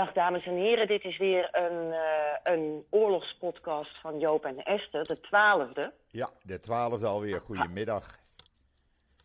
Dag 0.00 0.12
dames 0.12 0.46
en 0.46 0.56
heren, 0.56 0.86
dit 0.86 1.04
is 1.04 1.16
weer 1.16 1.48
een, 1.52 1.92
eh, 1.92 2.52
een 2.54 2.84
oorlogspodcast 2.90 4.00
van 4.00 4.18
Joop 4.18 4.44
en 4.44 4.62
Esther, 4.62 5.04
de 5.04 5.20
twaalfde. 5.20 5.92
Ja, 6.10 6.28
de 6.42 6.58
twaalfde 6.58 7.06
alweer. 7.06 7.40
Goedemiddag. 7.40 8.18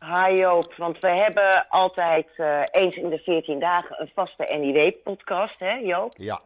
Hi 0.00 0.34
Joop, 0.34 0.74
want 0.74 0.98
we 0.98 1.08
hebben 1.08 1.68
altijd 1.68 2.26
eh, 2.36 2.62
eens 2.70 2.96
in 2.96 3.08
de 3.08 3.18
14 3.18 3.58
dagen 3.58 4.00
een 4.00 4.10
vaste 4.14 4.56
NIW-podcast, 4.58 5.58
hè 5.58 5.72
Joop? 5.72 6.12
Ja, 6.18 6.40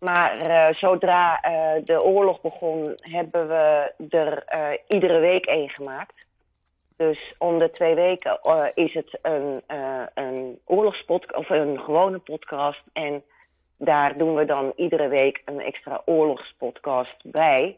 Maar 0.00 0.36
eh, 0.36 0.74
zodra 0.74 1.40
de 1.84 2.02
oorlog 2.02 2.40
begon, 2.40 2.92
hebben 2.96 3.48
we 3.48 3.92
er 4.08 4.44
iedere 4.88 5.18
week 5.18 5.46
één 5.46 5.70
gemaakt. 5.70 6.26
Dus 6.96 7.34
om 7.38 7.58
de 7.58 7.70
twee 7.70 7.94
weken 7.94 8.38
is 8.74 8.94
het 8.94 9.18
een, 9.22 9.62
eh 9.66 10.02
een 10.14 10.60
oorlogspodcast, 10.64 11.38
of 11.38 11.50
een 11.50 11.80
gewone 11.80 12.18
podcast. 12.18 12.82
En 12.92 13.24
daar 13.84 14.18
doen 14.18 14.34
we 14.34 14.44
dan 14.44 14.72
iedere 14.76 15.08
week 15.08 15.42
een 15.44 15.60
extra 15.60 16.02
oorlogspodcast 16.04 17.16
bij. 17.22 17.76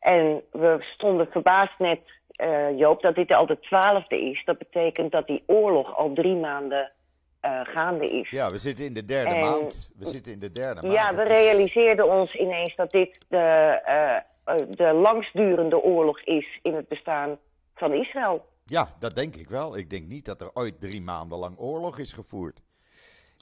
En 0.00 0.42
we 0.52 0.76
stonden 0.80 1.26
verbaasd 1.30 1.78
net, 1.78 2.00
eh, 2.30 2.78
Joop, 2.78 3.02
dat 3.02 3.14
dit 3.14 3.32
al 3.32 3.46
de 3.46 3.58
twaalfde 3.60 4.20
is. 4.20 4.42
Dat 4.44 4.58
betekent 4.58 5.12
dat 5.12 5.26
die 5.26 5.42
oorlog 5.46 5.96
al 5.96 6.12
drie 6.12 6.36
maanden 6.36 6.92
eh, 7.40 7.60
gaande 7.64 8.10
is. 8.10 8.30
ja, 8.30 8.50
we 8.50 8.58
zitten 8.58 8.84
in 8.84 8.94
de 8.94 9.04
derde 9.04 9.34
En- 9.34 9.40
maand. 9.40 9.90
We 9.98 10.06
zitten 10.06 10.32
in 10.32 10.38
de 10.38 10.52
derde 10.52 10.82
maand. 10.82 10.94
Ja, 10.94 11.14
we 11.14 11.22
realiseerden 11.22 12.10
ons 12.10 12.34
ineens 12.34 12.76
dat 12.76 12.90
dit 12.90 13.18
de, 13.28 13.38
eh, 13.84 14.56
de 14.70 14.92
langstdurende 14.92 15.82
oorlog 15.82 16.20
is 16.20 16.58
in 16.62 16.74
het 16.74 16.88
bestaan 16.88 17.38
van 17.74 17.92
Israël. 17.92 18.44
Ja, 18.64 18.88
dat 18.98 19.14
denk 19.14 19.36
ik 19.36 19.48
wel. 19.48 19.76
Ik 19.76 19.90
denk 19.90 20.06
niet 20.08 20.24
dat 20.24 20.40
er 20.40 20.50
ooit 20.54 20.80
drie 20.80 21.00
maanden 21.00 21.38
lang 21.38 21.58
oorlog 21.58 21.98
is 21.98 22.12
gevoerd. 22.12 22.60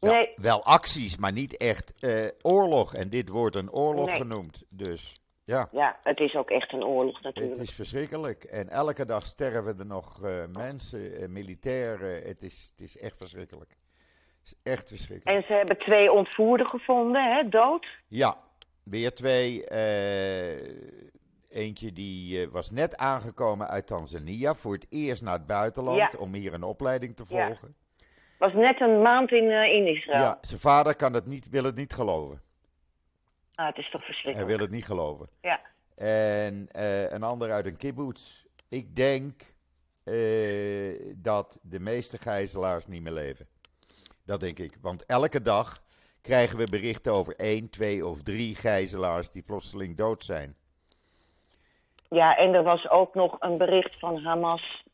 Nee. 0.00 0.32
Wel 0.36 0.64
acties, 0.64 1.16
maar 1.16 1.32
niet 1.32 1.56
echt 1.56 1.94
eh, 2.00 2.26
oorlog. 2.42 2.94
En 2.94 3.08
dit 3.10 3.28
wordt 3.28 3.56
een 3.56 3.72
oorlog 3.72 4.06
Nee. 4.06 4.16
genoemd. 4.16 4.64
Dus 4.68 5.20
ja, 5.44 5.68
Ja, 5.72 5.98
het 6.02 6.20
is 6.20 6.34
ook 6.34 6.50
echt 6.50 6.72
een 6.72 6.84
oorlog 6.84 7.14
het 7.14 7.24
natuurlijk. 7.24 7.60
is 7.60 7.74
verschrikkelijk. 7.74 8.44
En 8.44 8.68
elke 8.68 9.04
dag 9.04 9.26
sterven 9.26 9.78
er 9.78 9.86
nog 9.86 10.22
eh, 10.24 10.44
mensen, 10.52 11.16
eh, 11.20 11.28
militairen. 11.28 12.22
Het 12.22 12.42
is, 12.42 12.68
het 12.76 12.80
is 12.86 12.98
echt 12.98 13.16
verschrikkelijk. 13.16 13.70
Het 14.42 14.56
is 14.64 14.72
echt 14.72 14.88
verschrikkelijk. 14.88 15.38
En 15.38 15.44
ze 15.46 15.52
hebben 15.52 15.78
twee 15.78 16.12
ontvoerden 16.12 16.68
gevonden, 16.68 17.36
hè, 17.36 17.48
dood. 17.48 17.86
Ja, 18.08 18.36
weer 18.82 19.14
twee. 19.14 19.64
eentje 21.50 21.92
die 21.92 22.48
was 22.48 22.70
net 22.70 22.96
aangekomen 22.96 23.68
uit 23.68 23.86
Tanzania. 23.86 24.54
Voor 24.54 24.72
het 24.72 24.86
eerst 24.88 25.22
naar 25.22 25.32
het 25.32 25.46
buitenland. 25.46 26.12
Ja. 26.12 26.18
Om 26.18 26.34
hier 26.34 26.54
een 26.54 26.62
opleiding 26.62 27.16
te 27.16 27.24
Ja. 27.28 27.56
Was 28.38 28.52
net 28.52 28.80
een 28.80 29.02
maand 29.02 29.30
in, 29.32 29.50
eh, 29.50 29.72
in 29.74 29.84
Ja, 29.84 29.90
Israël. 29.90 30.38
zijn 30.40 30.60
vader 30.60 30.96
kan 30.96 31.12
het 31.12 31.26
niet, 31.26 31.48
wil 31.48 31.64
het 31.64 31.74
niet 31.76 31.92
geloven. 31.92 32.42
Ah, 33.54 33.66
het 33.66 33.76
is 33.76 33.90
toch 33.90 34.00
Hij 34.00 34.10
verschrikkelijk. 34.12 34.50
wil 34.50 34.58
het 34.60 34.70
niet 34.70 34.84
geloven. 34.84 35.28
Ja. 35.40 35.60
En 35.96 36.68
eh, 36.70 37.10
een 37.10 37.22
ander 37.22 37.50
uit 37.52 37.66
een 37.66 37.76
kibbutz. 37.76 38.44
Ik 38.68 38.96
denk 38.96 39.42
eh, 40.04 40.14
dat 41.16 41.58
de 41.62 41.80
meeste 41.80 42.18
gijzelaars 42.18 42.86
niet 42.86 43.02
meer 43.02 43.12
leven. 43.12 43.46
Dat 44.24 44.40
denk 44.40 44.58
ik. 44.58 44.76
Want 44.80 45.06
elke 45.06 45.42
dag 45.42 45.82
krijgen 46.22 46.58
we 46.58 46.64
berichten 46.70 47.12
over 47.12 47.36
één, 47.36 47.70
twee 47.70 48.06
of 48.06 48.22
drie 48.22 48.54
gijzelaars 48.54 49.30
die 49.30 49.42
plotseling 49.42 49.96
dood 49.96 50.24
zijn. 50.24 50.56
ja, 52.10 52.36
en 52.36 52.54
er 52.54 52.62
was 52.62 52.88
ook 52.88 53.14
nog 53.14 53.36
een 53.40 53.58
bericht 53.58 53.98
van 53.98 54.16
Hamas 54.24 54.84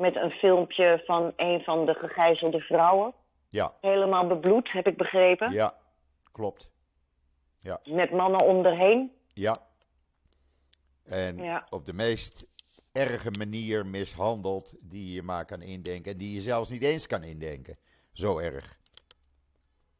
met 0.00 0.16
een 0.16 0.30
filmpje 0.30 1.02
van 1.06 1.32
een 1.36 1.60
van 1.60 1.86
de 1.86 1.94
gegijzelde 1.94 2.60
vrouwen. 2.60 3.12
Ja, 3.48 3.74
Helemaal 3.80 4.26
bebloed, 4.26 4.72
heb 4.72 4.86
ik 4.86 4.96
begrepen. 4.96 5.52
ja, 5.52 5.74
klopt. 6.32 6.70
Met 7.84 8.10
mannen 8.10 8.40
om 8.44 8.64
erheen. 8.64 9.12
Ja. 9.34 9.56
En 11.04 11.36
Ja. 11.36 11.66
op 11.70 11.86
de 11.86 11.92
meest 11.92 12.46
erge 12.92 13.30
manier 13.30 13.86
mishandeld 13.86 14.74
die 14.80 15.14
je 15.14 15.22
maar 15.22 15.44
kan 15.44 15.62
indenken. 15.62 16.12
En 16.12 16.18
die 16.18 16.34
je 16.34 16.40
zelfs 16.40 16.70
niet 16.70 16.82
eens 16.82 17.06
kan 17.06 17.22
indenken. 17.22 17.78
Zo 18.12 18.38
erg. 18.38 18.78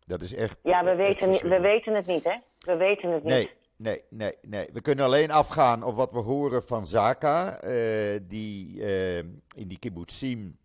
Dat 0.05 0.21
is 0.23 0.35
echt. 0.35 0.59
Ja, 0.63 0.85
we 0.85 0.91
echt 0.91 1.21
weten, 1.21 1.49
we 1.49 1.61
weten 1.61 1.95
het 1.95 2.07
niet, 2.07 2.25
hè? 2.25 2.37
We 2.59 2.77
weten 2.77 3.11
het 3.11 3.23
niet. 3.23 3.33
Nee, 3.33 3.51
nee, 3.81 4.03
nee, 4.11 4.35
nee. 4.43 4.69
We 4.73 4.81
kunnen 4.81 5.05
alleen 5.05 5.31
afgaan 5.31 5.83
op 5.83 5.97
wat 5.97 6.11
we 6.13 6.19
horen 6.19 6.63
van 6.63 6.87
Zaka, 6.87 7.61
eh, 7.61 8.19
die 8.23 8.83
eh, 8.85 9.19
in 9.55 9.69
die 9.69 9.79
kibbutzim 9.79 10.59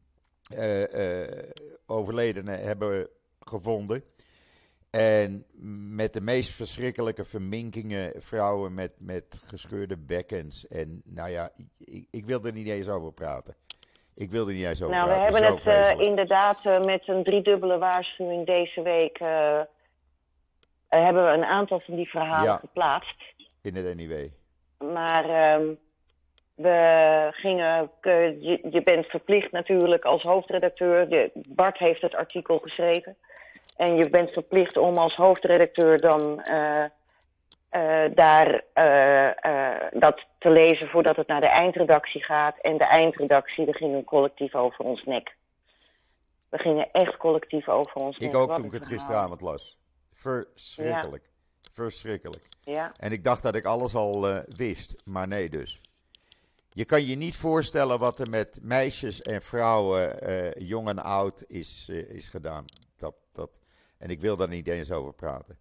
eh 0.49 1.23
eh 1.23 1.49
overledenen 1.87 2.59
hebben 2.59 3.07
gevonden. 3.39 4.03
En 4.89 5.45
met 5.95 6.13
de 6.13 6.21
meest 6.21 6.51
verschrikkelijke 6.51 7.23
verminkingen, 7.25 8.11
vrouwen 8.21 8.73
met, 8.73 8.91
met 8.97 9.41
gescheurde 9.45 9.97
bekkens. 9.97 10.67
En 10.67 11.01
nou 11.05 11.29
ja, 11.29 11.49
ik, 11.77 12.07
ik 12.11 12.25
wil 12.25 12.43
er 12.45 12.51
niet 12.51 12.67
eens 12.67 12.87
over 12.87 13.13
praten. 13.13 13.55
Ik 14.13 14.31
wil 14.31 14.47
er 14.47 14.53
niet 14.53 14.65
eens 14.65 14.81
over 14.81 14.95
Nou, 14.95 15.09
we 15.09 15.15
praten. 15.15 15.33
hebben 15.33 15.49
Zo 15.49 15.55
het 15.55 15.65
eh, 15.65 15.73
vreselijk. 15.83 16.09
inderdaad 16.09 16.63
met 16.85 17.07
een 17.07 17.23
driedubbele 17.23 17.77
waarschuwing 17.77 18.45
deze 18.45 18.81
week. 18.81 19.19
Hebben 21.03 21.25
we 21.25 21.31
een 21.31 21.45
aantal 21.45 21.79
van 21.79 21.95
die 21.95 22.09
verhalen 22.09 22.43
Ja. 22.43 22.57
geplaatst. 22.57 23.15
in 23.61 23.75
het 23.75 23.95
NIW. 23.95 24.27
Maar 24.93 25.29
ehm, 25.29 25.65
we 26.55 27.27
gingen. 27.31 27.91
eh, 28.01 28.41
je, 28.41 28.67
je 28.69 28.83
bent 28.83 29.05
verplicht 29.05 29.51
natuurlijk 29.51 30.05
als 30.05 30.21
hoofdredacteur. 30.21 31.09
Je, 31.09 31.31
Bart 31.33 31.77
heeft 31.77 32.01
het 32.01 32.15
artikel 32.15 32.57
geschreven. 32.59 33.15
En 33.77 33.95
je 33.95 34.09
bent 34.09 34.29
verplicht 34.31 34.77
om 34.77 34.95
als 34.97 35.15
hoofdredacteur 35.15 35.97
dan 35.99 36.41
eh, 36.41 36.83
eh, 37.69 38.11
daar 38.13 38.61
dat 39.91 40.25
te 40.37 40.49
lezen 40.49 40.87
voordat 40.89 41.15
het 41.15 41.27
naar 41.27 41.41
de 41.41 41.47
eindredactie 41.47 42.23
gaat. 42.23 42.57
En 42.61 42.77
de 42.77 42.83
eindredactie, 42.85 43.65
daar 43.65 43.75
ging 43.75 43.93
een 43.95 44.03
collectief 44.03 44.55
over 44.55 44.85
ons 44.85 45.03
nek. 45.03 45.35
We 46.49 46.57
gingen 46.57 46.87
echt 46.91 47.17
collectief 47.17 47.69
over 47.69 47.95
ons 48.01 48.17
nek. 48.17 48.29
Ik 48.29 48.35
ook 48.35 48.47
Wat 48.47 48.55
toen 48.57 48.65
ik 48.65 48.71
het 48.71 48.81
verhaal. 48.83 48.97
gisteravond 48.99 49.41
las. 49.41 49.77
Verschrikkelijk. 50.15 51.29
Verschrikkelijk. 51.71 52.43
Ja. 52.61 52.91
En 52.99 53.11
ik 53.11 53.23
dacht 53.23 53.41
dat 53.41 53.55
ik 53.55 53.65
alles 53.65 53.95
al 53.95 54.29
eh, 54.29 54.43
wist, 54.55 54.95
maar 55.05 55.27
nee 55.27 55.49
dus. 55.49 55.81
Je 56.69 56.85
kan 56.85 57.05
je 57.05 57.15
niet 57.15 57.35
voorstellen 57.35 57.99
wat 57.99 58.19
er 58.19 58.29
met 58.29 58.59
meisjes 58.61 59.21
en 59.21 59.41
vrouwen, 59.41 60.21
eh, 60.21 60.67
jong 60.67 60.87
en 60.89 60.99
oud, 60.99 61.43
is, 61.47 61.87
eh, 61.89 61.97
is 62.09 62.27
gedaan. 62.27 62.65
Dat, 62.97 63.15
dat, 63.31 63.49
en 63.97 64.09
ik 64.09 64.21
wil 64.21 64.35
daar 64.35 64.47
niet 64.47 64.67
eens 64.67 64.91
over 64.91 65.13
praten. 65.13 65.57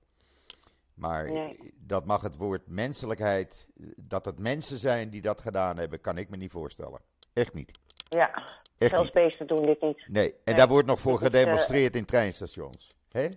Maar 0.95 1.31
Nee. 1.31 1.75
dat 1.79 2.05
mag 2.05 2.23
het 2.23 2.37
woord 2.37 2.67
menselijkheid, 2.69 3.67
dat 3.97 4.25
het 4.25 4.39
mensen 4.39 4.79
zijn 4.79 5.11
die 5.11 5.23
dat 5.23 5.41
gedaan 5.41 5.77
hebben, 5.79 6.01
kan 6.01 6.19
ik 6.19 6.29
me 6.29 6.37
niet 6.37 6.51
voorstellen. 6.53 7.01
Echt 7.33 7.55
niet. 7.55 7.79
ja. 8.09 8.63
Echt 8.79 8.91
Zelfs 8.91 9.05
niet. 9.05 9.15
beesten 9.25 9.47
doen 9.47 9.67
dit 9.67 9.81
niet. 9.81 10.09
Nee, 10.09 10.31
en 10.31 10.37
Nee. 10.45 10.55
daar 10.55 10.69
wordt 10.69 10.87
nog 10.87 11.01
voor 11.01 11.13
is, 11.13 11.19
eh, 11.19 11.25
gedemonstreerd 11.25 11.97
in 11.97 12.05
treinstations. 12.05 12.89
Hè? 13.11 13.29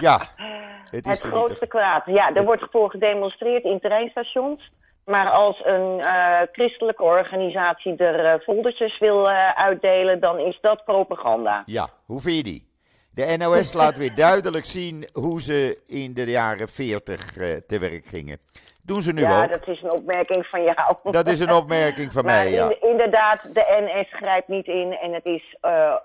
Ja, 0.00 0.20
het 0.96 1.06
is 1.06 1.22
Het 1.22 1.32
grootste 1.32 1.66
kwaad. 1.66 2.02
Ja, 2.06 2.34
er 2.34 2.44
wordt 2.44 2.66
voor 2.70 2.90
gedemonstreerd 2.90 3.64
in 3.64 3.80
treinstations. 3.80 4.70
Maar 5.06 5.30
als 5.30 5.60
een 5.64 6.00
eh, 6.00 6.40
christelijke 6.52 7.02
organisatie 7.02 7.96
er 7.96 8.40
foldertjes 8.40 8.98
wil 8.98 9.30
eh, 9.30 9.48
uitdelen, 9.50 10.20
dan 10.20 10.38
is 10.38 10.58
dat 10.60 10.84
propaganda. 10.84 11.62
Ja, 11.66 11.88
hoe 12.04 12.20
vind 12.20 12.36
je 12.36 12.42
die? 12.42 12.68
De 13.10 13.36
NOS 13.38 13.72
laat 13.82 13.96
weer 13.96 14.14
duidelijk 14.14 14.64
zien 14.64 15.08
hoe 15.12 15.42
ze 15.42 15.78
in 15.86 16.14
de 16.14 16.24
jaren 16.24 16.68
40 16.68 17.36
eh, 17.36 17.56
te 17.66 17.78
werk 17.78 18.06
gingen. 18.06 18.38
Doen 18.82 19.02
ze 19.02 19.12
nu 19.12 19.20
ja, 19.20 19.42
ook. 19.42 19.52
dat 19.52 19.68
is 19.68 19.82
een 19.82 19.92
opmerking 19.92 20.46
van 20.46 20.62
jou. 20.62 20.94
Dat 21.02 21.28
is 21.28 21.40
een 21.40 21.52
opmerking 21.52 22.12
van 22.12 22.24
maar 22.26 22.34
mij, 22.34 22.50
ja. 22.52 22.70
in- 22.70 22.90
inderdaad, 22.90 23.42
de 23.54 23.64
NS 23.80 24.08
grijpt 24.10 24.48
niet 24.48 24.66
in 24.66 24.92
en 24.92 25.12
het 25.12 25.24
is 25.24 25.56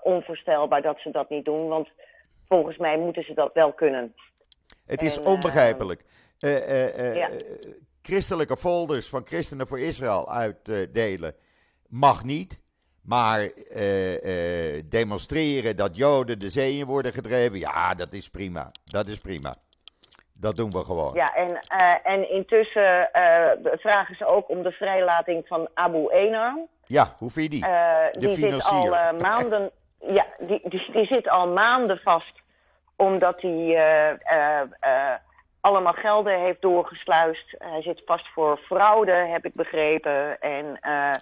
onvoorstelbaar 0.02 0.82
dat 0.82 0.98
ze 0.98 1.10
dat 1.10 1.30
niet 1.30 1.44
doen. 1.44 1.68
Want 1.68 1.88
volgens 2.52 2.76
mij 2.76 2.98
moeten 2.98 3.22
ze 3.24 3.34
dat 3.34 3.50
wel 3.54 3.72
kunnen. 3.72 4.14
Het 4.86 5.02
is 5.02 5.18
en, 5.18 5.24
onbegrijpelijk. 5.26 6.04
Eh, 6.38 6.56
eh, 6.56 6.98
eh, 7.08 7.16
Ja. 7.16 7.28
eh, 7.28 7.36
christelijke 8.02 8.56
folders 8.56 9.08
van 9.08 9.26
Christenen 9.26 9.66
voor 9.66 9.80
Israël 9.80 10.30
uitdelen 10.32 11.34
mag 11.88 12.24
niet. 12.24 12.60
Maar 13.02 13.50
demonstreren 14.88 15.76
dat 15.76 15.96
Joden 15.96 16.38
de 16.38 16.48
zee 16.48 16.78
in 16.78 16.86
worden 16.86 17.12
gedreven, 17.12 17.58
ja, 17.58 17.94
dat 17.94 18.12
is 18.12 18.28
prima. 18.28 18.70
Dat 18.84 19.06
is 19.06 19.18
prima. 19.18 19.54
Dat 20.32 20.56
doen 20.56 20.70
we 20.70 20.84
gewoon. 20.84 21.14
Ja, 21.14 21.34
en, 21.34 21.60
en 22.02 22.30
intussen 22.30 23.08
vragen 23.78 24.16
ze 24.16 24.26
ook 24.26 24.48
om 24.48 24.62
de 24.62 24.70
vrijlating 24.72 25.46
van 25.46 25.68
Abu 25.74 26.08
Enar. 26.08 26.58
Ja, 26.86 27.14
hoe 27.18 27.30
vind 27.30 27.44
je 27.44 27.50
die? 27.50 27.60
De 27.60 28.18
die 28.18 28.28
zit 28.28 28.44
financier. 28.44 28.90
al 28.90 28.96
eh, 28.96 29.18
maanden. 29.20 29.70
Ja, 30.08 30.26
die, 30.38 30.60
die, 30.68 30.92
die 30.92 31.06
zit 31.06 31.28
al 31.28 31.48
maanden 31.48 31.98
vast. 31.98 32.41
Omdat 33.02 33.40
hij 33.40 33.76
eh, 33.76 34.10
eh, 34.10 34.60
eh, 34.80 35.14
allemaal 35.60 35.92
gelden 35.92 36.40
heeft 36.40 36.62
doorgesluist. 36.62 37.54
Hij 37.58 37.82
zit 37.82 38.02
vast 38.06 38.28
voor 38.28 38.58
fraude, 38.58 39.12
heb 39.12 39.44
ik 39.44 39.54
begrepen. 39.54 40.40
En, 40.40 40.80
eh, 40.80 41.14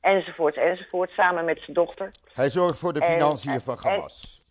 enzovoort, 0.00 0.56
enzovoort. 0.56 1.10
Samen 1.10 1.44
met 1.44 1.58
zijn 1.58 1.72
dochter. 1.72 2.10
Hij 2.34 2.50
zorgt 2.50 2.78
voor 2.78 2.92
de 2.92 3.04
financiën 3.04 3.52
en- 3.52 3.60
van 3.60 3.76
en- 3.76 3.90
Hamas. 3.90 4.42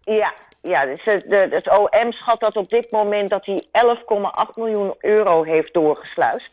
Ja, 0.00 0.34
ja 0.60 0.84
dus 0.84 1.04
het, 1.04 1.24
de, 1.28 1.48
het 1.50 1.78
OM 1.78 2.12
schat 2.12 2.40
dat 2.40 2.56
op 2.56 2.68
dit 2.68 2.90
moment 2.90 3.30
dat 3.30 3.46
hij 3.46 3.64
11,8 3.72 4.56
miljoen 4.56 4.94
euro 4.98 5.42
heeft 5.42 5.74
doorgesluist. 5.74 6.50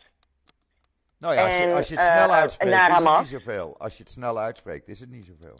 Nou 1.18 1.34
ja, 1.34 1.44
als 1.46 1.56
je, 1.56 1.74
als 1.74 1.88
je 1.88 1.94
het 1.94 2.04
snel 2.04 2.32
uitspreekt, 2.32 2.88
is 2.88 3.04
het 3.04 3.18
niet 3.18 3.26
zoveel. 3.26 3.74
Als 3.78 3.96
je 3.96 4.02
het 4.02 4.12
snel 4.12 4.38
uitspreekt, 4.38 4.88
is 4.88 5.00
het 5.00 5.10
niet 5.10 5.24
zoveel. 5.24 5.56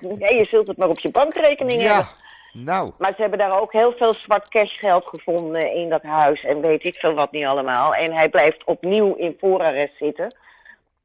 Nee, 0.00 0.38
je 0.38 0.46
zult 0.50 0.66
het 0.66 0.76
maar 0.76 0.88
op 0.88 0.98
je 0.98 1.10
bankrekening 1.10 1.82
Ja, 1.82 1.94
hebben. 1.94 2.64
nou, 2.64 2.90
Maar 2.98 3.12
ze 3.16 3.20
hebben 3.20 3.38
daar 3.38 3.60
ook 3.60 3.72
heel 3.72 3.92
veel 3.92 4.14
zwart 4.14 4.48
cashgeld 4.48 5.06
gevonden 5.06 5.72
in 5.74 5.88
dat 5.88 6.02
huis. 6.02 6.44
En 6.44 6.60
weet 6.60 6.84
ik 6.84 6.94
veel 6.94 7.14
wat 7.14 7.32
niet 7.32 7.44
allemaal. 7.44 7.94
En 7.94 8.12
hij 8.12 8.28
blijft 8.28 8.64
opnieuw 8.64 9.14
in 9.14 9.36
voorarrest 9.40 9.96
zitten. 9.98 10.36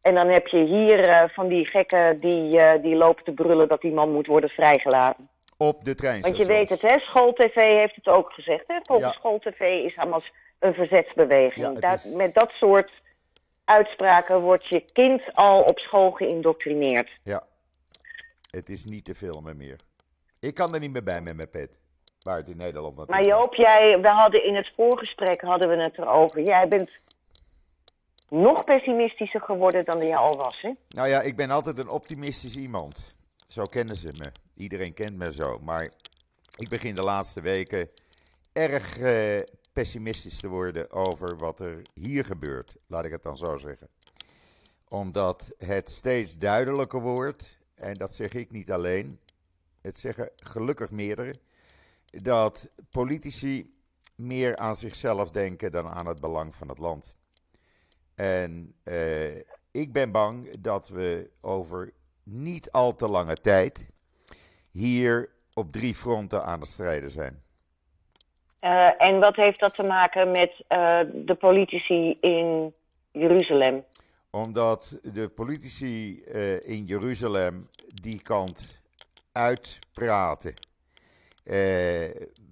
En 0.02 0.14
dan 0.14 0.28
heb 0.28 0.48
je 0.48 0.64
hier 0.64 1.08
eh, 1.08 1.24
van 1.30 1.48
die 1.48 1.66
gekken 1.66 2.20
die, 2.20 2.60
eh, 2.62 2.82
die 2.82 2.96
lopen 2.96 3.24
te 3.24 3.32
brullen 3.32 3.68
dat 3.68 3.82
die 3.82 3.92
man 3.94 4.12
moet 4.12 4.28
worden 4.28 4.50
vrijgelaten. 4.50 5.28
op 5.60 5.78
de 5.80 5.84
Want 5.86 5.98
treinstation. 5.98 6.40
je 6.48 6.54
weet 6.54 6.70
het, 6.70 6.82
hè? 6.82 7.00
SchoolTV 7.00 7.56
heeft 7.56 7.96
het 7.96 8.08
ook 8.08 8.32
gezegd. 8.32 8.64
Hè? 8.68 8.76
Volgens 8.84 9.08
Ja. 9.08 9.14
SchoolTV 9.14 9.60
is 9.86 9.96
Hamas 9.96 10.32
een 10.60 10.74
verzetsbeweging. 10.74 11.78
Ja, 11.80 11.94
is- 11.94 12.04
Met 12.04 12.34
dat 12.34 12.52
soort 12.52 12.92
uitspraken 13.66 14.40
wordt 14.42 14.68
je 14.68 14.84
kind 14.94 15.22
al 15.34 15.62
op 15.62 15.80
school 15.80 16.12
geïndoctrineerd. 16.12 17.10
Ja, 17.24 17.44
het 18.50 18.70
is 18.70 18.86
niet 18.86 19.06
te 19.06 19.16
filmen 19.16 19.58
meer. 19.58 19.80
Ik 20.40 20.54
kan 20.54 20.74
er 20.74 20.80
niet 20.80 20.92
meer 20.92 21.04
bij 21.04 21.22
met 21.22 21.36
mijn 21.36 21.50
pet. 21.50 21.78
Waar 22.22 22.38
het 22.38 22.48
in 22.48 22.58
Nederland 22.58 23.08
Maar 23.08 23.26
Joop, 23.26 23.54
jij, 23.54 24.02
we 24.02 24.08
hadden 24.08 24.44
in 24.44 24.56
het 24.56 24.72
voorgesprek 24.76 25.42
hadden 25.42 25.70
we 25.70 25.76
het 25.76 25.98
erover. 25.98 26.42
Jij 26.42 26.68
bent 26.68 26.90
nog 28.30 28.64
pessimistischer 28.64 29.42
geworden 29.42 29.86
dan 29.86 30.08
je 30.08 30.16
al 30.16 30.38
was, 30.38 30.62
hè? 30.62 30.72
Nou 30.90 31.08
ja, 31.08 31.22
ik 31.22 31.36
ben 31.36 31.50
altijd 31.50 31.80
een 31.80 31.90
optimistisch 31.90 32.56
iemand. 32.56 33.16
Zo 33.48 33.64
kennen 33.64 33.96
ze 33.96 34.12
me. 34.18 34.32
Iedereen 34.56 34.94
kent 34.94 35.18
me 35.18 35.34
zo. 35.34 35.60
Maar 35.60 35.92
ik 36.56 36.70
begin 36.70 36.96
de 36.96 37.04
laatste 37.04 37.42
weken 37.42 37.90
erg 38.54 38.98
eh, 38.98 39.42
pessimistisch 39.74 40.40
te 40.40 40.48
worden 40.48 40.92
over 40.92 41.38
wat 41.38 41.60
er 41.60 41.82
hier 41.94 42.26
gebeurt. 42.26 42.76
Laat 42.88 43.06
ik 43.06 43.12
het 43.12 43.24
dan 43.24 43.38
zo 43.38 43.58
zeggen. 43.58 43.90
Omdat 44.90 45.54
het 45.58 45.90
steeds 45.90 46.38
duidelijker 46.38 47.02
wordt, 47.02 47.58
en 47.78 47.94
dat 47.94 48.16
zeg 48.16 48.34
ik 48.34 48.52
niet 48.52 48.72
alleen, 48.72 49.20
het 49.82 50.00
zeggen 50.00 50.30
gelukkig 50.36 50.92
meerdere, 50.92 51.40
dat 52.10 52.72
politici 52.92 53.76
meer 54.16 54.58
aan 54.58 54.76
zichzelf 54.76 55.32
denken 55.32 55.72
dan 55.72 55.88
aan 55.88 56.06
het 56.06 56.20
belang 56.20 56.56
van 56.56 56.70
het 56.70 56.78
land. 56.78 57.18
En 58.16 58.74
eh, 58.84 59.36
ik 59.72 59.94
ben 59.94 60.12
bang 60.12 60.60
dat 60.60 60.90
we 60.90 61.30
over 61.42 61.94
niet 62.24 62.72
al 62.72 62.96
te 62.96 63.08
lange 63.08 63.36
tijd 63.36 63.90
hier 64.72 65.30
op 65.54 65.72
drie 65.72 65.94
fronten 65.94 66.44
aan 66.44 66.60
het 66.60 66.70
strijden 66.70 67.10
zijn. 67.10 67.42
Eh, 68.60 69.02
en 69.02 69.20
wat 69.20 69.36
heeft 69.36 69.60
dat 69.60 69.76
te 69.76 69.84
maken 69.84 70.32
met 70.32 70.64
eh, 70.68 71.00
de 71.14 71.36
politici 71.36 72.18
in 72.22 72.74
Jeruzalem? 73.12 73.84
Omdat 74.30 75.00
de 75.04 75.30
politici 75.30 76.22
eh, 76.24 76.70
in 76.70 76.86
Jeruzalem 76.86 77.70
die 77.94 78.22
kant 78.22 78.82
uitpraten. 79.32 80.54
Eh, 81.44 81.56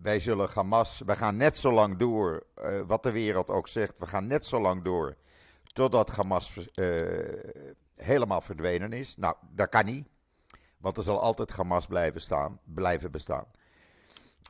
wij 0.01 0.19
zullen 0.19 0.49
Hamas, 0.53 1.01
wij 1.05 1.15
gaan 1.15 1.37
net 1.37 1.57
zo 1.57 1.71
lang 1.71 1.97
door, 1.97 2.45
eh, 2.53 2.79
wat 2.87 3.03
de 3.03 3.11
wereld 3.11 3.49
ook 3.49 3.67
zegt, 3.67 3.97
we 3.97 4.05
gaan 4.05 4.27
net 4.27 4.45
zo 4.45 4.61
lang 4.61 4.83
door 4.83 5.15
totdat 5.63 6.09
Hamas 6.09 6.69
helemaal 7.95 8.41
verdwenen 8.41 8.93
is. 8.93 9.17
Nou, 9.17 9.35
dat 9.51 9.69
kan 9.69 9.85
niet, 9.85 10.07
want 10.77 10.97
er 10.97 11.03
zal 11.03 11.21
altijd 11.21 11.51
Hamas 11.51 11.87
blijven, 11.87 12.21
staan, 12.21 12.59
blijven 12.63 13.11
bestaan. 13.11 13.45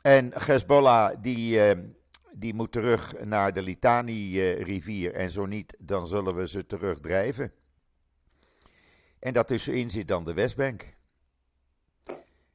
En 0.02 0.30
Hezbollah, 0.34 1.16
die, 1.20 1.60
die 2.38 2.54
moet 2.54 2.72
terug 2.72 3.24
naar 3.24 3.52
de 3.52 3.62
Litani-rivier. 3.62 5.14
En 5.14 5.30
zo 5.30 5.46
niet, 5.46 5.76
dan 5.78 6.06
zullen 6.06 6.34
we 6.34 6.48
ze 6.48 6.66
terugdrijven. 6.66 7.52
En 9.18 9.32
daartussenin 9.32 9.90
zit 9.90 10.08
dan 10.08 10.24
de 10.24 10.34
Westbank. 10.34 10.94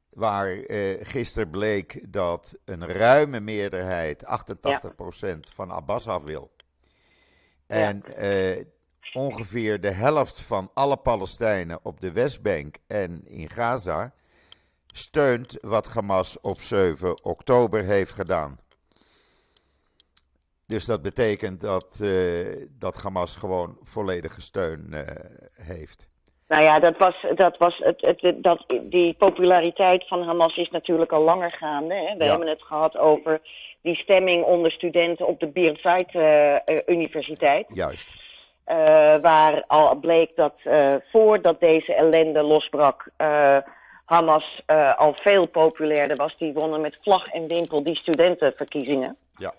Waar 0.10 0.58
eh, 0.58 1.06
gisteren 1.06 1.50
bleek 1.50 2.14
dat 2.14 2.58
een 2.66 2.88
ruime 2.88 3.40
meerderheid, 3.40 4.26
88% 4.26 5.40
van 5.40 5.72
Abbas 5.72 6.08
af 6.08 6.24
wil. 6.24 6.52
En 7.68 8.04
eh, 8.04 8.66
ongeveer 9.14 9.82
de 9.82 9.92
helft 9.92 10.42
van 10.42 10.70
alle 10.74 10.98
Palestijnen 10.98 11.80
op 11.84 12.00
de 12.00 12.12
Westbank 12.12 12.76
en 12.88 13.28
in 13.28 13.50
Gaza 13.50 14.14
steunt 14.88 15.58
wat 15.62 15.88
Hamas 15.88 16.40
op 16.42 16.62
7 16.62 17.24
oktober 17.24 17.84
heeft 17.84 18.12
gedaan. 18.12 18.60
Dus 20.72 20.86
dat 20.86 21.02
betekent 21.02 21.62
dat, 21.62 22.00
eh, 22.04 22.68
dat 22.80 23.02
Hamas 23.02 23.36
gewoon 23.36 23.78
volledige 23.84 24.42
steun 24.42 24.88
eh, 24.94 25.02
heeft. 25.68 26.10
Nou 26.48 26.64
ja, 26.64 26.80
dat 26.80 26.98
was, 26.98 27.26
dat 27.36 27.58
was 27.58 27.78
het, 27.84 28.02
het, 28.02 28.44
dat, 28.44 28.66
die 28.82 29.14
populariteit 29.14 30.08
van 30.08 30.24
Hamas 30.24 30.58
is 30.58 30.70
natuurlijk 30.70 31.12
al 31.12 31.24
langer 31.24 31.52
gaande. 31.52 31.94
Hè? 31.94 32.18
We 32.18 32.24
Ja. 32.24 32.30
hebben 32.30 32.48
het 32.48 32.62
gehad 32.62 32.98
over 32.98 33.42
die 33.82 33.96
stemming 33.96 34.44
onder 34.44 34.72
studenten 34.72 35.28
op 35.28 35.40
de 35.40 35.48
Birzeit 35.48 36.16
eh, 36.16 36.78
Universiteit. 36.86 37.66
Juist. 37.74 38.16
Waar 39.22 39.64
al 39.68 39.96
bleek 39.96 40.36
dat 40.36 40.54
voordat 41.12 41.60
deze 41.60 41.94
ellende 41.94 42.42
losbrak, 42.42 43.10
Hamas 44.06 44.62
al 44.98 45.14
veel 45.22 45.48
populairder 45.48 46.18
was. 46.18 46.38
Die 46.38 46.54
wonnen 46.54 46.82
met 46.82 46.98
vlag 47.02 47.28
en 47.28 47.48
wimpel 47.48 47.84
die 47.84 47.96
studentenverkiezingen. 47.96 49.18
Ja. 49.38 49.54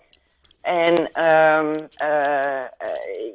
En 0.63 1.11
ehm, 1.11 1.75
eh, 1.97 2.63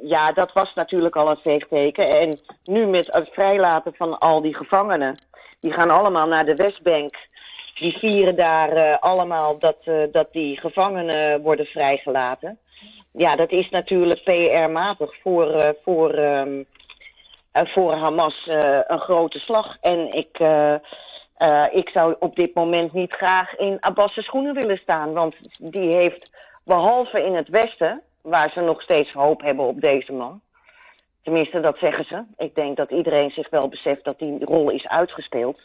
ja, 0.03 0.33
dat 0.33 0.53
was 0.53 0.75
natuurlijk 0.75 1.17
al 1.17 1.31
een 1.31 1.41
veegteken. 1.43 2.09
En 2.09 2.41
nu 2.65 2.87
met 2.87 3.07
het 3.13 3.29
vrijlaten 3.33 3.95
van 3.95 4.19
al 4.19 4.43
die 4.43 4.55
gevangenen, 4.55 5.15
die 5.61 5.73
gaan 5.73 5.91
allemaal 5.91 6.27
naar 6.27 6.45
de 6.45 6.55
Westbank. 6.55 7.15
Die 7.79 7.99
vieren 7.99 8.37
daar 8.37 8.73
eh, 8.73 8.97
allemaal 9.01 9.59
dat, 9.59 9.77
eh, 9.85 9.95
dat 10.13 10.33
die 10.33 10.61
gevangenen 10.61 11.43
worden 11.43 11.67
vrijgelaten. 11.67 12.59
Ja, 13.13 13.37
dat 13.37 13.51
is 13.51 13.69
natuurlijk 13.71 14.25
PR-matig 14.25 15.15
voor, 15.23 15.77
voor, 15.85 16.11
ehm, 16.11 16.63
eh, 17.53 17.67
voor 17.67 17.93
Hamas 17.93 18.47
een 18.87 19.01
grote 19.01 19.39
slag. 19.39 19.77
En 19.81 20.13
ik, 20.13 20.39
ik 21.73 21.89
zou 21.89 22.17
op 22.19 22.37
dit 22.37 22.55
moment 22.55 22.93
niet 22.93 23.13
graag 23.13 23.57
in 23.57 23.77
Abbas' 23.81 24.25
schoenen 24.25 24.55
willen 24.55 24.79
staan. 24.79 25.13
Want 25.13 25.35
die 25.59 25.95
heeft, 25.95 26.37
behalve 26.69 27.25
in 27.25 27.35
het 27.35 27.49
Westen, 27.49 28.03
waar 28.21 28.51
ze 28.51 28.61
nog 28.61 28.83
steeds 28.83 29.13
hoop 29.13 29.41
hebben 29.43 29.65
op 29.65 29.81
deze 29.81 30.13
man. 30.13 30.41
Tenminste, 31.23 31.61
dat 31.61 31.79
zeggen 31.79 32.05
ze. 32.05 32.25
Ik 32.37 32.55
denk 32.55 32.77
dat 32.77 32.91
iedereen 32.91 33.31
zich 33.31 33.51
wel 33.51 33.69
beseft 33.69 34.05
dat 34.05 34.19
die 34.19 34.45
rol 34.45 34.71
is 34.71 34.87
uitgespeeld. 34.89 35.61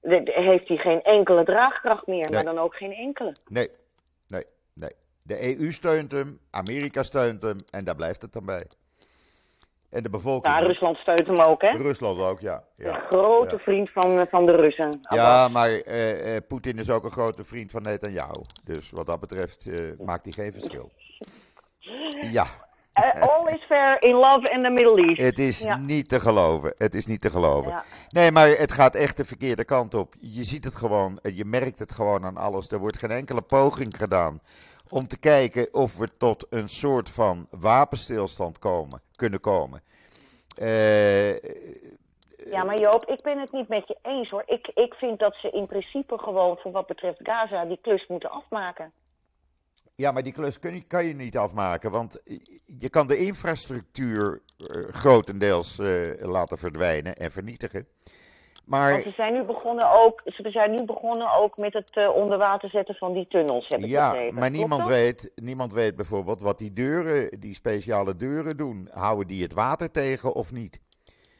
De- 0.00 0.32
heeft 0.34 0.68
hij 0.68 0.76
geen 0.76 1.02
enkele 1.02 1.44
draagkracht 1.44 2.06
meer, 2.06 2.22
Nee. 2.30 2.30
maar 2.30 2.44
dan 2.54 2.58
ook 2.58 2.74
geen 2.76 2.92
enkele. 2.92 3.36
Nee, 3.48 3.68
nee, 4.26 4.44
nee. 4.74 4.90
De 5.22 5.58
EU 5.58 5.72
steunt 5.72 6.12
hem, 6.12 6.38
Amerika 6.50 7.02
steunt 7.02 7.42
hem 7.42 7.58
en 7.70 7.84
daar 7.84 7.94
blijft 7.94 8.22
het 8.22 8.32
dan 8.32 8.44
bij. 8.46 8.66
En 9.94 10.02
de 10.02 10.10
bevolking. 10.10 10.54
Ja, 10.54 10.60
Rusland 10.60 10.96
steunt 10.96 11.26
hem 11.26 11.38
ook, 11.38 11.62
hè? 11.62 11.70
Rusland 11.70 12.18
ook, 12.18 12.40
ja. 12.40 12.62
Ja, 12.76 13.04
grote 13.08 13.54
ja. 13.54 13.58
vriend 13.62 13.90
van, 13.90 14.26
van 14.30 14.46
de 14.46 14.52
Russen. 14.52 14.98
ja 15.00 15.48
maar 15.48 15.70
eh, 15.70 16.36
eh, 16.36 16.42
Poetin 16.48 16.78
is 16.78 16.90
ook 16.90 17.04
een 17.04 17.10
grote 17.10 17.44
vriend 17.44 17.70
van 17.70 17.82
Netanyahu. 17.82 18.42
Dus 18.64 18.90
wat 18.90 19.06
dat 19.06 19.20
betreft 19.20 19.66
eh, 19.66 19.78
maakt 20.04 20.24
hij 20.24 20.32
geen 20.32 20.52
verschil. 20.52 20.90
Ja, 22.32 22.46
Eh, 22.94 23.22
all 23.22 23.54
is 23.54 23.64
fair 23.66 24.02
in 24.02 24.14
love 24.14 24.50
in 24.52 24.62
the 24.62 24.70
Middle 24.70 25.06
East. 25.06 25.20
het 25.20 25.38
is 25.38 25.60
Ja. 25.60 25.76
niet 25.76 26.08
te 26.08 26.20
geloven. 26.20 26.74
Het 26.78 26.94
is 26.94 27.06
niet 27.06 27.20
te 27.20 27.30
geloven. 27.30 27.70
Ja. 27.70 27.84
Nee, 28.08 28.30
maar 28.30 28.48
het 28.48 28.72
gaat 28.72 28.94
echt 28.94 29.16
de 29.16 29.24
verkeerde 29.24 29.64
kant 29.64 29.94
op. 29.94 30.14
Je 30.20 30.44
ziet 30.44 30.64
het 30.64 30.74
gewoon, 30.74 31.18
eh, 31.22 31.36
je 31.36 31.44
merkt 31.44 31.78
het 31.78 31.92
gewoon 31.92 32.24
aan 32.24 32.36
alles. 32.36 32.70
Er 32.70 32.78
wordt 32.78 32.96
geen 32.98 33.10
enkele 33.10 33.40
poging 33.40 33.96
gedaan 33.96 34.40
om 34.88 35.06
te 35.08 35.18
kijken 35.18 35.74
of 35.74 35.98
we 35.98 36.16
tot 36.16 36.46
een 36.50 36.68
soort 36.68 37.10
van 37.10 37.46
wapenstilstand 37.50 38.58
komen, 38.58 39.02
kunnen 39.16 39.40
komen. 39.40 39.82
Eh, 40.56 41.32
Ja, 42.50 42.64
maar 42.64 42.78
Joop, 42.78 43.04
ik 43.04 43.22
ben 43.22 43.38
het 43.38 43.52
niet 43.52 43.68
met 43.68 43.88
je 43.88 43.96
eens 44.02 44.30
hoor. 44.30 44.42
Ik, 44.46 44.70
ik 44.74 44.94
vind 44.94 45.18
dat 45.18 45.34
ze 45.34 45.50
in 45.50 45.66
principe 45.66 46.18
gewoon 46.18 46.56
voor 46.56 46.72
wat 46.72 46.86
betreft 46.86 47.18
Gaza 47.22 47.64
die 47.64 47.78
klus 47.82 48.06
moeten 48.06 48.30
afmaken. 48.30 48.92
ja, 49.94 50.12
maar 50.12 50.22
die 50.22 50.32
klus 50.32 50.58
kun 50.58 50.74
je, 50.74 50.82
kan 50.82 51.04
je 51.04 51.14
niet 51.14 51.36
afmaken, 51.36 51.90
want 51.90 52.22
je 52.66 52.90
kan 52.90 53.06
de 53.06 53.16
infrastructuur 53.16 54.42
eh, 54.56 54.82
grotendeels 54.88 55.78
eh, 55.78 56.10
laten 56.20 56.58
verdwijnen 56.58 57.16
en 57.16 57.30
vernietigen. 57.30 57.86
Maar 58.64 58.90
Want 58.92 59.02
ze 59.04 59.10
zijn 59.16 59.32
nu 59.32 59.42
begonnen 59.42 59.90
ook, 59.90 60.22
ze 60.24 60.50
zijn 60.50 60.70
nu 60.70 60.84
begonnen 60.84 61.34
ook 61.34 61.56
met 61.56 61.72
het 61.72 62.08
onder 62.08 62.38
water 62.38 62.68
zetten 62.70 62.94
van 62.94 63.12
die 63.12 63.26
tunnels, 63.28 63.68
heb 63.68 63.80
ik 63.80 63.86
Ja, 63.86 64.10
begrepen. 64.10 64.38
maar 64.38 64.50
niemand 64.50 64.86
weet, 64.86 65.30
niemand 65.34 65.72
weet 65.72 65.96
bijvoorbeeld 65.96 66.42
wat 66.42 66.58
die 66.58 66.72
deuren, 66.72 67.40
die 67.40 67.54
speciale 67.54 68.16
deuren 68.16 68.56
doen. 68.56 68.88
Houden 68.92 69.26
die 69.26 69.42
het 69.42 69.54
water 69.54 69.90
tegen 69.90 70.32
of 70.34 70.52
niet? 70.52 70.80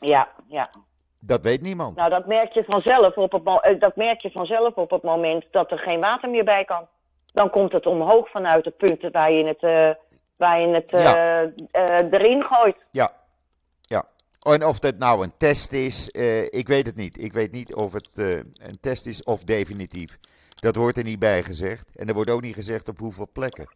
Ja, 0.01 0.29
ja. 0.47 0.71
Dat 1.19 1.45
weet 1.45 1.63
niemand. 1.63 1.97
Nou, 1.97 2.11
dat 2.11 2.27
merk 2.27 2.53
je 2.53 2.65
vanzelf 2.65 3.17
op 3.17 3.33
het, 3.33 3.43
eh, 3.61 3.81
dat 3.81 3.97
merk 3.97 4.21
je 4.21 4.31
vanzelf 4.31 4.75
op 4.75 4.91
het 4.91 5.03
moment 5.03 5.45
dat 5.51 5.71
er 5.71 5.79
geen 5.79 6.01
water 6.01 6.31
meer 6.31 6.45
bij 6.45 6.65
kan. 6.65 6.87
Dan 7.33 7.51
komt 7.51 7.73
het 7.73 7.87
omhoog 7.87 8.29
vanuit 8.31 8.65
de 8.65 8.71
punten 8.71 9.13
waar 9.13 9.33
je 9.33 9.45
het, 9.47 9.63
eh, 9.63 9.91
waar 10.37 10.61
je 10.61 10.69
het 10.69 10.91
Ja. 10.91 11.51
erin 12.11 12.43
gooit. 12.43 12.77
Ja. 12.91 13.13
En 14.53 14.67
of 14.67 14.79
dat 14.79 14.99
nou 14.99 15.23
een 15.23 15.37
test 15.37 15.73
is, 15.73 16.11
eh, 16.11 16.43
ik 16.43 16.69
weet 16.69 16.87
het 16.87 16.97
niet. 16.97 17.23
Ik 17.23 17.33
weet 17.33 17.53
niet 17.53 17.75
of 17.75 17.93
het 17.93 18.09
eh, 18.13 18.31
een 18.37 18.81
test 18.81 19.07
is 19.07 19.23
of 19.23 19.45
definitief. 19.45 20.19
Dat 20.55 20.77
wordt 20.77 20.99
er 20.99 21.05
niet 21.05 21.19
bij 21.19 21.43
gezegd. 21.43 21.97
En 21.97 22.09
er 22.09 22.15
wordt 22.15 22.31
ook 22.31 22.41
niet 22.41 22.55
gezegd 22.55 22.89
op 22.89 22.99
hoeveel 22.99 23.29
plekken. 23.33 23.69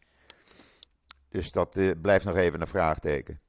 Dus 1.28 1.52
dat 1.52 1.76
eh, 1.76 1.90
blijft 2.02 2.25
nog 2.25 2.37
even 2.37 2.60
een 2.60 2.66
vraagteken. 2.66 3.40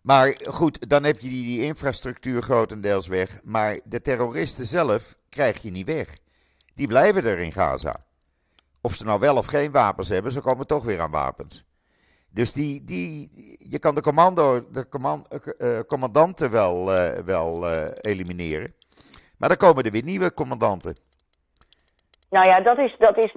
Maar 0.00 0.40
goed, 0.44 0.88
dan 0.88 1.04
heb 1.04 1.20
je 1.20 1.28
die, 1.28 1.42
die 1.42 1.62
infrastructuur 1.62 2.42
grotendeels 2.42 3.06
weg. 3.06 3.40
Maar 3.44 3.78
de 3.84 4.00
terroristen 4.00 4.66
zelf 4.66 5.16
krijg 5.28 5.62
je 5.62 5.70
niet 5.70 5.86
weg. 5.86 6.18
Die 6.74 6.86
blijven 6.86 7.24
er 7.24 7.38
in 7.38 7.52
Gaza. 7.52 8.04
Of 8.80 8.94
ze 8.94 9.04
nou 9.04 9.20
wel 9.20 9.36
of 9.36 9.46
geen 9.46 9.70
wapens 9.70 10.08
hebben, 10.08 10.32
ze 10.32 10.40
komen 10.40 10.66
toch 10.66 10.84
weer 10.84 11.00
aan 11.00 11.10
wapens. 11.10 11.64
Dus 12.30 12.52
die, 12.52 12.84
die, 12.84 13.30
je 13.58 13.78
kan 13.78 13.94
de, 13.94 14.00
commando, 14.00 14.70
de 14.70 14.88
command, 14.88 15.26
eh, 15.28 15.78
eh, 15.78 15.84
commandanten 15.86 16.50
wel, 16.50 16.94
eh, 16.94 17.18
wel 17.24 17.68
elimineren. 18.00 18.74
Maar 19.36 19.48
dan 19.48 19.58
komen 19.58 19.84
er 19.84 19.90
weer 19.90 20.02
nieuwe 20.04 20.34
commandanten. 20.34 20.96
Nou 22.30 22.46
ja, 22.46 22.60
dat 22.60 22.78
is, 22.78 22.96
dat 22.98 23.16
is, 23.18 23.32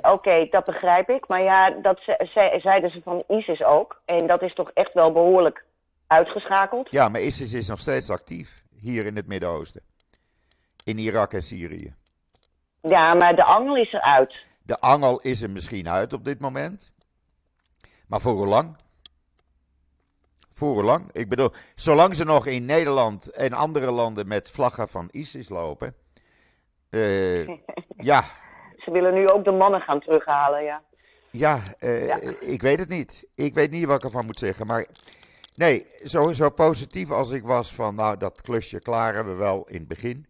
oké, 0.00 0.46
dat 0.50 0.64
begrijp 0.64 1.08
ik. 1.08 1.28
Maar 1.28 1.42
ja, 1.42 1.70
dat 1.70 1.98
ze, 2.00 2.28
ze- 2.32 2.58
zeiden 2.62 2.90
ze 2.90 3.00
van 3.02 3.24
ISIS 3.28 3.64
ook. 3.64 4.00
En 4.04 4.26
dat 4.26 4.42
is 4.42 4.54
toch 4.54 4.70
echt 4.74 4.92
wel 4.92 5.12
behoorlijk 5.12 5.64
uitgeschakeld. 6.06 6.88
Ja, 6.90 7.08
maar 7.08 7.20
ISIS 7.20 7.52
is 7.52 7.68
nog 7.68 7.78
steeds 7.80 8.10
actief 8.10 8.62
hier 8.80 9.06
in 9.06 9.16
het 9.16 9.26
Midden-Oosten. 9.26 9.82
In 10.84 10.98
Irak 10.98 11.32
en 11.32 11.42
Syrië. 11.42 11.94
Ja, 12.82 13.14
maar 13.14 13.36
de 13.36 13.44
angel 13.44 13.76
is 13.76 13.92
eruit. 13.92 14.44
De 14.62 14.78
angel 14.80 15.20
is 15.20 15.42
er 15.42 15.50
misschien 15.50 15.88
uit 15.88 16.12
op 16.12 16.24
dit 16.24 16.40
moment. 16.40 16.92
Maar 18.06 18.20
voor 18.20 18.32
hoe 18.32 18.46
lang? 18.46 18.76
Voor 20.54 20.68
hoe 20.72 20.82
lang? 20.84 21.12
Ik 21.12 21.28
bedoel, 21.28 21.50
zolang 21.74 22.14
ze 22.14 22.24
nog 22.24 22.46
in 22.46 22.64
Nederland 22.64 23.30
en 23.30 23.52
andere 23.52 23.90
landen 23.90 24.28
met 24.28 24.50
vlaggen 24.50 24.88
van 24.88 25.08
ISIS 25.10 25.48
lopen. 25.48 25.94
eh, 26.90 27.46
ja, 28.10 28.24
Ze 28.76 28.90
willen 28.90 29.14
nu 29.14 29.28
ook 29.28 29.44
de 29.44 29.50
mannen 29.52 29.80
gaan 29.80 30.00
terughalen, 30.00 30.62
ja. 30.64 30.82
ja, 31.30 31.60
eh, 31.78 32.06
Ja. 32.06 32.20
ik 32.40 32.62
weet 32.62 32.78
het 32.78 32.88
niet. 32.88 33.26
Ik 33.34 33.54
weet 33.54 33.70
niet 33.70 33.84
wat 33.84 33.96
ik 33.96 34.04
ervan 34.04 34.26
moet 34.26 34.38
zeggen. 34.38 34.66
Maar 34.66 34.86
nee, 35.54 35.86
zo, 36.04 36.32
zo 36.32 36.50
positief 36.50 37.10
als 37.10 37.30
ik 37.30 37.44
was 37.44 37.74
van, 37.74 37.94
nou, 37.94 38.16
dat 38.16 38.40
klusje 38.40 38.78
klaren 38.80 39.26
we 39.26 39.32
wel 39.34 39.64
in 39.68 39.78
het 39.78 39.88
begin. 39.88 40.26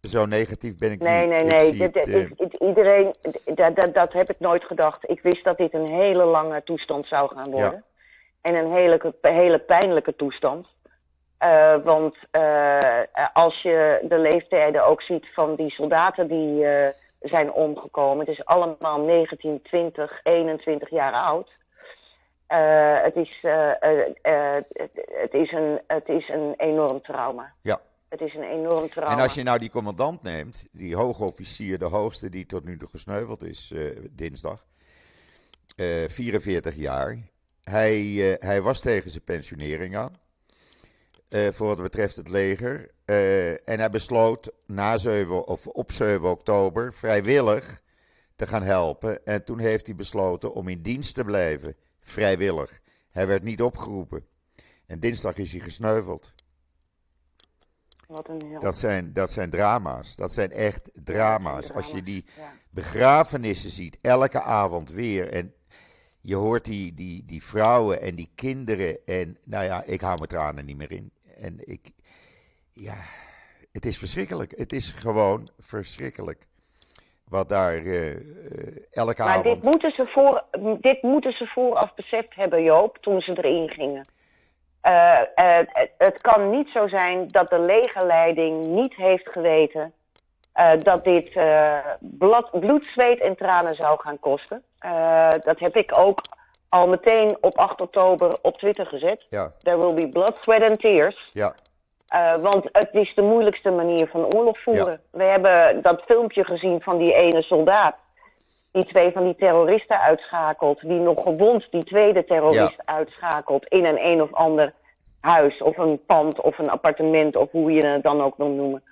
Zo 0.00 0.26
negatief 0.26 0.78
ben 0.78 0.92
ik 0.92 1.00
Nee, 1.00 1.20
niet. 1.26 1.28
nee, 1.30 1.44
nee. 1.44 1.82
het, 1.82 1.92
dit- 1.92 2.06
eh, 2.06 2.68
iedereen, 2.68 3.14
dat, 3.44 3.76
dat, 3.76 3.94
dat 3.94 4.12
heb 4.12 4.30
ik 4.30 4.40
nooit 4.40 4.64
gedacht. 4.64 5.10
Ik 5.10 5.22
wist 5.22 5.44
dat 5.44 5.56
dit 5.58 5.74
een 5.74 5.88
hele 5.88 6.24
lange 6.24 6.62
toestand 6.62 7.06
zou 7.06 7.34
gaan 7.34 7.50
worden. 7.50 7.84
En 8.40 8.54
een 8.54 8.72
hele, 8.72 9.14
hele 9.20 9.58
pijnlijke 9.58 10.16
toestand. 10.16 10.66
Eh, 11.38 11.76
want 11.84 12.16
eh, 12.30 13.00
als 13.32 13.62
je 13.62 13.98
de 14.08 14.18
leeftijden 14.18 14.84
ook 14.86 15.02
ziet 15.02 15.26
van 15.34 15.54
die 15.54 15.70
soldaten 15.70 16.28
die 16.28 16.66
zijn 17.20 17.52
omgekomen. 17.52 18.18
Het 18.18 18.28
is 18.38 18.44
allemaal 18.44 19.00
19, 19.00 19.62
20, 19.62 20.20
21 20.22 20.90
jaar 20.90 21.12
oud. 21.12 21.50
Het, 23.02 23.16
is, 23.16 23.38
het 25.12 25.34
is 25.34 25.52
een, 25.52 25.80
het 25.86 26.08
is 26.08 26.28
een 26.28 26.54
enorm 26.56 27.02
trauma. 27.02 27.52
Ja. 27.62 27.80
Het 28.08 28.20
is 28.20 28.34
een 28.34 28.42
enorm 28.42 28.90
trauma. 28.90 29.12
En 29.12 29.22
als 29.22 29.34
je 29.34 29.42
nou 29.42 29.58
die 29.58 29.70
commandant 29.70 30.22
neemt, 30.22 30.64
die 30.72 30.96
hoge 30.96 31.24
officier, 31.24 31.78
de 31.78 31.84
hoogste 31.84 32.28
die 32.28 32.46
tot 32.46 32.64
nu 32.64 32.78
toe 32.78 32.88
gesneuveld 32.88 33.42
is 33.44 33.70
eh, 33.70 33.84
dinsdag, 34.10 34.66
eh, 35.76 36.08
44 36.08 36.74
jaar. 36.74 37.18
Hij, 37.62 38.32
eh, 38.32 38.48
hij 38.48 38.62
was 38.62 38.80
tegen 38.80 39.10
zijn 39.10 39.24
pensionering 39.24 39.96
aan, 39.96 40.20
eh, 41.28 41.48
voor 41.50 41.66
wat 41.66 41.82
betreft 41.82 42.16
het 42.16 42.28
leger. 42.28 42.90
Eh, 43.04 43.50
en 43.50 43.78
hij 43.78 43.90
besloot 43.90 44.52
na 44.66 44.96
7, 44.96 45.46
of 45.46 45.66
op 45.66 45.92
7 45.92 46.30
oktober 46.30 46.94
vrijwillig 46.94 47.82
te 48.36 48.46
gaan 48.46 48.62
helpen. 48.62 49.26
En 49.26 49.44
toen 49.44 49.58
heeft 49.58 49.86
hij 49.86 49.96
besloten 49.96 50.54
om 50.54 50.68
in 50.68 50.82
dienst 50.82 51.14
te 51.14 51.24
blijven, 51.24 51.76
vrijwillig. 52.00 52.80
Hij 53.10 53.26
werd 53.26 53.42
niet 53.42 53.62
opgeroepen. 53.62 54.26
En 54.86 55.00
dinsdag 55.00 55.36
is 55.36 55.52
hij 55.52 55.60
gesneuveld. 55.60 56.34
Wat 58.08 58.28
een 58.28 58.50
hel. 58.50 58.60
Dat 58.60 58.78
zijn, 58.78 59.12
dat 59.12 59.32
zijn 59.32 59.50
drama's. 59.50 60.16
Dat 60.16 60.32
zijn 60.32 60.52
echt 60.52 60.90
drama's. 61.04 61.72
Als 61.72 61.90
je 61.90 62.02
die 62.02 62.24
ja. 62.36 62.52
begrafenissen 62.70 63.70
ziet, 63.70 63.98
elke 64.02 64.40
avond 64.40 64.90
weer. 64.90 65.32
En 65.32 65.54
je 66.20 66.34
hoort 66.34 66.64
die, 66.64 66.94
die, 66.94 67.24
die 67.26 67.44
vrouwen 67.44 68.00
en 68.00 68.14
die 68.14 68.30
kinderen. 68.34 68.98
En 69.06 69.38
nou 69.44 69.64
ja, 69.64 69.82
ik 69.84 70.00
hou 70.00 70.16
mijn 70.16 70.28
tranen 70.28 70.64
niet 70.64 70.76
meer 70.76 70.92
in. 70.92 71.10
En 71.40 71.58
ik, 71.58 71.90
ja, 72.72 72.96
het 73.72 73.84
is 73.84 73.98
verschrikkelijk. 73.98 74.58
Het 74.58 74.72
is 74.72 74.90
gewoon 74.90 75.48
verschrikkelijk. 75.58 76.46
Wat 77.24 77.48
daar 77.48 77.74
eh, 77.74 78.10
eh, 78.10 78.20
elke 78.90 79.22
Maar 79.22 79.42
dit 79.42 79.46
avond. 79.46 79.64
moeten, 79.64 79.90
ze 79.90 80.06
voor, 80.06 80.44
dit 80.80 81.02
moeten 81.02 81.32
ze 81.32 81.46
vooraf 81.46 81.94
beseft 81.94 82.34
hebben, 82.34 82.62
Joop, 82.62 82.98
toen 83.00 83.20
ze 83.20 83.36
erin 83.36 83.68
gingen. 83.68 84.06
Eh, 84.80 85.20
eh, 85.34 85.66
het, 85.98 86.20
kan 86.20 86.50
niet 86.50 86.68
zo 86.68 86.88
zijn 86.88 87.28
dat 87.28 87.48
de 87.48 87.58
legerleiding 87.58 88.66
niet 88.66 88.94
heeft 88.94 89.28
geweten 89.28 89.92
eh, 90.52 90.70
dat 90.82 91.04
dit 91.04 91.32
blad, 92.00 92.60
bloed, 92.60 92.84
zweet 92.84 93.20
en 93.20 93.36
tranen 93.36 93.74
zou 93.74 94.00
gaan 94.00 94.18
kosten. 94.18 94.62
Dat 95.44 95.58
heb 95.58 95.76
ik 95.76 95.98
ook 95.98 96.20
al 96.68 96.88
meteen 96.88 97.36
op 97.40 97.58
8 97.58 97.80
oktober 97.80 98.38
op 98.42 98.58
Twitter 98.58 98.86
gezet. 98.86 99.26
Ja, 99.28 99.52
There 99.58 99.78
will 99.78 99.94
be 99.94 100.08
blood, 100.08 100.38
sweat 100.38 100.70
and 100.70 100.80
tears. 100.80 101.30
ja, 101.32 101.54
want 102.40 102.68
het 102.72 102.88
is 102.92 103.14
de 103.14 103.22
moeilijkste 103.22 103.70
manier 103.70 104.08
van 104.08 104.34
oorlog 104.34 104.58
voeren. 104.62 105.00
We 105.10 105.24
hebben 105.24 105.82
dat 105.82 106.02
filmpje 106.02 106.44
gezien 106.44 106.82
van 106.82 106.98
die 106.98 107.14
ene 107.14 107.42
soldaat. 107.42 107.96
Die 108.70 108.84
twee 108.84 109.12
van 109.12 109.24
die 109.24 109.36
terroristen 109.36 110.00
uitschakelt. 110.00 110.80
Die 110.80 111.00
nog 111.00 111.22
gewond 111.22 111.66
die 111.70 111.84
tweede 111.84 112.24
terrorist 112.24 112.86
uitschakelt 112.86 113.66
in 113.66 113.84
een 113.84 114.04
een 114.06 114.22
of 114.22 114.32
ander 114.32 114.74
huis. 115.20 115.62
Of 115.62 115.76
een 115.76 116.04
pand 116.06 116.40
of 116.40 116.58
een 116.58 116.70
appartement 116.70 117.36
of 117.36 117.50
hoe 117.50 117.72
je 117.72 117.84
het 117.84 118.02
dan 118.02 118.20
ook 118.20 118.36
wil 118.36 118.48
noemen. 118.48 118.82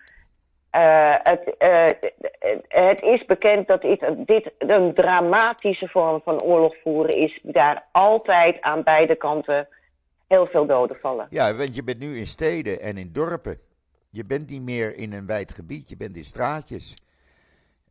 Eh, 0.77 1.15
het, 1.23 1.57
eh, 1.59 1.89
het 2.69 3.03
is 3.03 3.25
bekend 3.25 3.67
dat 3.67 3.83
dit, 3.83 4.05
dit 4.17 4.53
een 4.59 4.95
dramatische 4.95 5.89
vorm 5.89 6.21
van 6.25 6.41
oorlog 6.41 6.75
voeren 6.83 7.17
is. 7.17 7.41
Daar 7.43 7.85
altijd 7.93 8.61
aan 8.61 8.83
beide 8.83 9.15
kanten 9.15 9.69
heel 10.27 10.47
veel 10.47 10.67
doden 10.67 10.97
vallen. 10.97 11.27
ja, 11.31 11.55
want 11.55 11.75
je 11.77 11.85
bent 11.85 11.99
nu 11.99 12.19
in 12.19 12.27
steden 12.27 12.81
en 12.81 12.97
in 12.97 13.13
dorpen. 13.13 13.59
Je 14.11 14.25
bent 14.25 14.51
niet 14.51 14.63
meer 14.63 14.97
in 14.97 15.13
een 15.13 15.27
wijd 15.27 15.53
gebied, 15.53 15.89
je 15.89 15.97
bent 15.97 16.17
in 16.17 16.25
straatjes. 16.25 16.95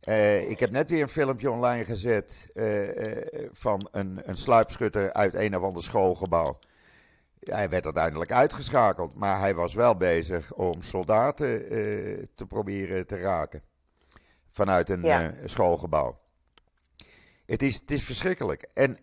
Eh, 0.00 0.50
ik 0.50 0.60
heb 0.60 0.70
net 0.70 0.90
weer 0.90 1.02
een 1.02 1.08
filmpje 1.08 1.50
online 1.50 1.84
gezet 1.84 2.46
eh, 2.54 3.16
eh, 3.16 3.48
van 3.52 3.88
een, 3.92 4.20
een 4.24 4.36
sluipschutter 4.36 5.12
uit 5.12 5.34
een 5.34 5.56
of 5.56 5.62
ander 5.62 5.82
schoolgebouw. 5.82 6.58
Hij 7.40 7.68
werd 7.68 7.84
uiteindelijk 7.84 8.32
uitgeschakeld, 8.32 9.14
maar 9.14 9.38
hij 9.38 9.54
was 9.54 9.74
wel 9.74 9.96
bezig 9.96 10.52
om 10.52 10.82
soldaten 10.82 11.68
te 12.34 12.46
proberen 12.48 13.06
te 13.06 13.16
raken. 13.16 13.62
Vanuit 14.52 14.90
een 14.90 15.02
Ja. 15.02 15.34
schoolgebouw. 15.44 16.18
Het 17.46 17.62
is, 17.62 17.74
het 17.74 17.90
is 17.90 18.04
verschrikkelijk. 18.04 18.68
En 18.74 18.98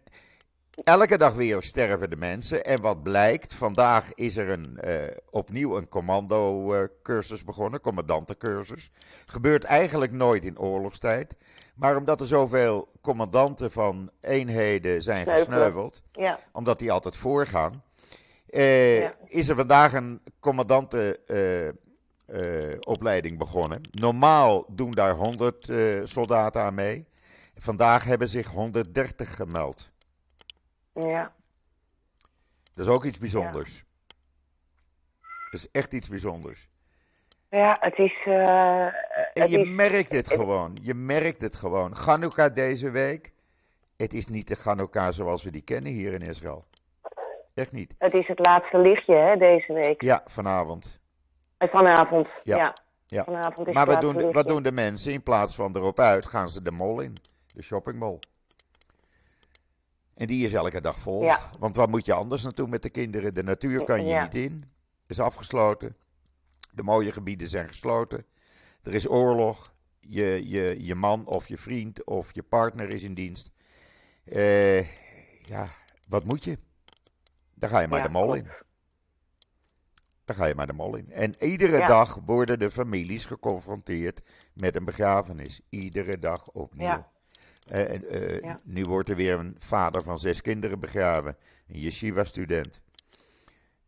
elke 0.83 1.17
dag 1.17 1.33
weer 1.33 1.63
sterven 1.63 2.09
de 2.09 2.15
mensen. 2.15 2.65
En 2.65 2.81
wat 2.81 3.03
blijkt, 3.03 3.53
vandaag 3.53 4.13
is 4.13 4.37
er 4.37 4.49
een, 4.49 4.77
eh, 4.79 5.17
opnieuw 5.29 5.77
een 5.77 5.87
commando-cursus 5.89 7.43
begonnen, 7.43 7.81
commandantencursus. 7.81 8.91
Gebeurt 9.25 9.63
eigenlijk 9.63 10.11
nooit 10.11 10.43
in 10.43 10.59
oorlogstijd. 10.59 11.35
Maar 11.75 11.97
omdat 11.97 12.19
er 12.21 12.27
zoveel 12.27 12.91
commandanten 13.01 13.71
van 13.71 14.09
eenheden 14.21 15.01
zijn 15.01 15.27
gesneuveld, 15.27 16.01
Ja. 16.11 16.39
omdat 16.51 16.79
die 16.79 16.91
altijd 16.91 17.17
voorgaan, 17.17 17.83
eh, 18.49 18.99
Ja. 18.99 19.13
is 19.25 19.49
er 19.49 19.55
vandaag 19.55 19.93
een 19.93 20.21
commandantenopleiding 20.39 23.37
begonnen. 23.37 23.81
Normaal 23.91 24.65
doen 24.71 24.91
daar 24.91 25.15
100 25.15 25.69
eh, 25.69 26.01
soldaten 26.03 26.61
aan 26.61 26.73
mee. 26.75 27.05
Vandaag 27.55 28.03
hebben 28.03 28.29
zich 28.29 28.47
130 28.47 29.35
gemeld. 29.35 29.91
Ja. 30.93 31.33
Dat 32.73 32.85
is 32.85 32.91
ook 32.91 33.03
iets 33.05 33.17
bijzonders. 33.17 33.83
Dat 35.51 35.59
is 35.61 35.71
echt 35.71 35.93
iets 35.93 36.09
bijzonders. 36.09 36.67
Ja, 37.49 37.77
het 37.79 37.97
is. 37.97 38.13
eh, 38.25 38.85
En 38.85 38.93
het 39.33 39.49
je 39.49 39.59
is 39.59 39.69
merkt 39.69 40.11
het 40.11 40.27
gewoon. 40.31 40.77
Je 40.81 40.93
merkt 40.93 41.41
het 41.41 41.55
gewoon. 41.55 41.95
Chanukka 41.95 42.49
deze 42.49 42.89
week. 42.89 43.31
Het 43.97 44.13
is 44.13 44.27
niet 44.27 44.47
de 44.47 44.55
Chanukka 44.55 45.11
zoals 45.11 45.43
we 45.43 45.51
die 45.51 45.61
kennen 45.61 45.91
hier 45.91 46.13
in 46.13 46.21
Israël. 46.21 46.65
Echt 47.53 47.71
niet. 47.71 47.93
het 47.97 48.13
is 48.13 48.27
het 48.27 48.39
laatste 48.39 48.77
lichtje 48.77 49.15
hè, 49.15 49.35
deze 49.37 49.73
week. 49.73 50.01
Ja, 50.01 50.21
vanavond. 50.25 50.99
Vanavond, 51.57 52.27
Ja. 52.43 52.57
ja. 52.57 52.75
Ja. 53.07 53.23
Vanavond 53.23 53.67
is 53.67 53.73
Maar 53.73 53.85
wat 53.85 54.01
doen, 54.01 54.31
wat 54.31 54.47
doen 54.47 54.63
de 54.63 54.71
mensen? 54.71 55.11
In 55.11 55.23
plaats 55.23 55.55
van 55.55 55.75
erop 55.75 55.99
uit 55.99 56.25
gaan 56.25 56.49
ze 56.49 56.61
de 56.61 56.71
mall 56.71 57.03
in. 57.03 57.17
De 57.53 57.61
shoppingmall. 57.61 58.19
En 60.15 60.27
die 60.27 60.45
is 60.45 60.53
elke 60.53 60.81
dag 60.81 60.99
vol. 60.99 61.23
Ja. 61.23 61.49
Want 61.59 61.75
waar 61.75 61.89
moet 61.89 62.05
je 62.05 62.13
anders 62.13 62.43
naartoe 62.43 62.67
met 62.67 62.81
de 62.81 62.89
kinderen? 62.89 63.33
De 63.33 63.43
natuur 63.43 63.83
kan 63.83 64.01
je 64.05 64.09
Ja. 64.09 64.23
niet 64.23 64.35
in. 64.35 64.63
Is 65.07 65.19
afgesloten. 65.19 65.95
De 66.71 66.83
mooie 66.83 67.11
gebieden 67.11 67.47
zijn 67.47 67.67
gesloten. 67.67 68.25
Er 68.83 68.93
is 68.93 69.09
oorlog. 69.09 69.73
Je, 69.99 70.47
je, 70.49 70.83
je 70.85 70.95
man 70.95 71.25
of 71.25 71.47
je 71.47 71.57
vriend 71.57 72.03
of 72.05 72.33
je 72.33 72.43
partner 72.43 72.89
is 72.89 73.03
in 73.03 73.13
dienst. 73.13 73.51
Eh, 74.25 74.79
ja, 75.45 75.67
wat 76.07 76.23
moet 76.23 76.43
je? 76.43 76.57
Dan 77.53 77.69
ga 77.69 77.79
je 77.79 77.87
maar 77.87 77.99
Ja, 77.99 78.07
de 78.07 78.11
klopt. 78.11 78.35
in. 78.35 78.47
Dan 80.25 80.35
ga 80.35 80.45
je 80.45 80.55
maar 80.55 80.67
de 80.67 80.73
mol 80.73 80.95
in. 80.95 81.11
En 81.11 81.43
iedere 81.43 81.77
Ja. 81.77 81.87
dag 81.87 82.19
worden 82.25 82.59
de 82.59 82.71
families 82.71 83.25
geconfronteerd 83.25 84.21
met 84.53 84.75
een 84.75 84.85
begrafenis. 84.85 85.61
Iedere 85.69 86.19
dag 86.19 86.49
opnieuw. 86.51 86.85
Ja. 86.85 87.11
Eh, 87.67 87.93
eh, 87.95 88.39
Ja. 88.41 88.59
Nu 88.63 88.85
wordt 88.85 89.09
er 89.09 89.15
weer 89.15 89.39
een 89.39 89.55
vader 89.57 90.03
van 90.03 90.17
zes 90.17 90.41
kinderen 90.41 90.79
begraven. 90.79 91.37
Een 91.69 91.79
yeshiva-student. 91.79 92.81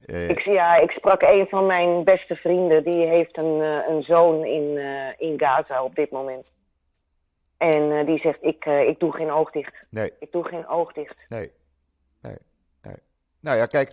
Eh, 0.06 0.30
Ik, 0.30 0.40
ja, 0.40 0.76
ik 0.76 0.92
sprak 0.92 1.22
een 1.22 1.48
van 1.50 1.66
mijn 1.66 2.04
beste 2.04 2.36
vrienden. 2.36 2.84
Die 2.84 3.06
heeft 3.08 3.38
een, 3.38 3.60
een 3.90 4.04
zoon 4.04 4.46
in, 4.46 4.78
eh, 4.78 5.28
in 5.30 5.40
Gaza 5.40 5.84
op 5.84 5.96
dit 5.96 6.12
moment. 6.12 6.46
En 7.58 8.06
die 8.06 8.20
zegt, 8.20 8.38
ik, 8.44 8.66
eh, 8.66 8.88
ik 8.88 9.00
doe 9.00 9.12
geen 9.14 9.32
oog 9.32 9.52
dicht. 9.52 9.74
nee, 9.90 10.12
Ik 10.20 10.32
doe 10.32 10.44
geen 10.48 10.68
oog 10.68 10.94
dicht. 10.94 11.16
nee, 11.28 11.52
nee, 12.22 12.36
nee. 12.82 12.96
Nou 13.40 13.58
ja, 13.58 13.66
kijk. 13.66 13.90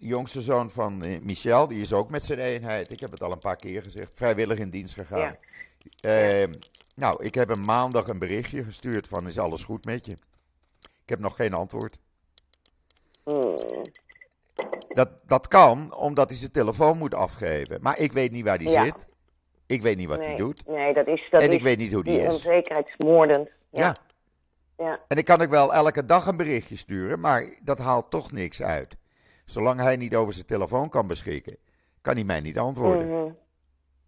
De 0.00 0.06
jongste 0.06 0.40
zoon 0.40 0.70
van 0.70 1.02
eh, 1.04 1.20
Michel, 1.20 1.68
die 1.68 1.80
is 1.80 1.92
ook 1.92 2.10
met 2.10 2.24
zijn 2.24 2.38
eenheid. 2.38 2.90
Ik 2.90 3.00
heb 3.00 3.10
het 3.10 3.22
al 3.22 3.32
een 3.32 3.38
paar 3.38 3.56
keer 3.56 3.82
gezegd. 3.82 4.10
Vrijwillig 4.14 4.58
in 4.58 4.70
dienst 4.70 4.94
gegaan. 4.94 5.20
Ja. 5.20 6.40
Eh, 6.42 6.48
nou, 6.98 7.24
ik 7.24 7.34
heb 7.34 7.48
hem 7.48 7.64
maandag 7.64 8.08
een 8.08 8.18
berichtje 8.18 8.64
gestuurd 8.64 9.08
van 9.08 9.26
is 9.26 9.38
alles 9.38 9.64
goed 9.64 9.84
met 9.84 10.06
je? 10.06 10.12
Ik 10.80 11.08
heb 11.08 11.18
nog 11.18 11.36
geen 11.36 11.54
antwoord. 11.54 11.98
Hmm. 13.24 13.54
Dat, 14.88 15.08
dat 15.26 15.48
kan 15.48 15.94
omdat 15.94 16.28
hij 16.28 16.38
zijn 16.38 16.50
telefoon 16.50 16.98
moet 16.98 17.14
afgeven. 17.14 17.78
Maar 17.82 17.98
ik 17.98 18.12
weet 18.12 18.30
niet 18.30 18.44
waar 18.44 18.58
die 18.58 18.70
Ja. 18.70 18.84
zit. 18.84 19.06
Ik 19.66 19.82
weet 19.82 19.96
niet 19.96 20.08
wat 20.08 20.18
nee, 20.18 20.26
hij 20.28 20.36
doet. 20.36 20.66
Nee, 20.66 20.94
dat 20.94 21.06
is, 21.06 21.26
dat 21.30 21.42
En 21.42 21.48
is 21.48 21.56
ik 21.56 21.62
weet 21.62 21.78
niet 21.78 21.92
hoe 21.92 22.04
die 22.04 22.18
die 22.18 22.26
is. 22.26 22.34
onzekerheid 22.34 22.86
is 22.86 22.96
moordend. 22.96 23.48
Ja. 23.70 23.80
Ja. 23.80 23.94
ja. 24.84 25.00
En 25.08 25.16
ik 25.16 25.24
kan 25.24 25.40
ook 25.42 25.50
wel 25.50 25.74
elke 25.74 26.06
dag 26.06 26.26
een 26.26 26.36
berichtje 26.36 26.76
sturen, 26.76 27.20
maar 27.20 27.58
dat 27.62 27.78
haalt 27.78 28.10
toch 28.10 28.32
niks 28.32 28.62
uit. 28.62 28.96
Zolang 29.44 29.80
hij 29.80 29.96
niet 29.96 30.14
over 30.14 30.34
zijn 30.34 30.46
telefoon 30.46 30.88
kan 30.88 31.06
beschikken, 31.06 31.56
kan 32.00 32.14
hij 32.14 32.24
mij 32.24 32.40
niet 32.40 32.58
antwoorden. 32.58 33.36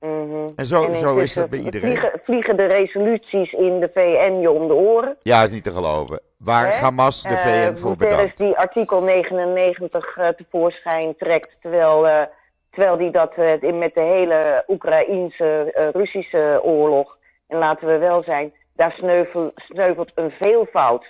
Mhm. 0.00 0.48
En 0.56 0.66
zo, 0.66 0.84
En 0.84 0.94
zo 0.94 1.16
is 1.16 1.34
dat 1.34 1.50
bij 1.50 1.58
iedereen. 1.58 1.90
Vliegen, 1.96 2.20
vliegen 2.24 2.56
de 2.56 2.64
resoluties 2.66 3.52
in 3.52 3.80
de 3.80 3.90
VN 3.94 4.40
je 4.40 4.50
om 4.50 4.68
de 4.68 4.74
oren. 4.74 5.16
Ja, 5.22 5.42
is 5.42 5.50
niet 5.50 5.64
te 5.64 5.70
geloven. 5.72 6.20
Waar? 6.38 6.74
Hamas 6.80 7.22
de 7.22 7.28
Eh, 7.28 7.36
VN 7.36 7.76
voor 7.76 7.90
Guterres 7.90 8.16
bedankt. 8.16 8.36
die 8.38 8.56
artikel 8.58 9.02
99 9.02 10.16
eh, 10.16 10.28
tevoorschijn 10.28 11.16
trekt, 11.16 11.56
terwijl, 11.60 12.08
eh, 12.08 12.22
terwijl 12.70 12.96
die 12.96 13.10
dat 13.10 13.32
eh, 13.34 13.62
in- 13.62 13.78
met 13.78 13.94
de 13.94 14.00
hele 14.00 14.64
Oekraïense-Russische 14.68 16.60
oorlog, 16.62 17.16
en 17.48 17.58
laten 17.58 17.86
we 17.88 17.98
wel 17.98 18.22
zijn, 18.22 18.52
daar 18.72 18.92
sneuvel, 18.92 19.52
sneuvelt 19.54 20.10
een 20.14 20.30
veelvoud 20.30 21.04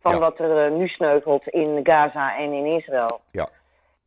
van 0.00 0.12
Ja. 0.12 0.18
wat 0.18 0.38
er 0.38 0.64
eh, 0.66 0.70
nu 0.72 0.88
sneuvelt 0.88 1.48
in 1.48 1.80
Gaza 1.82 2.36
en 2.38 2.52
in 2.52 2.64
Israël. 2.66 3.20
Ja. 3.30 3.48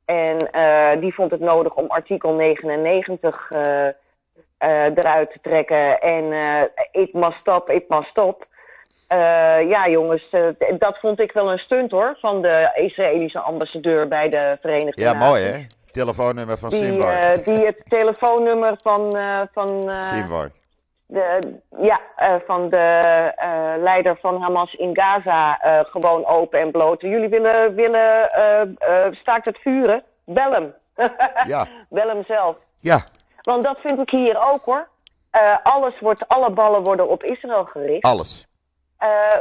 En 0.10 0.52
eh, 0.52 1.00
die 1.02 1.14
vond 1.14 1.32
het 1.32 1.40
nodig 1.40 1.76
om 1.76 1.86
artikel 1.88 2.34
99 2.34 3.52
eh, 3.52 3.88
eh, 3.88 3.94
eruit 4.96 5.32
te 5.32 5.40
trekken. 5.42 6.02
En 6.02 6.24
it 6.92 7.14
must 7.14 7.38
stop, 7.40 7.70
it 7.70 7.90
must 7.90 8.10
stop. 8.10 8.48
Ja, 9.68 9.88
jongens, 9.90 10.30
dat 10.78 10.98
vond 11.00 11.20
ik 11.20 11.32
wel 11.32 11.52
een 11.52 11.58
stunt 11.60 11.92
hoor. 11.92 12.18
Van 12.20 12.42
de 12.42 12.72
Israëlische 12.76 13.40
ambassadeur 13.40 14.08
bij 14.08 14.30
de 14.30 14.58
Verenigde 14.62 15.02
Ja, 15.02 15.14
Naties. 15.14 15.28
mooi 15.30 15.44
hè? 15.44 15.66
Telefoonnummer 15.92 16.58
van 16.58 16.70
Die, 16.70 16.84
Sinwar. 16.84 17.14
eh, 17.14 17.44
die 17.46 17.66
het 17.66 17.82
telefoonnummer 17.90 18.78
van, 18.84 19.18
van, 19.54 19.96
Sinwar. 19.96 20.50
De, 21.12 21.60
ja, 21.82 22.00
eh, 22.16 22.36
van 22.46 22.70
de 22.70 22.78
eh, 23.36 23.74
leider 23.78 24.18
van 24.22 24.42
Hamas 24.42 24.74
in 24.74 24.96
Gaza 24.96 25.60
eh, 25.60 25.80
gewoon 25.84 26.26
open 26.26 26.60
en 26.60 26.72
bloot. 26.72 27.02
Jullie 27.02 27.30
willen, 27.30 27.76
willen 27.76 28.30
staakt 29.12 29.46
het 29.46 29.58
vuren? 29.58 30.04
Bel 30.26 30.52
hem. 30.52 30.74
Ja. 31.46 31.68
Bel 31.90 32.08
hem 32.08 32.24
zelf. 32.28 32.56
Ja, 32.80 33.04
Want 33.42 33.64
dat 33.64 33.80
vind 33.80 34.00
ik 34.00 34.10
hier 34.10 34.52
ook 34.52 34.66
hoor. 34.66 34.88
Alles 35.64 36.00
wordt, 36.00 36.28
alle 36.28 36.50
ballen 36.50 36.84
worden 36.84 37.10
op 37.10 37.24
Israël 37.24 37.66
gericht. 37.66 38.04
alles. 38.04 38.48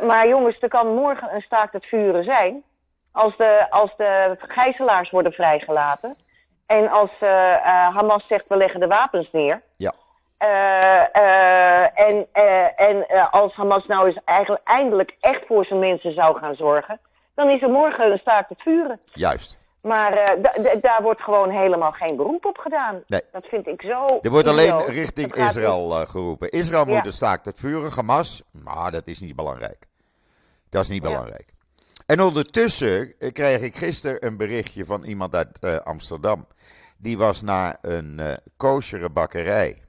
Maar 0.03 0.29
jongens, 0.29 0.61
er 0.61 0.69
kan 0.69 0.95
morgen 0.95 1.35
een 1.35 1.41
staakt 1.41 1.73
het 1.73 1.87
vuren 1.87 2.25
zijn. 2.25 2.63
Als 3.13 3.37
de, 3.37 3.67
als 3.71 3.97
de 3.97 4.37
gijzelaars 4.39 5.11
worden 5.11 5.33
vrijgelaten. 5.33 6.17
En 6.67 6.89
als 6.91 7.11
Hamas 7.95 8.27
zegt 8.27 8.45
we 8.49 8.57
leggen 8.57 8.81
de 8.81 8.87
wapens 8.87 9.29
neer. 9.33 9.63
Ja. 9.77 9.93
Eh, 10.39 11.17
eh, 11.17 11.83
en 12.09 12.27
eh, 12.33 12.81
en 12.81 13.07
als 13.31 13.55
Hamas 13.55 13.87
nou 13.87 14.07
eens 14.07 14.19
eigenlijk 14.25 14.63
eindelijk 14.69 15.17
echt 15.21 15.47
voor 15.47 15.65
zijn 15.65 15.79
mensen 15.81 16.13
zou 16.15 16.39
gaan 16.39 16.55
zorgen. 16.55 17.01
Dan 17.35 17.49
is 17.51 17.63
er 17.63 17.71
morgen 17.71 18.13
een 18.13 18.19
staakt 18.19 18.49
het 18.49 18.63
vuren. 18.63 19.01
Juist. 19.13 19.59
Maar 19.83 20.11
da- 20.43 20.53
da- 20.63 20.75
daar 20.81 21.03
wordt 21.03 21.21
gewoon 21.23 21.51
helemaal 21.51 21.93
geen 21.93 22.17
beroep 22.17 22.45
op 22.45 22.59
gedaan. 22.59 23.03
Nee. 23.07 23.21
Dat 23.33 23.47
vind 23.47 23.67
ik 23.67 23.83
zo. 23.83 24.19
Er 24.23 24.31
wordt 24.31 24.49
alleen 24.49 24.85
richting 24.85 25.35
Israël 25.35 26.07
geroepen. 26.07 26.51
Israël 26.51 26.87
Ja. 26.89 26.95
moet 26.95 27.07
een 27.07 27.13
staakt 27.13 27.45
het 27.45 27.59
vuren, 27.59 27.91
Hamas. 27.93 28.43
Maar 28.65 28.91
dat 28.91 29.07
is 29.07 29.21
niet 29.21 29.37
belangrijk. 29.37 29.87
Dat 30.71 30.83
is 30.83 30.89
niet 30.89 31.03
Ja. 31.03 31.09
belangrijk. 31.09 31.47
En 32.07 32.21
ondertussen 32.21 33.15
kreeg 33.33 33.61
ik 33.61 33.77
gisteren 33.77 34.27
een 34.27 34.37
berichtje 34.37 34.85
van 34.85 35.03
iemand 35.05 35.35
uit 35.35 35.85
Amsterdam. 35.85 36.47
Die 36.97 37.19
was 37.19 37.43
naar 37.43 37.77
een 37.83 38.21
koosjere 38.57 39.11
bakkerij. 39.11 39.83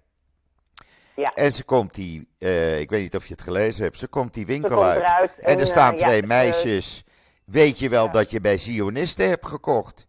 Ja. 1.19 1.33
En 1.33 1.51
ze 1.51 1.63
komt 1.63 1.93
die, 1.93 2.27
eh, 2.37 2.79
ik 2.79 2.89
weet 2.89 3.01
niet 3.01 3.15
of 3.15 3.25
je 3.25 3.33
het 3.33 3.41
gelezen 3.41 3.83
hebt, 3.83 3.97
ze 3.97 4.07
komt 4.07 4.33
die 4.33 4.45
winkel 4.45 4.75
komt 4.75 5.01
uit. 5.01 5.39
En 5.39 5.59
er 5.59 5.67
staan 5.67 5.93
eh, 5.93 5.99
ja, 5.99 6.07
twee 6.07 6.23
meisjes. 6.23 7.03
Weet 7.45 7.79
je 7.79 7.89
wel 7.89 8.05
ja. 8.05 8.11
dat 8.11 8.31
je 8.31 8.41
bij 8.41 8.57
Zionisten 8.57 9.29
hebt 9.29 9.45
gekocht? 9.45 10.07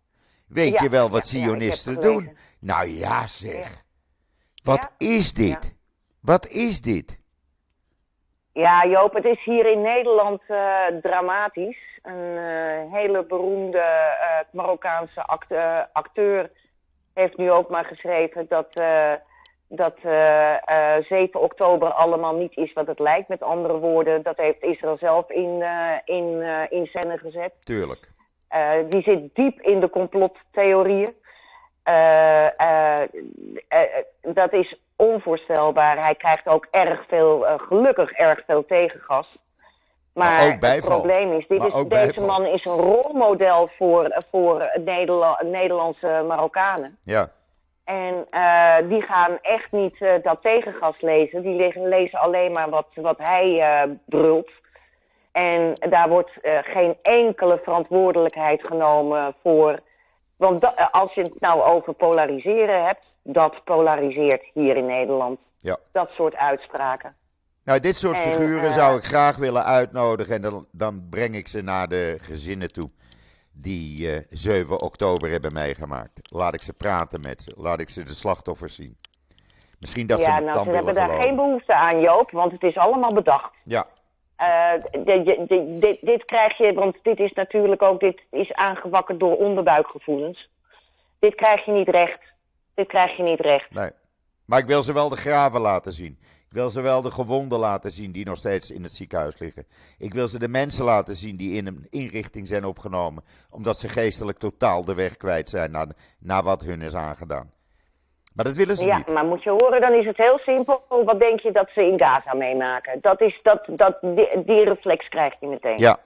Weet 0.48 0.78
je 0.78 0.88
wel 0.88 1.10
wat 1.10 1.26
Zionisten 1.26 2.00
doen? 2.00 2.36
Nou 2.60 2.88
ja, 2.88 3.26
zeg. 3.26 3.84
Wat 4.62 4.90
is 4.98 5.32
dit? 5.32 5.74
Wat 6.20 6.46
is 6.46 6.80
dit? 6.80 7.18
Ja, 8.52 8.86
Joop, 8.86 9.14
het 9.14 9.24
is 9.24 9.44
hier 9.44 9.66
in 9.66 9.80
Nederland 9.80 10.42
eh, 10.46 10.86
dramatisch. 11.02 11.98
Een 12.02 12.88
hele 12.92 13.24
beroemde 13.24 13.84
Marokkaanse 14.52 15.26
act- 15.26 15.90
acteur 15.92 16.50
heeft 17.14 17.36
nu 17.36 17.50
ook 17.50 17.68
maar 17.68 17.84
geschreven 17.84 18.46
dat, 18.48 18.74
dat 19.72 19.94
eh, 20.02 20.96
eh, 20.96 21.04
7 21.04 21.40
oktober 21.40 21.88
allemaal 21.92 22.34
niet 22.34 22.56
is 22.56 22.72
wat 22.72 22.86
het 22.86 22.98
lijkt. 22.98 23.28
Met 23.28 23.42
andere 23.42 23.78
woorden, 23.78 24.22
dat 24.22 24.36
heeft 24.36 24.62
Israël 24.62 24.96
zelf 24.98 25.30
in, 25.30 25.62
eh, 25.62 26.16
in, 26.16 26.40
eh, 26.42 26.78
in 26.78 26.86
scène 26.86 27.18
gezet. 27.18 27.52
Tuurlijk. 27.64 28.08
Eh, 28.48 28.70
die 28.88 29.02
zit 29.02 29.34
diep 29.34 29.60
in 29.60 29.80
de 29.80 29.90
complottheorieën. 29.90 31.14
Eh, 31.82 32.60
eh, 32.60 33.00
eh, 33.68 33.80
dat 34.20 34.52
is 34.52 34.80
onvoorstelbaar. 34.96 36.02
Hij 36.04 36.14
krijgt 36.14 36.46
ook 36.48 36.66
erg 36.70 37.04
veel, 37.08 37.46
eh, 37.46 37.54
gelukkig 37.58 38.10
erg 38.12 38.42
veel 38.46 38.64
tegengas. 38.66 39.38
Maar, 40.14 40.30
Maar 40.32 40.54
ook 40.54 40.62
het 40.62 40.80
probleem 40.84 41.32
is, 41.32 41.46
dit 41.46 41.62
is 41.64 41.72
deze 41.72 41.86
bijval. 41.88 42.26
man 42.26 42.44
is 42.46 42.64
een 42.64 42.72
rolmodel 42.76 43.70
voor, 43.76 44.22
voor 44.30 44.70
Nederla- 44.84 45.40
Nederlandse 45.44 46.24
Marokkanen. 46.28 46.98
Ja. 47.02 47.30
En 47.90 48.26
eh, 48.30 48.88
die 48.88 49.02
gaan 49.02 49.38
echt 49.42 49.72
niet 49.72 50.00
eh, 50.00 50.12
dat 50.22 50.42
tegengas 50.42 51.00
lezen. 51.00 51.42
Die 51.42 51.54
le- 51.54 51.88
lezen 51.88 52.18
alleen 52.18 52.52
maar 52.52 52.70
wat, 52.70 52.86
wat 52.94 53.18
hij 53.18 53.60
eh, 53.60 53.90
brult. 54.06 54.50
En 55.32 55.72
daar 55.74 56.08
wordt 56.08 56.30
geen 56.62 56.96
enkele 57.02 57.60
verantwoordelijkheid 57.64 58.66
genomen 58.66 59.34
voor. 59.42 59.80
Want 60.36 60.90
als 60.92 61.14
je 61.14 61.20
het 61.22 61.40
nou 61.40 61.62
over 61.62 61.92
polariseren 61.94 62.84
hebt, 62.84 63.04
dat 63.22 63.64
polariseert 63.64 64.42
hier 64.54 64.76
in 64.76 64.86
Nederland. 64.86 65.38
Ja. 65.58 65.76
Dat 65.92 66.10
soort 66.10 66.36
uitspraken. 66.36 67.14
Nou, 67.64 67.80
dit 67.80 67.96
soort 67.96 68.16
En, 68.16 68.34
figuren 68.34 68.72
zou 68.72 68.96
ik 68.96 69.04
graag 69.04 69.36
willen 69.36 69.64
uitnodigen. 69.64 70.34
En 70.34 70.42
dan, 70.42 70.66
dan 70.72 71.06
breng 71.10 71.34
ik 71.34 71.48
ze 71.48 71.62
naar 71.62 71.88
de 71.88 72.16
gezinnen 72.20 72.72
toe. 72.72 72.90
Die 73.52 74.12
eh 74.14 74.22
7 74.30 74.80
oktober 74.80 75.30
hebben 75.30 75.52
meegemaakt. 75.52 76.12
Laat 76.22 76.54
ik 76.54 76.62
ze 76.62 76.72
praten 76.72 77.20
met 77.20 77.42
ze. 77.42 77.52
Laat 77.56 77.80
ik 77.80 77.90
ze 77.90 78.02
de 78.02 78.14
slachtoffers 78.14 78.74
zien. 78.74 78.96
Misschien 79.78 80.06
dat 80.06 80.18
ze 80.20 80.24
ja, 80.26 80.34
het 80.34 80.44
nou, 80.44 80.56
dan 80.56 80.64
ze 80.66 80.72
hebben 80.72 80.94
daar 80.94 81.04
geloven. 81.04 81.26
geen 81.26 81.36
behoefte 81.36 81.74
aan, 81.74 82.00
Joop, 82.00 82.30
want 82.30 82.52
het 82.52 82.62
is 82.62 82.76
allemaal 82.76 83.12
bedacht. 83.14 83.52
Ja, 83.64 83.86
Eh, 84.36 84.72
de- 85.04 85.44
dit, 85.80 85.98
dit 86.00 86.24
krijg 86.24 86.56
je, 86.56 86.72
want 86.74 86.96
dit 87.02 87.18
is 87.18 87.32
natuurlijk 87.32 87.82
ook, 87.82 88.00
dit 88.00 88.22
is 88.30 88.52
aangewakkerd 88.52 89.20
door 89.20 89.36
onderbuikgevoelens. 89.36 90.50
Dit 91.18 91.34
krijg 91.34 91.64
je 91.64 91.72
niet 91.72 91.88
recht. 91.88 92.18
Dit 92.74 92.86
krijg 92.88 93.16
je 93.16 93.22
niet 93.22 93.40
recht. 93.40 93.70
Nee. 93.70 93.90
Maar 94.44 94.58
ik 94.58 94.66
wil 94.66 94.82
ze 94.82 94.92
wel 94.92 95.08
de 95.08 95.16
graven 95.16 95.60
laten 95.60 95.92
zien. 95.92 96.18
Ik 96.50 96.56
wil 96.56 96.70
ze 96.70 96.80
wel 96.80 97.02
de 97.02 97.10
gewonden 97.10 97.58
laten 97.58 97.90
zien 97.90 98.12
die 98.12 98.24
nog 98.24 98.36
steeds 98.36 98.70
in 98.70 98.82
het 98.82 98.92
ziekenhuis 98.92 99.38
liggen. 99.38 99.66
Ik 99.98 100.14
wil 100.14 100.28
ze 100.28 100.38
de 100.38 100.48
mensen 100.48 100.84
laten 100.84 101.16
zien 101.16 101.36
die 101.36 101.56
in 101.56 101.66
een 101.66 101.86
inrichting 101.90 102.46
zijn 102.46 102.64
opgenomen. 102.64 103.24
Omdat 103.50 103.78
ze 103.78 103.88
geestelijk 103.88 104.38
totaal 104.38 104.84
de 104.84 104.94
weg 104.94 105.16
kwijt 105.16 105.48
zijn 105.48 105.70
naar, 105.70 105.86
naar 106.18 106.42
wat 106.42 106.62
hun 106.62 106.82
is 106.82 106.94
aangedaan. 106.94 107.50
Maar 108.34 108.44
dat 108.44 108.56
willen 108.56 108.76
ze 108.76 108.84
ja, 108.84 108.96
niet. 108.96 109.06
maar 109.06 109.24
moet 109.24 109.42
je 109.42 109.50
horen, 109.50 109.80
dan 109.80 109.92
is 109.92 110.06
het 110.06 110.16
heel 110.16 110.38
simpel. 110.38 110.84
Wat 110.88 111.18
denk 111.18 111.40
je 111.40 111.52
dat 111.52 111.68
ze 111.74 111.86
in 111.86 111.98
Gaza 111.98 112.34
meemaken? 112.34 112.98
Dat 113.00 113.20
is, 113.20 113.40
dat, 113.42 113.66
dat, 113.66 113.98
die, 114.00 114.44
die 114.44 114.64
reflex 114.64 115.08
krijg 115.08 115.34
je 115.40 115.46
meteen. 115.46 115.78
Ja. 115.78 115.98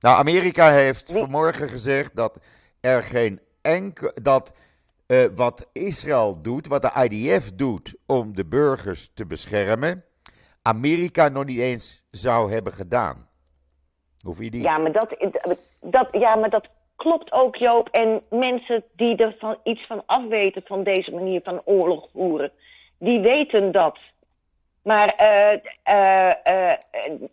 Nou, 0.00 0.18
Amerika 0.18 0.70
heeft 0.70 1.12
vanmorgen 1.12 1.68
gezegd 1.68 2.16
dat 2.16 2.38
er 2.80 3.02
geen 3.02 3.40
enkel. 3.62 4.12
dat 4.22 4.52
eh, 5.06 5.24
wat 5.34 5.68
Israël 5.72 6.42
doet, 6.42 6.66
wat 6.66 6.82
de 6.82 7.08
IDF 7.10 7.54
doet 7.54 7.94
om 8.06 8.34
de 8.34 8.46
burgers 8.46 9.10
te 9.14 9.26
beschermen, 9.26 10.04
Amerika 10.62 11.28
nog 11.28 11.44
niet 11.44 11.58
eens 11.58 12.06
zou 12.10 12.52
hebben 12.52 12.72
gedaan. 12.72 13.28
Hoe 14.20 14.34
vind 14.34 14.44
je 14.44 14.50
die? 14.50 14.62
Ja, 14.62 14.78
maar 14.78 14.92
dat, 14.92 15.16
dat, 15.80 16.08
ja, 16.12 16.34
maar 16.34 16.50
dat 16.50 16.68
klopt 16.96 17.32
ook, 17.32 17.56
Joop. 17.56 17.88
En 17.88 18.22
mensen 18.30 18.84
die 18.96 19.16
er 19.16 19.36
van, 19.38 19.56
iets 19.64 19.86
van 19.86 20.02
afweten 20.06 20.62
van 20.64 20.82
deze 20.82 21.10
manier 21.10 21.40
van 21.44 21.62
oorlog 21.64 22.08
voeren, 22.12 22.52
die 22.98 23.20
weten 23.20 23.72
dat. 23.72 23.98
Maar 24.82 25.08
eh, 25.08 25.52
eh, 25.82 26.78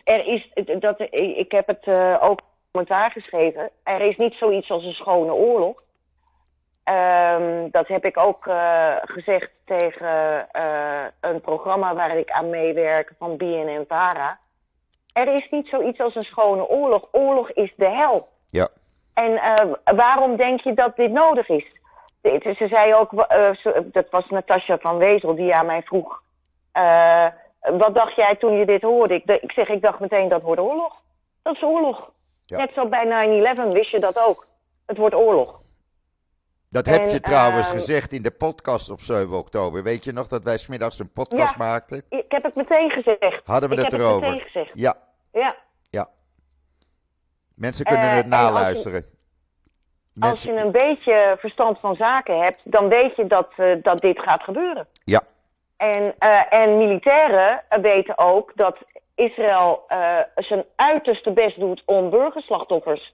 er 0.03 0.25
is, 0.25 0.49
dat, 0.79 0.99
ik 1.11 1.51
heb 1.51 1.67
het 1.67 1.87
ook 2.21 2.41
commentaar 2.71 3.11
geschreven, 3.11 3.69
er 3.83 4.01
is 4.01 4.17
niet 4.17 4.33
zoiets 4.33 4.71
als 4.71 4.83
een 4.83 4.93
schone 4.93 5.33
oorlog. 5.33 5.81
Ehm, 6.95 7.67
dat 7.71 7.87
heb 7.87 8.05
ik 8.05 8.17
ook 8.17 8.47
eh, 8.47 8.95
gezegd 9.01 9.49
tegen 9.65 10.47
eh, 10.51 11.03
een 11.19 11.41
programma 11.41 11.95
waar 11.95 12.17
ik 12.17 12.31
aan 12.31 12.49
meewerk 12.49 13.11
van 13.19 13.37
BNN 13.37 13.85
Vara. 13.87 14.39
Er 15.13 15.33
is 15.35 15.47
niet 15.49 15.67
zoiets 15.67 15.99
als 15.99 16.15
een 16.15 16.21
schone 16.23 16.67
oorlog. 16.67 17.07
Oorlog 17.11 17.51
is 17.51 17.73
de 17.75 17.89
hel. 17.89 18.27
Ja. 18.49 18.67
En 19.13 19.37
eh, 19.37 19.71
waarom 19.95 20.35
denk 20.35 20.61
je 20.61 20.73
dat 20.73 20.95
dit 20.95 21.11
nodig 21.11 21.49
is? 21.49 21.65
Dit- 22.21 22.43
Ze 22.57 22.67
zei 22.67 22.93
ook, 22.95 23.27
dat 23.83 24.09
was 24.09 24.29
Natasja 24.29 24.77
van 24.77 24.97
Wezel 24.97 25.35
die 25.35 25.55
aan 25.55 25.65
mij 25.65 25.81
vroeg. 25.83 26.21
wat 27.61 27.95
dacht 27.95 28.15
jij 28.15 28.35
toen 28.35 28.53
je 28.57 28.65
dit 28.65 28.81
hoorde? 28.81 29.13
Ik, 29.13 29.25
ik 29.41 29.51
zeg, 29.51 29.69
ik 29.69 29.81
dacht 29.81 29.99
meteen 29.99 30.29
dat 30.29 30.41
wordt 30.41 30.61
oorlog. 30.61 30.95
Dat 31.41 31.55
is 31.55 31.63
oorlog. 31.63 32.11
Ja. 32.45 32.57
Net 32.57 32.71
zo 32.73 32.85
bij 32.87 33.05
9-11 33.55 33.67
wist 33.71 33.89
je 33.91 33.99
dat 33.99 34.19
ook. 34.27 34.47
Het 34.85 34.97
wordt 34.97 35.15
oorlog. 35.15 35.60
Dat 36.71 36.85
heb 36.85 37.01
En, 37.01 37.09
je 37.09 37.19
trouwens 37.19 37.67
ehm, 37.67 37.77
gezegd 37.77 38.13
in 38.13 38.21
de 38.21 38.31
podcast 38.31 38.89
op 38.89 38.99
7 39.01 39.37
oktober. 39.37 39.83
Weet 39.83 40.03
je 40.03 40.11
nog 40.11 40.27
dat 40.27 40.43
wij 40.43 40.57
smiddags 40.57 40.99
een 40.99 41.11
podcast 41.11 41.51
Ja. 41.57 41.65
maakten? 41.65 42.03
Ik 42.09 42.25
heb 42.27 42.43
het 42.43 42.55
meteen 42.55 42.89
gezegd. 42.89 43.41
Hadden 43.45 43.69
we 43.69 43.75
ik 43.75 43.81
het 43.81 43.91
heb 43.91 44.01
erover? 44.01 44.21
het 44.27 44.33
meteen 44.33 44.47
gezegd. 44.51 44.71
Ja, 44.73 44.97
Ja. 45.33 45.55
ja. 45.89 46.09
Mensen 47.55 47.85
kunnen 47.85 48.09
Eh, 48.09 48.15
het 48.15 48.25
naluisteren. 48.25 49.05
Als 50.19 50.43
je 50.43 50.51
een 50.55 50.71
beetje 50.71 51.35
verstand 51.39 51.79
van 51.79 51.95
zaken 51.95 52.39
hebt, 52.43 52.59
dan 52.63 52.87
weet 52.89 53.15
je 53.15 53.27
dat, 53.27 53.51
eh, 53.55 53.75
dat 53.81 53.99
dit 54.01 54.19
gaat 54.19 54.43
gebeuren. 54.43 54.87
Ja, 55.03 55.21
En, 55.77 56.15
eh, 56.19 56.53
en 56.53 56.77
militairen 56.77 57.63
weten 57.81 58.17
ook 58.17 58.51
dat 58.55 58.77
Israël 59.15 59.83
zijn 60.35 60.65
uiterste 60.75 61.31
best 61.31 61.59
doet 61.59 61.83
om 61.85 62.09
burgerslachtoffers 62.09 63.13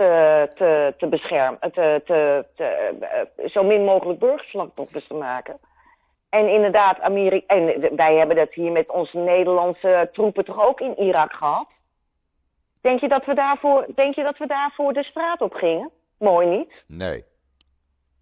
te, 0.00 0.48
te, 0.54 0.94
te 0.98 1.06
beschermen. 1.06 1.60
Te, 1.60 2.02
te, 2.04 2.46
te, 2.56 2.64
eh, 2.64 3.48
zo 3.48 3.62
min 3.62 3.84
mogelijk 3.84 4.18
burgerslachtoffers 4.18 5.06
te 5.06 5.14
maken. 5.14 5.58
En 6.28 6.48
inderdaad, 6.48 7.00
Amerika, 7.00 7.54
en 7.54 7.96
wij 7.96 8.16
hebben 8.16 8.36
dat 8.36 8.52
hier 8.52 8.72
met 8.72 8.90
onze 8.90 9.18
Nederlandse 9.18 10.08
troepen 10.12 10.44
toch 10.44 10.66
ook 10.66 10.80
in 10.80 10.98
Irak 10.98 11.32
gehad. 11.32 11.68
Denk 12.80 13.00
je 13.00 13.08
dat 13.08 13.24
we 13.24 13.34
daarvoor, 13.34 13.86
denk 13.94 14.14
je 14.14 14.22
dat 14.22 14.38
we 14.38 14.46
daarvoor 14.46 14.92
de 14.92 15.04
straat 15.04 15.40
op 15.40 15.54
gingen? 15.54 15.90
Mooi 16.18 16.46
niet. 16.46 16.84
nee. 16.86 17.24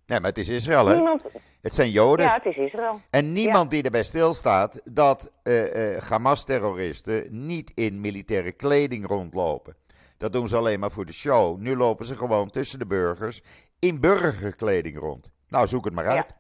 Nee, 0.07 0.21
maar 0.21 0.29
het 0.29 0.39
is 0.39 0.49
Israël, 0.49 0.87
hè? 0.87 0.95
Niemand, 0.95 1.25
Het 1.63 1.75
zijn 1.75 1.91
Joden. 1.91 2.27
ja, 2.27 2.35
het 2.35 2.47
is 2.47 2.57
Israël. 2.57 3.01
En 3.11 3.33
niemand 3.33 3.71
die 3.71 3.83
erbij 3.83 4.03
stilstaat 4.03 4.81
dat 4.85 5.33
eh, 5.43 5.97
eh, 5.97 6.03
Hamas-terroristen 6.03 7.27
niet 7.31 7.73
in 7.75 8.01
militaire 8.01 8.53
kleding 8.53 9.07
rondlopen. 9.07 9.77
Dat 10.19 10.33
doen 10.33 10.49
ze 10.49 10.57
alleen 10.57 10.81
maar 10.81 10.91
voor 10.91 11.05
de 11.07 11.13
show. 11.13 11.59
Nu 11.59 11.77
lopen 11.77 12.07
ze 12.07 12.17
gewoon 12.17 12.51
tussen 12.51 12.79
de 12.79 12.87
burgers 12.87 13.43
in 13.79 14.01
burgerkleding 14.01 14.99
rond. 14.99 15.31
Nou, 15.49 15.67
zoek 15.67 15.85
het 15.85 15.95
maar 15.95 16.05
Ja. 16.05 16.11
uit. 16.15 16.35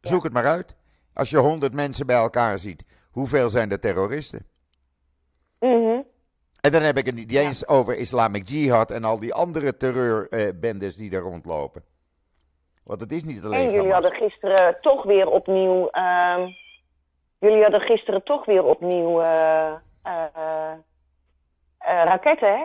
Zoek 0.00 0.24
het 0.24 0.32
maar 0.32 0.46
uit. 0.46 0.76
Als 1.14 1.30
je 1.30 1.36
honderd 1.38 1.72
mensen 1.74 2.06
bij 2.06 2.16
elkaar 2.16 2.58
ziet, 2.58 2.84
hoeveel 3.10 3.50
zijn 3.50 3.70
er 3.70 3.80
terroristen? 3.80 4.46
Mhm. 5.60 6.00
En 6.60 6.72
dan 6.72 6.82
heb 6.82 6.96
ik 6.96 7.06
het 7.06 7.14
niet 7.14 7.32
eens 7.32 7.68
over 7.68 7.96
Islamic 7.96 8.48
Jihad 8.48 8.90
en 8.90 9.04
al 9.04 9.18
die 9.18 9.34
andere 9.34 9.76
terreurbendes 9.76 10.96
die 10.96 11.10
daar 11.10 11.20
rondlopen. 11.20 11.84
Want 12.84 13.00
het 13.00 13.12
is 13.12 13.24
niet 13.24 13.44
alleen 13.44 13.66
En 13.66 13.72
jullie 13.72 13.92
hadden 13.92 14.12
gisteren 14.14 14.76
toch 14.80 15.02
weer 15.04 15.26
opnieuw. 15.28 15.88
ehm, 15.88 16.48
jullie 17.38 17.62
hadden 17.62 17.80
gisteren 17.80 18.22
toch 18.24 18.44
weer 18.44 18.64
opnieuw 18.64 19.20
eh, 19.20 19.72
eh, 20.02 20.24
eh, 20.32 20.78
raketten, 22.04 22.48
hè? 22.58 22.64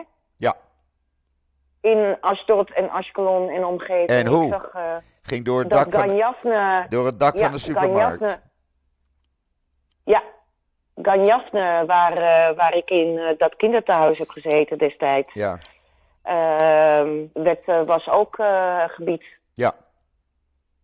In 1.82 2.16
Ashdod 2.20 2.70
en 2.72 2.90
Ashkelon 2.90 3.48
en 3.48 3.64
omgeving. 3.64 4.08
En 4.08 4.26
hoe? 4.26 4.44
Ik 4.44 4.50
zag 4.52 4.70
eh, 4.74 4.96
ging 5.22 5.44
door 5.44 5.58
het 5.58 5.70
dat 5.70 5.78
dak 5.78 5.92
van, 5.92 6.02
Ganjafne. 6.08 6.86
door 6.88 7.06
het 7.06 7.18
dak 7.20 7.36
ja, 7.36 7.42
van 7.42 7.52
de 7.52 7.58
supermarkt. 7.58 8.18
Ganjafne- 8.18 8.40
ja, 10.04 10.22
Ganjafne, 11.02 11.84
waar, 11.86 12.12
eh, 12.16 12.56
waar 12.56 12.74
ik 12.76 12.90
in 12.90 13.18
eh, 13.18 13.38
dat 13.38 13.56
kinderthuis 13.56 14.18
heb 14.18 14.28
gezeten 14.28 14.78
destijds, 14.78 15.32
Ja, 15.32 15.58
ehm, 16.22 17.24
eh, 17.66 17.82
was 17.86 18.08
ook 18.08 18.36
gebied. 18.86 19.24
ja. 19.54 19.74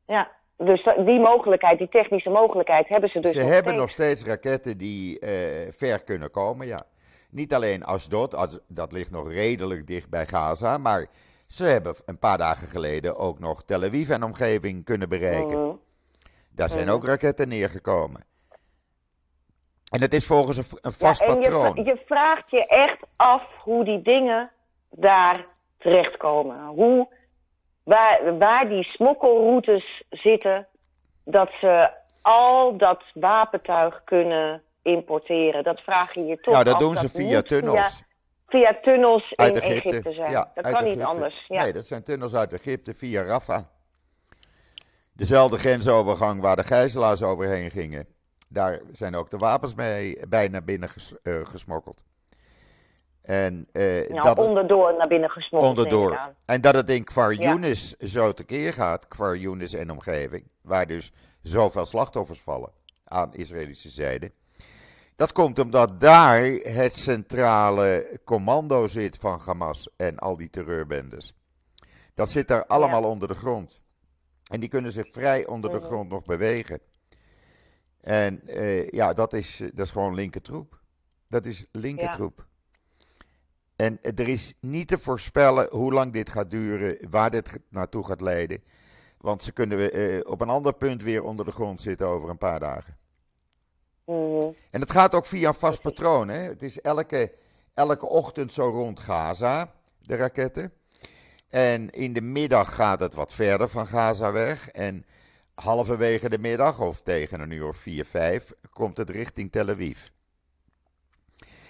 Ja, 0.07 0.31
dus 0.57 0.83
dat- 0.85 1.07
die 1.07 1.21
mogelijkheid, 1.21 1.79
die 1.79 1.89
technische 1.89 2.31
mogelijkheid 2.31 2.89
hebben 2.89 3.11
ze 3.11 3.21
dus 3.21 3.33
Ze 3.33 3.39
nog 3.39 3.47
hebben 3.47 3.63
steeds. 3.75 3.81
nog 3.81 3.91
steeds 3.91 4.25
raketten 4.25 4.79
die 4.79 5.19
ver 5.71 6.05
kunnen 6.05 6.31
komen, 6.31 6.67
ja. 6.67 6.79
Niet 7.31 7.55
alleen 7.55 7.85
Ashdod, 7.85 8.35
als- 8.35 8.59
dat 8.67 8.93
ligt 8.93 9.11
nog 9.11 9.29
redelijk 9.33 9.87
dicht 9.87 10.09
bij 10.11 10.27
Gaza, 10.27 10.79
maar 10.79 11.07
ze 11.47 11.64
hebben 11.64 11.95
een 12.07 12.19
paar 12.19 12.38
dagen 12.38 12.67
geleden 12.69 13.17
ook 13.17 13.38
nog 13.38 13.64
Tel 13.64 13.83
Aviv 13.83 14.11
en 14.11 14.23
omgeving 14.23 14.85
kunnen 14.85 15.09
bereiken. 15.09 15.62
Mhm. 15.67 15.77
Daar 16.51 16.69
zijn 16.69 16.85
Mhm. 16.85 16.95
ook 16.95 17.05
raketten 17.05 17.49
neergekomen. 17.49 18.25
En 19.91 20.01
het 20.01 20.14
is 20.14 20.27
volgens 20.27 20.57
een, 20.57 20.79
een 20.81 20.93
vast 20.93 21.21
ja, 21.21 21.27
en 21.27 21.35
je, 21.35 21.41
patroon. 21.41 21.73
vra- 21.73 21.83
je 21.83 22.03
vraagt 22.07 22.51
je 22.51 22.67
echt 22.67 22.99
af 23.17 23.43
hoe 23.62 23.85
die 23.85 24.03
dingen 24.03 24.51
daar 24.91 25.47
terechtkomen. 25.79 26.67
Hoe, 26.67 27.09
waar, 27.83 28.38
waar 28.38 28.69
die 28.69 28.85
smokkelroutes 28.85 30.03
zitten, 30.11 30.67
dat 31.25 31.51
ze 31.61 31.91
al 32.23 32.77
dat 32.77 33.03
wapentuig 33.14 34.05
kunnen 34.05 34.62
importeren. 34.83 35.64
Dat 35.64 35.81
vraag 35.81 36.14
je 36.14 36.25
je 36.25 36.41
toch 36.41 36.53
Nou, 36.55 36.64
dat 36.64 36.79
doen 36.79 36.97
ze 36.97 37.09
via 37.09 37.43
tunnels. 37.43 38.03
Via, 38.47 38.71
via 38.73 38.79
tunnels 38.83 39.33
uit 39.37 39.55
in 39.57 39.61
Egypte. 39.61 39.88
Egypte, 39.88 40.12
zijn. 40.12 40.31
Ja, 40.31 40.51
dat 40.55 40.71
kan 40.73 40.85
niet 40.85 41.03
anders. 41.03 41.45
Ja. 41.49 41.62
Nee, 41.62 41.73
dat 41.73 41.87
zijn 41.87 42.03
tunnels 42.03 42.35
uit 42.35 42.53
Egypte 42.53 42.95
via 42.95 43.23
Rafah. 43.23 43.62
Dezelfde 45.12 45.59
grensovergang 45.59 46.41
waar 46.41 46.57
de 46.57 46.62
gijzelaars 46.64 47.23
overheen 47.23 47.71
gingen. 47.71 48.07
Daar 48.49 48.81
zijn 48.93 49.14
ook 49.17 49.31
de 49.31 49.37
wapens 49.37 49.75
mee 49.75 50.19
bijna 50.29 50.61
binnen 50.61 50.88
ges- 50.88 51.14
eh, 51.23 51.35
gesmokkeld. 51.43 52.05
En, 53.23 53.69
eh, 53.73 54.09
nou, 54.09 54.23
dat 54.23 54.38
onderdoor 54.38 54.95
naar 54.99 55.09
binnen 55.09 55.31
gesmokkeld. 55.31 55.77
onderdoor. 55.77 56.21
En 56.47 56.61
dat 56.61 56.75
het 56.75 56.91
in 56.91 57.05
Kfar 57.05 57.33
Ja. 57.35 57.51
Yunis 57.53 57.97
zo 57.97 58.33
tekeer 58.33 58.73
gaat, 58.73 59.09
Kfar 59.09 59.37
Yunis 59.37 59.73
en 59.73 59.91
omgeving, 59.91 60.45
waar 60.62 60.87
dus 60.87 61.12
zoveel 61.43 61.85
slachtoffers 61.85 62.41
vallen 62.41 62.71
aan 63.05 63.35
Israëlische 63.35 63.88
zijde. 63.88 64.33
Dat 65.18 65.33
komt 65.33 65.59
omdat 65.59 66.00
daar 66.00 66.44
het 66.62 66.94
centrale 66.94 68.20
commando 68.24 68.87
zit 68.88 69.16
van 69.16 69.40
Hamas 69.44 69.88
en 69.96 70.18
al 70.18 70.37
die 70.37 70.50
terreurbendes. 70.50 71.35
Dat 72.14 72.31
zit 72.31 72.48
daar 72.48 72.66
allemaal 72.66 73.02
onder 73.02 73.28
de 73.28 73.35
grond. 73.35 73.83
En 74.50 74.61
die 74.61 74.68
kunnen 74.68 74.92
zich 74.92 75.07
vrij 75.11 75.46
onder 75.46 75.70
de 75.70 75.76
Mhm. 75.76 75.87
grond 75.87 76.09
nog 76.11 76.24
bewegen. 76.24 76.81
En 78.00 78.46
eh, 78.46 78.88
ja, 78.88 79.12
dat 79.12 79.33
is, 79.33 79.61
eh, 79.61 79.68
dat 79.74 79.87
is 79.87 79.92
gewoon 79.92 80.14
linkertroep. 80.14 80.81
Dat 81.28 81.46
is 81.46 81.66
linkertroep. 81.72 82.46
En 83.76 84.02
eh, 84.02 84.18
er 84.18 84.28
is 84.28 84.54
niet 84.61 84.88
te 84.88 84.98
voorspellen 84.98 85.68
hoe 85.70 85.92
lang 85.92 86.12
dit 86.12 86.31
gaat 86.31 86.50
duren, 86.50 87.11
waar 87.11 87.31
dit 87.31 87.61
naartoe 87.68 88.04
gaat 88.04 88.20
leiden. 88.20 88.62
Want 89.18 89.42
ze 89.42 89.52
kunnen 89.52 89.92
eh, 89.92 90.20
op 90.31 90.40
een 90.40 90.48
ander 90.48 90.72
punt 90.74 91.02
weer 91.02 91.22
onder 91.22 91.44
de 91.44 91.52
grond 91.52 91.81
zitten 91.81 92.07
over 92.07 92.28
een 92.31 92.38
paar 92.38 92.61
dagen. 92.61 92.98
Mhm. 94.09 94.49
En 94.71 94.81
het 94.81 94.90
gaat 94.90 95.14
ook 95.14 95.27
via 95.27 95.49
een 95.49 95.55
vast 95.55 95.81
patroon. 95.81 96.29
Hè? 96.29 96.38
Het 96.38 96.62
is 96.62 96.81
elke, 96.81 97.33
elke 97.75 98.07
ochtend 98.07 98.53
zo 98.53 98.68
rond 98.68 99.01
Gaza, 99.01 99.68
de 100.01 100.16
raketten. 100.16 100.73
En 101.49 101.90
in 101.90 102.12
de 102.12 102.21
middag 102.21 102.75
gaat 102.75 103.01
het 103.01 103.14
wat 103.14 103.35
verder 103.35 103.68
van 103.68 103.87
Gaza 103.87 104.33
weg. 104.33 104.68
En 104.68 105.07
halverwege 105.55 106.29
de 106.29 106.38
middag 106.38 106.81
of 106.81 107.03
tegen 107.03 107.40
een 107.40 107.51
uur 107.51 107.68
of 107.68 107.77
4, 107.77 108.05
5 108.05 108.53
komt 108.71 108.97
het 108.97 109.11
richting 109.11 109.53
Tel 109.53 109.68
Aviv. 109.68 109.99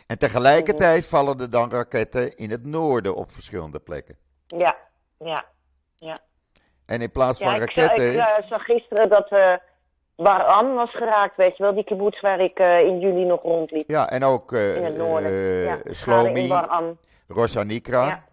En 0.06 0.18
tegelijkertijd 0.18 1.06
vallen 1.06 1.40
er 1.40 1.50
dan 1.50 1.70
raketten 1.70 2.36
in 2.36 2.50
het 2.50 2.64
noorden 2.64 3.14
op 3.14 3.30
verschillende 3.30 3.78
plekken. 3.78 4.16
Ja, 4.46 4.76
ja, 5.18 5.44
ja. 5.96 6.18
En 6.86 7.00
in 7.00 7.10
plaats 7.10 7.38
van 7.38 7.54
ja, 7.54 7.62
ik, 7.62 7.74
raketten. 7.74 8.12
Ik 8.12 8.18
uh, 8.18 8.48
zag 8.48 8.64
gisteren 8.64 9.08
dat 9.08 9.32
uh, 9.32 9.54
Baran 10.22 10.74
was 10.74 10.90
geraakt, 10.90 11.36
weet 11.36 11.56
je 11.56 11.62
wel, 11.62 11.74
die 11.74 11.84
kibbutz 11.84 12.20
waar 12.20 12.40
ik 12.40 12.58
uh, 12.60 12.80
in 12.80 12.98
juli 12.98 13.24
nog 13.24 13.42
rondliep. 13.42 13.88
Ja, 13.90 14.10
en 14.10 14.24
ook 14.24 14.52
in 14.52 14.84
het 14.84 14.96
noorden. 14.96 15.32
ja, 15.32 15.78
Slomi, 15.84 16.40
in 16.42 16.48
Baran. 16.48 16.98
Rosh 17.28 17.56
Anikra, 17.56 18.06
Ja. 18.06 18.24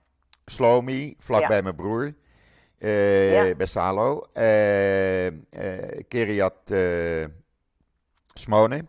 Slomi, 0.46 1.16
vlakbij 1.20 1.56
Ja. 1.58 1.64
mijn 1.64 1.76
broer, 1.76 2.14
eh 2.78 3.34
Ja. 3.50 3.56
bij 3.56 3.66
Salo, 3.66 4.26
eh, 4.34 5.28
eh, 5.28 5.34
Kiryat 6.08 6.72
eh, 6.72 7.26
Smone. 8.34 8.82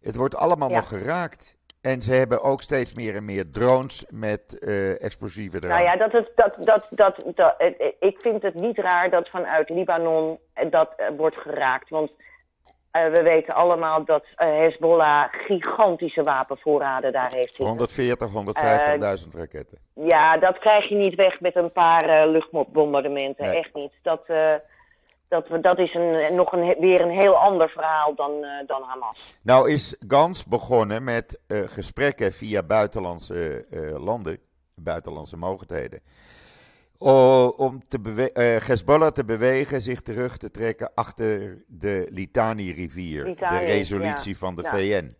Het 0.00 0.16
wordt 0.16 0.36
allemaal 0.36 0.68
nog 0.68 0.88
geraakt. 0.88 1.56
En 1.86 2.02
ze 2.02 2.14
hebben 2.14 2.42
ook 2.42 2.62
steeds 2.62 2.94
meer 2.94 3.14
en 3.14 3.24
meer 3.24 3.50
drones 3.50 4.04
met 4.10 4.58
eh, 4.58 5.02
explosieven 5.02 5.64
eraan. 5.64 5.82
Nou 5.82 5.90
ja, 5.90 5.96
dat 5.96 6.12
het, 6.12 6.30
dat, 6.34 6.54
dat, 6.66 6.86
dat, 6.90 7.22
dat, 7.34 7.54
eh, 7.58 7.66
eh, 7.66 7.92
ik 8.00 8.20
vind 8.20 8.42
het 8.42 8.54
niet 8.54 8.78
raar 8.78 9.10
dat 9.10 9.28
vanuit 9.28 9.68
Libanon 9.68 10.38
dat 10.70 10.88
wordt 11.16 11.36
geraakt. 11.36 11.88
Want 11.88 12.10
we 12.90 13.20
weten 13.22 13.54
allemaal 13.54 14.04
dat 14.04 14.24
Hezbollah 14.34 15.24
gigantische 15.30 16.22
wapenvoorraden 16.22 17.12
daar 17.12 17.32
heeft 17.32 17.48
zitten. 17.48 17.66
140, 17.66 18.28
150.000 18.28 19.38
raketten. 19.38 19.78
Ja, 19.94 20.36
dat 20.38 20.58
krijg 20.58 20.88
je 20.88 20.94
niet 20.94 21.14
weg 21.14 21.40
met 21.40 21.56
een 21.56 21.72
paar 21.72 22.28
luchtbombardementen. 22.28 23.44
Nee. 23.44 23.58
Echt 23.58 23.74
niet. 23.74 23.92
Dat, 24.02 24.26
dat, 25.28 25.48
we- 25.48 25.60
dat 25.60 25.78
is 25.78 25.94
een, 25.94 26.34
nog 26.34 26.52
een, 26.52 26.76
weer 26.78 27.00
een 27.00 27.10
heel 27.20 27.34
ander 27.36 27.68
verhaal 27.68 28.14
dan, 28.14 28.44
eh, 28.44 28.66
dan 28.66 28.82
Hamas. 28.82 29.34
Nou 29.42 29.70
is 29.70 29.96
Gans 30.08 30.44
begonnen 30.44 31.04
met 31.04 31.40
eh, 31.46 31.60
gesprekken 31.66 32.32
via 32.32 32.62
buitenlandse 32.62 33.66
eh, 33.70 34.04
landen, 34.04 34.38
buitenlandse 34.74 35.36
mogelijkheden. 35.36 36.00
O- 36.98 37.46
om 37.56 37.82
te 37.88 38.00
bewe- 38.00 38.30
Hezbollah 38.66 39.10
te 39.12 39.24
bewegen 39.24 39.80
zich 39.80 40.00
terug 40.00 40.36
te 40.36 40.50
trekken 40.50 40.90
achter 40.94 41.62
de 41.66 42.06
Litani-rivier, 42.10 43.24
Litani, 43.24 43.58
de 43.58 43.64
resolutie 43.64 44.38
van 44.38 44.54
de 44.56 44.62
ja. 44.62 44.70
VN. 44.70 45.16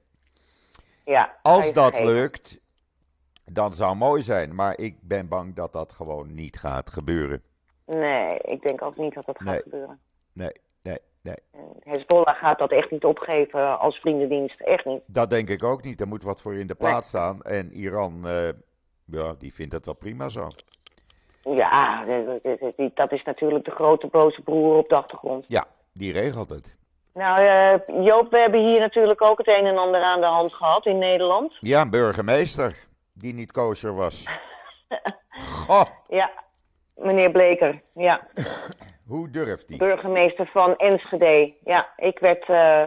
Ja, 1.05 1.37
Als 1.43 1.73
dat 1.73 2.01
lukt, 2.01 2.59
dan 3.45 3.73
zou 3.73 3.97
mooi 3.97 4.23
zijn, 4.23 4.55
maar 4.55 4.79
ik 4.79 4.97
ben 5.01 5.29
bang 5.29 5.55
dat 5.55 5.73
dat 5.73 5.93
gewoon 5.93 6.35
niet 6.35 6.59
gaat 6.59 6.91
gebeuren. 6.91 7.43
Nee, 7.87 8.39
ik 8.39 8.63
denk 8.63 8.83
ook 8.83 8.97
niet 8.97 9.15
dat 9.15 9.27
dat 9.27 9.37
gaat 9.45 9.63
gebeuren. 9.63 10.01
Nee, 10.33 10.51
nee, 10.83 10.99
nee. 11.23 11.37
En 11.53 11.77
Hezbollah 11.85 12.37
gaat 12.37 12.59
dat 12.59 12.71
echt 12.71 12.91
niet 12.91 13.05
opgeven 13.05 13.79
als 13.79 13.99
vriendendienst. 13.99 14.61
Echt 14.61 14.85
niet. 14.85 15.01
Dat 15.07 15.31
denk 15.31 15.49
ik 15.49 15.63
ook 15.65 15.83
niet. 15.83 16.01
Er 16.01 16.09
moet 16.09 16.23
wat 16.23 16.41
voor 16.41 16.55
in 16.55 16.67
de 16.67 16.75
plaats 16.75 17.09
staan. 17.09 17.43
En 17.43 17.73
Iran, 17.73 18.21
eh, 18.27 18.49
ja, 19.05 19.35
die 19.39 19.55
vindt 19.55 19.73
het 19.73 19.85
wel 19.85 19.95
prima 19.95 20.29
zo. 20.29 20.49
Ja, 21.43 22.05
dat- 22.05 22.43
dat- 22.43 22.61
dat- 22.77 22.97
dat 22.97 23.13
is 23.13 23.23
natuurlijk 23.23 23.65
de 23.65 23.71
grote 23.71 24.07
boze 24.07 24.43
broer 24.43 24.77
op 24.77 24.89
de 24.89 24.95
achtergrond. 24.97 25.45
Ja, 25.49 25.67
die 25.93 26.13
regelt 26.13 26.51
het. 26.51 26.77
Nou, 27.15 27.41
eh, 27.47 28.05
Joop, 28.05 28.31
we 28.31 28.39
hebben 28.39 28.69
hier 28.69 28.79
natuurlijk 28.81 29.23
ook 29.23 29.39
het 29.39 29.49
een 29.49 29.67
en 29.67 29.77
ander 29.79 30.03
aan 30.03 30.21
de 30.21 30.27
hand 30.27 30.55
gehad 30.55 30.87
in 30.87 30.99
Nederland. 30.99 31.53
Ja, 31.61 31.81
een 31.81 31.91
burgemeester 31.91 32.87
die 33.13 33.35
niet 33.35 33.53
kosher 33.53 33.95
was. 33.95 34.27
Goh, 35.67 35.87
Ja, 36.09 36.31
meneer 36.97 37.31
Bleker. 37.31 37.81
Ja, 37.93 38.21
hoe 39.07 39.31
durft 39.31 39.69
die? 39.69 39.77
burgemeester 39.79 40.47
van 40.53 40.77
Enschede. 40.77 41.53
Ja, 41.65 41.89
ik 41.97 42.19
werd, 42.19 42.49
eh, 42.49 42.83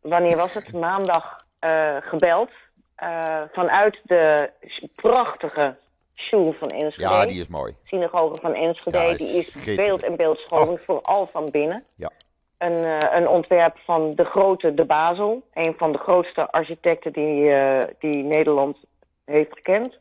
wanneer 0.00 0.36
was 0.36 0.54
het? 0.54 0.72
Maandag 0.72 1.44
eh, 1.58 1.96
gebeld. 2.00 2.50
eh, 2.94 3.42
vanuit 3.52 4.00
de 4.04 4.50
prachtige 4.94 5.76
sjoel 6.14 6.52
van 6.52 6.68
Enschede. 6.68 7.08
Ja, 7.08 7.26
die 7.26 7.40
is 7.40 7.48
mooi. 7.48 7.74
synagoge 7.84 8.40
van 8.40 8.54
Enschede. 8.54 8.98
Ja, 8.98 9.14
die 9.14 9.36
is. 9.36 9.56
Oh. 9.56 9.76
beeld 9.76 10.02
en 10.02 10.16
beeldschonend, 10.16 10.80
vooral 10.84 11.28
van 11.32 11.50
binnen. 11.50 11.84
Ja. 11.94 12.10
Een, 12.58 12.84
eh, 12.84 13.16
een 13.18 13.28
ontwerp 13.28 13.78
van 13.84 14.14
de 14.14 14.24
grote 14.24 14.74
De 14.74 14.84
Basel. 14.84 15.42
Een 15.54 15.74
van 15.78 15.92
de 15.92 15.98
grootste 15.98 16.50
architecten 16.50 17.12
die, 17.12 17.50
eh, 17.52 17.84
die 17.98 18.22
Nederland 18.22 18.76
heeft 19.24 19.52
gekend. 19.52 19.98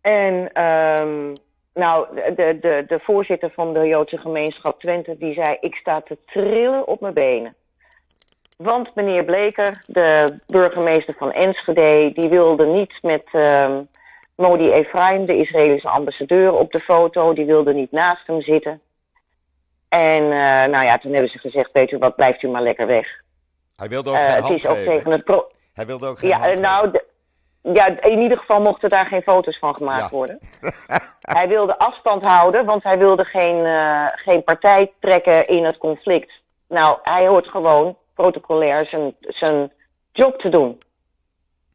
En 0.00 0.52
ehm, 0.52 1.32
nou, 1.74 2.06
de, 2.14 2.58
de, 2.60 2.84
de 2.86 2.98
voorzitter 3.02 3.50
van 3.50 3.72
de 3.72 3.86
Joodse 3.86 4.18
gemeenschap 4.18 4.80
Twente, 4.80 5.16
die 5.18 5.34
zei... 5.34 5.56
ik 5.60 5.74
sta 5.74 6.00
te 6.00 6.18
trillen 6.26 6.86
op 6.86 7.00
mijn 7.00 7.14
benen. 7.14 7.54
Want 8.56 8.94
meneer 8.94 9.24
Bleker, 9.24 9.82
de 9.86 10.38
burgemeester 10.46 11.14
van 11.18 11.32
Enschede... 11.32 12.12
die 12.14 12.28
wilde 12.28 12.66
niet 12.66 12.98
met... 13.02 13.24
ehm, 13.32 13.82
Modi 14.36 14.70
Efraim, 14.70 15.26
de 15.26 15.36
Israëlische 15.36 15.88
ambassadeur, 15.88 16.52
op 16.52 16.72
de 16.72 16.80
foto. 16.80 17.32
Die 17.32 17.44
wilde 17.44 17.74
niet 17.74 17.92
naast 17.92 18.26
hem 18.26 18.42
zitten. 18.42 18.80
En 19.88 20.22
eh, 20.22 20.70
nou 20.70 20.84
ja, 20.84 20.98
toen 20.98 21.12
hebben 21.12 21.30
ze 21.30 21.38
gezegd, 21.38 21.72
weet 21.72 21.90
u 21.90 21.98
wat, 21.98 22.16
blijft 22.16 22.42
u 22.42 22.48
maar 22.48 22.62
lekker 22.62 22.86
weg. 22.86 23.06
Hij 23.76 23.88
wilde 23.88 24.10
ook 24.10 24.16
geen 24.16 24.34
het 24.34 24.42
hand 24.42 24.54
is 24.54 24.66
ook 24.66 24.76
tegen 24.76 25.10
het... 25.10 25.24
Pro 25.24 25.48
Hij 25.72 25.86
wilde 25.86 26.06
ook 26.06 26.18
geen 26.18 26.30
ja, 26.30 26.38
hand 26.38 26.52
eh, 26.52 26.60
nou, 26.60 26.90
de- 26.90 27.04
ja, 27.72 28.00
in 28.00 28.20
ieder 28.20 28.38
geval 28.38 28.60
mochten 28.60 28.88
daar 28.88 29.06
geen 29.06 29.22
foto's 29.22 29.58
van 29.58 29.74
gemaakt 29.74 30.10
Ja. 30.10 30.16
worden. 30.16 30.38
hij 31.20 31.48
wilde 31.48 31.78
afstand 31.78 32.22
houden, 32.22 32.64
want 32.64 32.82
hij 32.82 32.98
wilde 32.98 33.24
geen, 33.24 33.64
eh, 33.64 34.06
geen 34.14 34.44
partij 34.44 34.92
trekken 35.00 35.46
in 35.48 35.64
het 35.64 35.78
conflict. 35.78 36.32
Nou, 36.68 36.98
hij 37.02 37.26
hoort 37.26 37.48
gewoon 37.48 37.96
protocolair 38.14 38.86
zijn, 38.86 39.14
zijn 39.20 39.72
job 40.12 40.38
te 40.38 40.48
doen. 40.48 40.78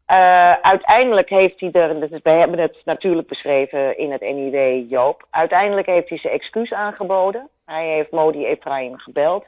Eh, 0.06 0.52
uiteindelijk 0.52 1.30
heeft 1.30 1.60
hij 1.60 1.72
er, 1.72 2.00
dus 2.00 2.20
we 2.24 2.30
hebben 2.30 2.60
het 2.60 2.78
natuurlijk 2.86 3.28
beschreven 3.28 3.98
in 3.98 4.12
het 4.12 4.22
NIW 4.22 4.90
Joop. 4.90 5.26
Uiteindelijk 5.30 5.88
heeft 5.88 6.10
hij 6.10 6.18
zijn 6.18 6.34
excuus 6.34 6.74
aangeboden. 6.74 7.50
Hij 7.66 7.88
heeft 7.88 8.12
Modi 8.12 8.46
Efraim 8.46 8.98
gebeld. 8.98 9.46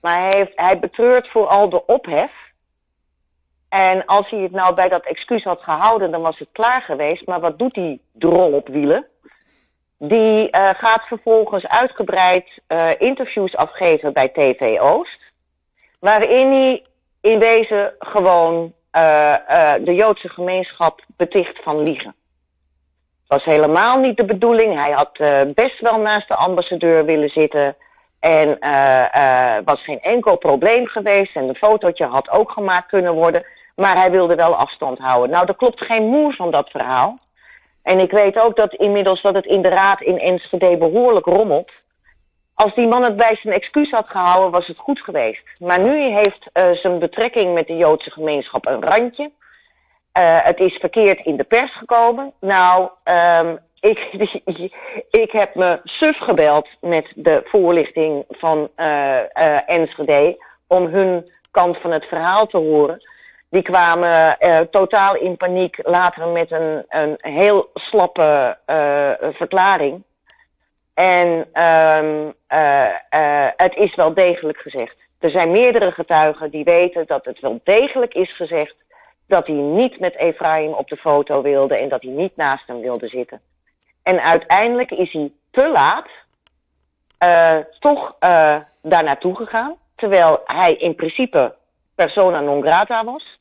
Maar 0.00 0.18
hij, 0.18 0.32
heeft, 0.36 0.52
hij 0.54 0.78
betreurt 0.78 1.28
vooral 1.28 1.68
de 1.68 1.86
ophef. 1.86 2.30
En 3.68 4.06
als 4.06 4.30
hij 4.30 4.40
het 4.40 4.52
nou 4.52 4.74
bij 4.74 4.88
dat 4.88 5.04
excuus 5.04 5.44
had 5.44 5.62
gehouden, 5.62 6.10
dan 6.10 6.20
was 6.20 6.38
het 6.38 6.48
klaar 6.52 6.82
geweest. 6.82 7.26
Maar 7.26 7.40
wat 7.40 7.58
doet 7.58 7.74
die 7.74 8.00
drol 8.12 8.52
op 8.52 8.68
wielen? 8.68 9.06
Die 9.98 10.50
eh, 10.50 10.70
gaat 10.74 11.02
vervolgens 11.02 11.66
uitgebreid 11.66 12.60
eh, 12.66 12.90
interviews 12.98 13.56
afgeven 13.56 14.12
bij 14.12 14.28
TV 14.28 14.80
Oost. 14.80 15.20
Waarin 15.98 16.52
hij 16.52 16.84
in 17.20 17.38
wezen 17.38 17.94
gewoon 17.98 18.72
eh, 18.90 19.34
de 19.80 19.94
Joodse 19.94 20.28
gemeenschap 20.28 21.04
beticht 21.16 21.62
van 21.62 21.82
liegen. 21.82 22.14
Het 23.28 23.42
was 23.42 23.44
helemaal 23.44 23.98
niet 23.98 24.16
de 24.16 24.24
bedoeling. 24.24 24.74
Hij 24.74 24.90
had 24.90 25.18
best 25.54 25.80
wel 25.80 26.00
naast 26.00 26.28
de 26.28 26.34
ambassadeur 26.34 27.04
willen 27.04 27.28
zitten. 27.28 27.76
En 28.20 28.58
was 29.64 29.82
geen 29.84 30.00
enkel 30.00 30.36
probleem 30.36 30.86
geweest. 30.86 31.36
En 31.36 31.48
een 31.48 31.54
fotootje 31.54 32.04
had 32.04 32.30
ook 32.30 32.50
gemaakt 32.50 32.88
kunnen 32.88 33.12
worden. 33.12 33.44
Maar 33.80 33.96
hij 33.96 34.10
wilde 34.10 34.34
wel 34.34 34.54
afstand 34.54 34.98
houden. 34.98 35.30
Nou, 35.30 35.46
er 35.46 35.56
klopt 35.56 35.84
geen 35.84 36.06
moer 36.06 36.34
van 36.34 36.50
dat 36.50 36.70
verhaal. 36.70 37.18
En 37.82 37.98
ik 37.98 38.10
weet 38.10 38.38
ook 38.38 38.56
dat 38.56 38.74
inmiddels 38.74 39.22
dat 39.22 39.34
het 39.34 39.46
in 39.46 39.62
de 39.62 39.68
raad 39.68 40.00
in 40.00 40.18
Enschede 40.18 40.76
behoorlijk 40.76 41.26
rommelt. 41.26 41.70
Als 42.54 42.74
die 42.74 42.86
man 42.86 43.02
het 43.02 43.16
bij 43.16 43.36
zijn 43.42 43.54
excuus 43.54 43.90
had 43.90 44.08
gehouden, 44.08 44.50
was 44.50 44.66
het 44.66 44.78
goed 44.78 45.00
geweest. 45.00 45.42
Maar 45.58 45.80
nu 45.80 46.00
heeft 46.00 46.46
eh, 46.52 46.70
zijn 46.70 46.98
betrekking 46.98 47.54
met 47.54 47.66
de 47.66 47.76
Joodse 47.76 48.10
gemeenschap 48.10 48.66
een 48.66 48.82
randje. 48.82 49.30
Eh, 50.12 50.42
het 50.42 50.60
is 50.60 50.76
verkeerd 50.76 51.24
in 51.24 51.36
de 51.36 51.44
pers 51.44 51.76
gekomen. 51.76 52.32
Nou, 52.40 52.88
ehm, 53.04 53.56
ik, 53.80 54.08
ik 55.10 55.32
heb 55.32 55.54
me 55.54 55.80
suf 55.84 56.18
gebeld 56.18 56.68
met 56.80 57.12
de 57.14 57.40
voorlichting 57.44 58.24
van 58.28 58.68
eh, 58.74 59.70
Enschede 59.70 60.44
om 60.66 60.86
hun 60.86 61.30
kant 61.50 61.78
van 61.78 61.92
het 61.92 62.04
verhaal 62.04 62.46
te 62.46 62.56
horen. 62.56 63.02
Die 63.50 63.62
kwamen 63.62 64.38
eh, 64.38 64.60
totaal 64.60 65.16
in 65.16 65.36
paniek 65.36 65.78
later 65.82 66.28
met 66.28 66.50
een, 66.50 66.84
een 66.88 67.18
heel 67.20 67.70
slappe 67.74 68.58
eh, 68.64 69.10
verklaring. 69.32 70.02
En 70.94 71.46
ehm, 71.52 72.30
eh, 72.46 73.48
het 73.56 73.76
is 73.76 73.94
wel 73.94 74.14
degelijk 74.14 74.58
gezegd. 74.58 74.96
Er 75.18 75.30
zijn 75.30 75.50
meerdere 75.50 75.92
getuigen 75.92 76.50
die 76.50 76.64
weten 76.64 77.06
dat 77.06 77.24
het 77.24 77.40
wel 77.40 77.60
degelijk 77.64 78.14
is 78.14 78.36
gezegd 78.36 78.74
dat 79.26 79.46
hij 79.46 79.56
niet 79.56 80.00
met 80.00 80.16
Efraim 80.16 80.72
op 80.72 80.88
de 80.88 80.96
foto 80.96 81.42
wilde 81.42 81.76
en 81.76 81.88
dat 81.88 82.02
hij 82.02 82.12
niet 82.12 82.36
naast 82.36 82.66
hem 82.66 82.80
wilde 82.80 83.08
zitten. 83.08 83.40
En 84.02 84.22
uiteindelijk 84.22 84.90
is 84.90 85.12
hij 85.12 85.32
te 85.50 85.68
laat 85.68 86.08
toch 87.78 88.16
eh, 88.18 88.56
daar 88.82 89.04
naartoe 89.04 89.36
gegaan, 89.36 89.76
terwijl 89.96 90.40
hij 90.44 90.74
in 90.74 90.94
principe 90.94 91.54
persona 92.04 92.40
non 92.40 92.62
grata 92.62 93.04
was. 93.04 93.38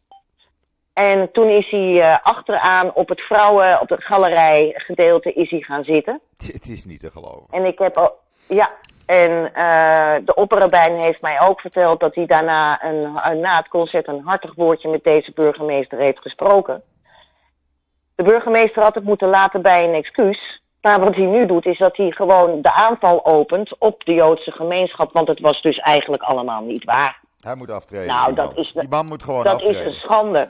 En 0.93 1.32
toen 1.32 1.50
is 1.50 1.70
hij 1.70 2.02
eh, 2.02 2.17
achteraan 2.24 2.93
op 2.93 3.10
het 3.10 3.22
vrouwen, 3.22 3.82
op 3.82 3.89
het 3.89 4.04
galerij 4.04 4.74
gedeelte 4.76 5.34
is 5.34 5.50
hij 5.50 5.62
gaan 5.62 5.84
zitten. 5.84 6.22
Het 6.58 6.67
is 6.67 6.86
niet 6.86 7.00
te 7.00 7.12
geloven. 7.12 7.48
En 7.50 7.65
ik 7.65 7.80
heb 7.80 7.98
al, 7.98 8.12
ja, 8.48 8.70
En 9.06 9.32
uh, 9.32 10.15
de 10.26 10.36
opperrabijn 10.36 11.00
heeft 11.00 11.22
mij 11.22 11.41
ook 11.41 11.62
verteld 11.62 12.00
dat 12.00 12.15
hij 12.15 12.26
daarna 12.26 12.84
een, 12.84 13.20
een, 13.32 13.39
na 13.39 13.58
het 13.58 13.67
concert 13.67 14.08
een 14.08 14.22
hartig 14.26 14.56
woordje 14.56 14.89
met 14.89 15.04
deze 15.04 15.32
burgemeester 15.34 15.98
heeft 15.98 16.22
gesproken. 16.22 16.84
De 18.15 18.24
burgemeester 18.24 18.84
had 18.84 18.96
het 18.96 19.04
moeten 19.04 19.30
laten 19.30 19.62
bij 19.62 19.84
een 19.84 19.93
excuus. 19.93 20.62
Maar 20.82 21.00
wat 21.00 21.15
hij 21.15 21.26
nu 21.26 21.46
doet 21.46 21.65
is 21.65 21.78
dat 21.78 21.98
hij 21.98 22.12
gewoon 22.12 22.62
de 22.62 22.74
aanval 22.74 23.26
opent 23.26 23.78
op 23.78 24.06
de 24.06 24.13
Joodse 24.13 24.52
gemeenschap. 24.52 25.13
Want 25.13 25.28
het 25.28 25.39
was 25.39 25.62
dus 25.62 25.80
eigenlijk 25.80 26.24
allemaal 26.24 26.62
niet 26.62 26.84
waar. 26.84 27.26
Hij 27.39 27.56
moet 27.56 27.71
aftreden. 27.71 28.08
Nou, 28.08 28.26
die 28.26 28.36
dat 28.36 28.45
man. 28.56 28.63
is 28.63 28.71
de- 28.73 28.80
die 28.80 28.89
man 28.89 29.06
moet 29.06 29.23
gewoon 29.23 29.43
Dat 29.43 29.54
aftreden. 29.54 29.82
is 29.82 29.88
een 29.88 29.93
schande. 30.02 30.50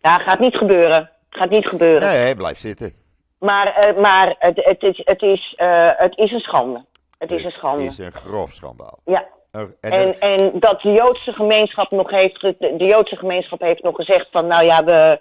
Ja, 0.00 0.18
gaat 0.18 0.38
niet 0.38 0.56
gebeuren. 0.56 1.10
Gaat 1.30 1.50
niet 1.50 1.66
gebeuren. 1.66 2.08
Nee, 2.08 2.16
hij 2.18 2.34
blijft 2.34 2.60
zitten. 2.60 2.94
Maar, 3.38 3.66
eh, 3.74 3.96
maar 4.00 4.34
het, 4.38 4.64
het, 4.64 4.82
is, 4.82 5.00
het, 5.04 5.22
is, 5.22 5.54
eh, 5.56 5.90
het 5.96 6.16
is 6.18 6.32
een 6.32 6.40
schande. 6.40 6.84
Het 7.18 7.30
is 7.30 7.44
een 7.44 7.50
schande. 7.50 7.82
Het 7.82 7.92
is 7.92 7.98
een 7.98 8.12
grof 8.12 8.50
schandaal. 8.52 8.98
Ja. 9.04 9.24
En, 9.50 9.76
En, 9.80 10.20
en 10.20 10.50
dat 10.60 10.80
de 10.80 10.92
Joodse 10.92 11.32
gemeenschap 11.32 11.90
nog 11.90 12.10
heeft, 12.10 12.40
de 12.40 12.74
Joodse 12.78 13.16
gemeenschap 13.16 13.60
heeft 13.60 13.82
nog 13.82 13.96
gezegd 13.96 14.28
van, 14.30 14.46
nou 14.46 14.64
ja, 14.64 14.84
we, 14.84 15.20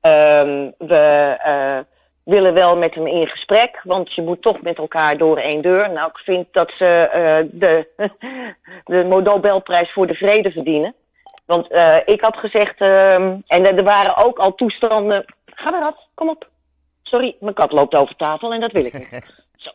ehm, 0.00 0.70
we 0.88 1.36
eh, 1.42 1.78
willen 2.24 2.54
wel 2.54 2.76
met 2.76 2.94
hem 2.94 3.06
in 3.06 3.28
gesprek, 3.28 3.80
want 3.82 4.14
je 4.14 4.22
moet 4.22 4.42
toch 4.42 4.62
met 4.62 4.78
elkaar 4.78 5.16
door 5.16 5.36
één 5.36 5.62
deur. 5.62 5.90
Nou, 5.90 6.08
ik 6.08 6.18
vind 6.18 6.46
dat 6.52 6.72
ze 6.74 6.86
eh, 6.86 7.46
de, 7.50 7.88
de 8.84 9.02
Nobelprijs 9.02 9.92
voor 9.92 10.06
de 10.06 10.14
vrede 10.14 10.50
verdienen. 10.50 10.94
Want 11.46 11.68
eh, 11.68 11.96
ik 12.04 12.20
had 12.20 12.36
gezegd, 12.36 12.80
ehm, 12.80 13.36
en 13.46 13.76
er 13.76 13.84
waren 13.84 14.16
ook 14.16 14.38
al 14.38 14.54
toestanden. 14.54 15.24
Ga 15.46 15.70
maar 15.70 15.82
af, 15.82 15.96
kom 16.14 16.28
op. 16.28 16.48
Sorry, 17.02 17.36
mijn 17.40 17.54
kat 17.54 17.72
loopt 17.72 17.94
over 17.94 18.16
tafel 18.16 18.52
en 18.52 18.60
dat 18.60 18.72
wil 18.72 18.84
ik 18.84 18.92
niet. 18.92 19.32
Zo. 19.56 19.70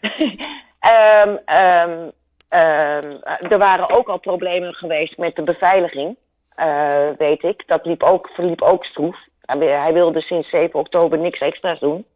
Ehm, 0.80 1.36
ehm, 1.44 2.10
ehm, 2.48 3.16
er 3.50 3.58
waren 3.58 3.90
ook 3.90 4.08
al 4.08 4.18
problemen 4.18 4.74
geweest 4.74 5.16
met 5.18 5.36
de 5.36 5.42
beveiliging, 5.42 6.16
eh, 6.54 7.08
weet 7.18 7.42
ik. 7.42 7.66
Dat 7.66 7.86
liep 7.86 8.02
ook, 8.02 8.28
verliep 8.28 8.62
ook 8.62 8.84
stroef. 8.84 9.16
Hij, 9.46 9.58
wi- 9.58 9.66
hij 9.66 9.92
wilde 9.92 10.20
sinds 10.20 10.48
7 10.48 10.78
oktober 10.78 11.18
niks 11.18 11.38
extra's 11.38 11.78
doen. 11.78 12.06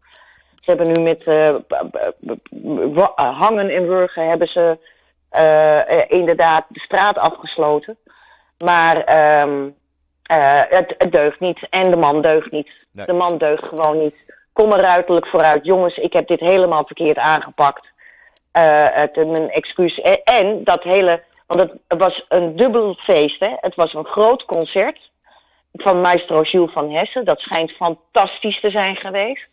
Ze 0.60 0.70
hebben 0.74 0.92
nu 0.92 1.00
met 1.00 1.26
eh, 1.26 1.48
eh, 1.48 3.38
hangen 3.38 3.68
en 3.70 3.88
wurgen 3.88 4.28
hebben 4.28 4.48
ze 4.48 4.78
eh, 5.28 6.10
inderdaad 6.10 6.64
de 6.68 6.80
straat 6.80 7.18
afgesloten. 7.18 7.98
Maar 8.64 9.04
ehm, 9.04 9.68
eh, 10.22 10.60
het, 10.68 10.94
het 10.98 11.12
deugt 11.12 11.40
niet. 11.40 11.66
En 11.70 11.90
de 11.90 11.96
man 11.96 12.22
deugt 12.22 12.50
niet. 12.50 12.70
Nee. 12.92 13.06
De 13.06 13.12
man 13.12 13.38
deugt 13.38 13.64
gewoon 13.64 13.98
niet. 13.98 14.14
Kom 14.52 14.72
er 14.72 14.80
ruiterlijk 14.80 15.26
vooruit. 15.26 15.64
Jongens, 15.64 15.96
ik 15.96 16.12
heb 16.12 16.26
dit 16.28 16.40
helemaal 16.40 16.84
verkeerd 16.86 17.16
aangepakt. 17.18 17.86
Het, 18.52 19.16
mijn 19.16 19.50
excuus. 19.50 20.00
En, 20.00 20.22
en 20.24 20.64
dat 20.64 20.82
hele. 20.82 21.22
Want 21.46 21.60
het 21.88 21.98
was 21.98 22.24
een 22.28 22.56
dubbel 22.56 22.94
feest. 22.94 23.40
Hè? 23.40 23.54
Het 23.60 23.74
was 23.74 23.94
een 23.94 24.04
groot 24.04 24.44
concert. 24.44 25.10
Van 25.72 26.00
maestro 26.00 26.42
Jules 26.42 26.72
van 26.72 26.90
Hessen. 26.92 27.24
Dat 27.24 27.40
schijnt 27.40 27.70
fantastisch 27.72 28.60
te 28.60 28.70
zijn 28.70 28.96
geweest. 28.96 29.48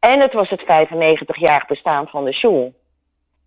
En 0.00 0.20
het 0.20 0.32
was 0.32 0.48
het 0.50 0.62
95-jarig 0.62 1.66
bestaan 1.66 2.08
van 2.08 2.24
de 2.24 2.32
Sjoel. 2.32 2.74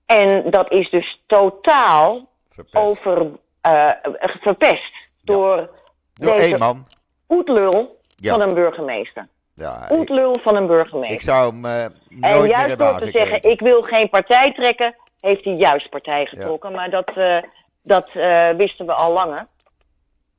En 0.05 0.49
dat 0.51 0.71
is 0.71 0.89
dus 0.89 1.21
totaal 1.27 2.29
verpest. 2.49 2.75
over, 2.85 3.27
eh, 3.61 3.89
verpest 4.21 4.93
door 5.23 5.69
Door 6.13 6.37
deze 6.37 6.57
man. 6.57 6.85
oetlul 7.29 7.99
Ja. 8.15 8.31
van 8.31 8.41
een 8.41 8.53
burgemeester. 8.53 9.27
Ja, 9.53 9.87
Oetlul 9.91 10.39
van 10.39 10.55
een 10.55 10.67
burgemeester. 10.67 11.15
ik 11.15 11.21
zou 11.21 11.51
hem 11.53 11.65
eh, 11.65 11.83
en 11.83 11.91
nooit 12.09 12.33
meer 12.41 12.45
juist 12.49 12.77
door 12.79 12.99
te 12.99 13.09
zeggen, 13.09 13.43
ik 13.43 13.59
wil 13.59 13.81
geen 13.81 14.09
partij 14.09 14.53
trekken, 14.53 14.95
heeft 15.21 15.43
hij 15.45 15.53
juist 15.53 15.89
partij 15.89 16.25
getrokken. 16.25 16.71
Maar 16.71 16.89
dat, 16.89 17.09
eh, 17.15 17.37
dat 17.81 18.09
wisten 18.57 18.85
we 18.85 18.93
al 18.93 19.11
langer. 19.11 19.47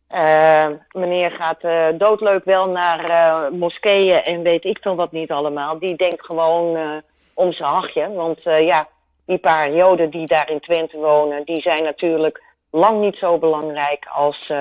Eh, 0.06 0.66
meneer 0.92 1.30
gaat 1.30 1.60
eh, 1.60 1.86
doodleuk 1.98 2.44
wel 2.44 2.70
naar 2.70 3.04
eh, 3.04 3.50
moskeeën 3.50 4.22
en 4.22 4.42
weet 4.42 4.64
ik 4.64 4.78
veel 4.80 4.94
wat 4.94 5.12
niet 5.12 5.30
allemaal. 5.30 5.78
Die 5.78 5.96
denkt 5.96 6.24
gewoon 6.24 7.02
om 7.34 7.52
zijn 7.52 7.70
hachje. 7.70 8.12
Want 8.12 8.42
ja, 8.42 8.88
die 9.24 9.38
paar 9.38 9.72
joden 9.72 10.10
die 10.10 10.26
daar 10.26 10.50
in 10.50 10.60
Twente 10.60 10.96
wonen, 10.96 11.44
die 11.44 11.60
zijn 11.60 11.82
natuurlijk 11.82 12.42
lang 12.70 13.00
niet 13.00 13.16
zo 13.16 13.38
belangrijk 13.38 14.06
als 14.08 14.52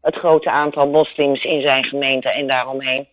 het 0.00 0.16
grote 0.16 0.50
aantal 0.50 0.88
moslims 0.88 1.44
in 1.44 1.60
zijn 1.60 1.84
gemeente 1.84 2.28
en 2.28 2.46
daaromheen. 2.46 3.08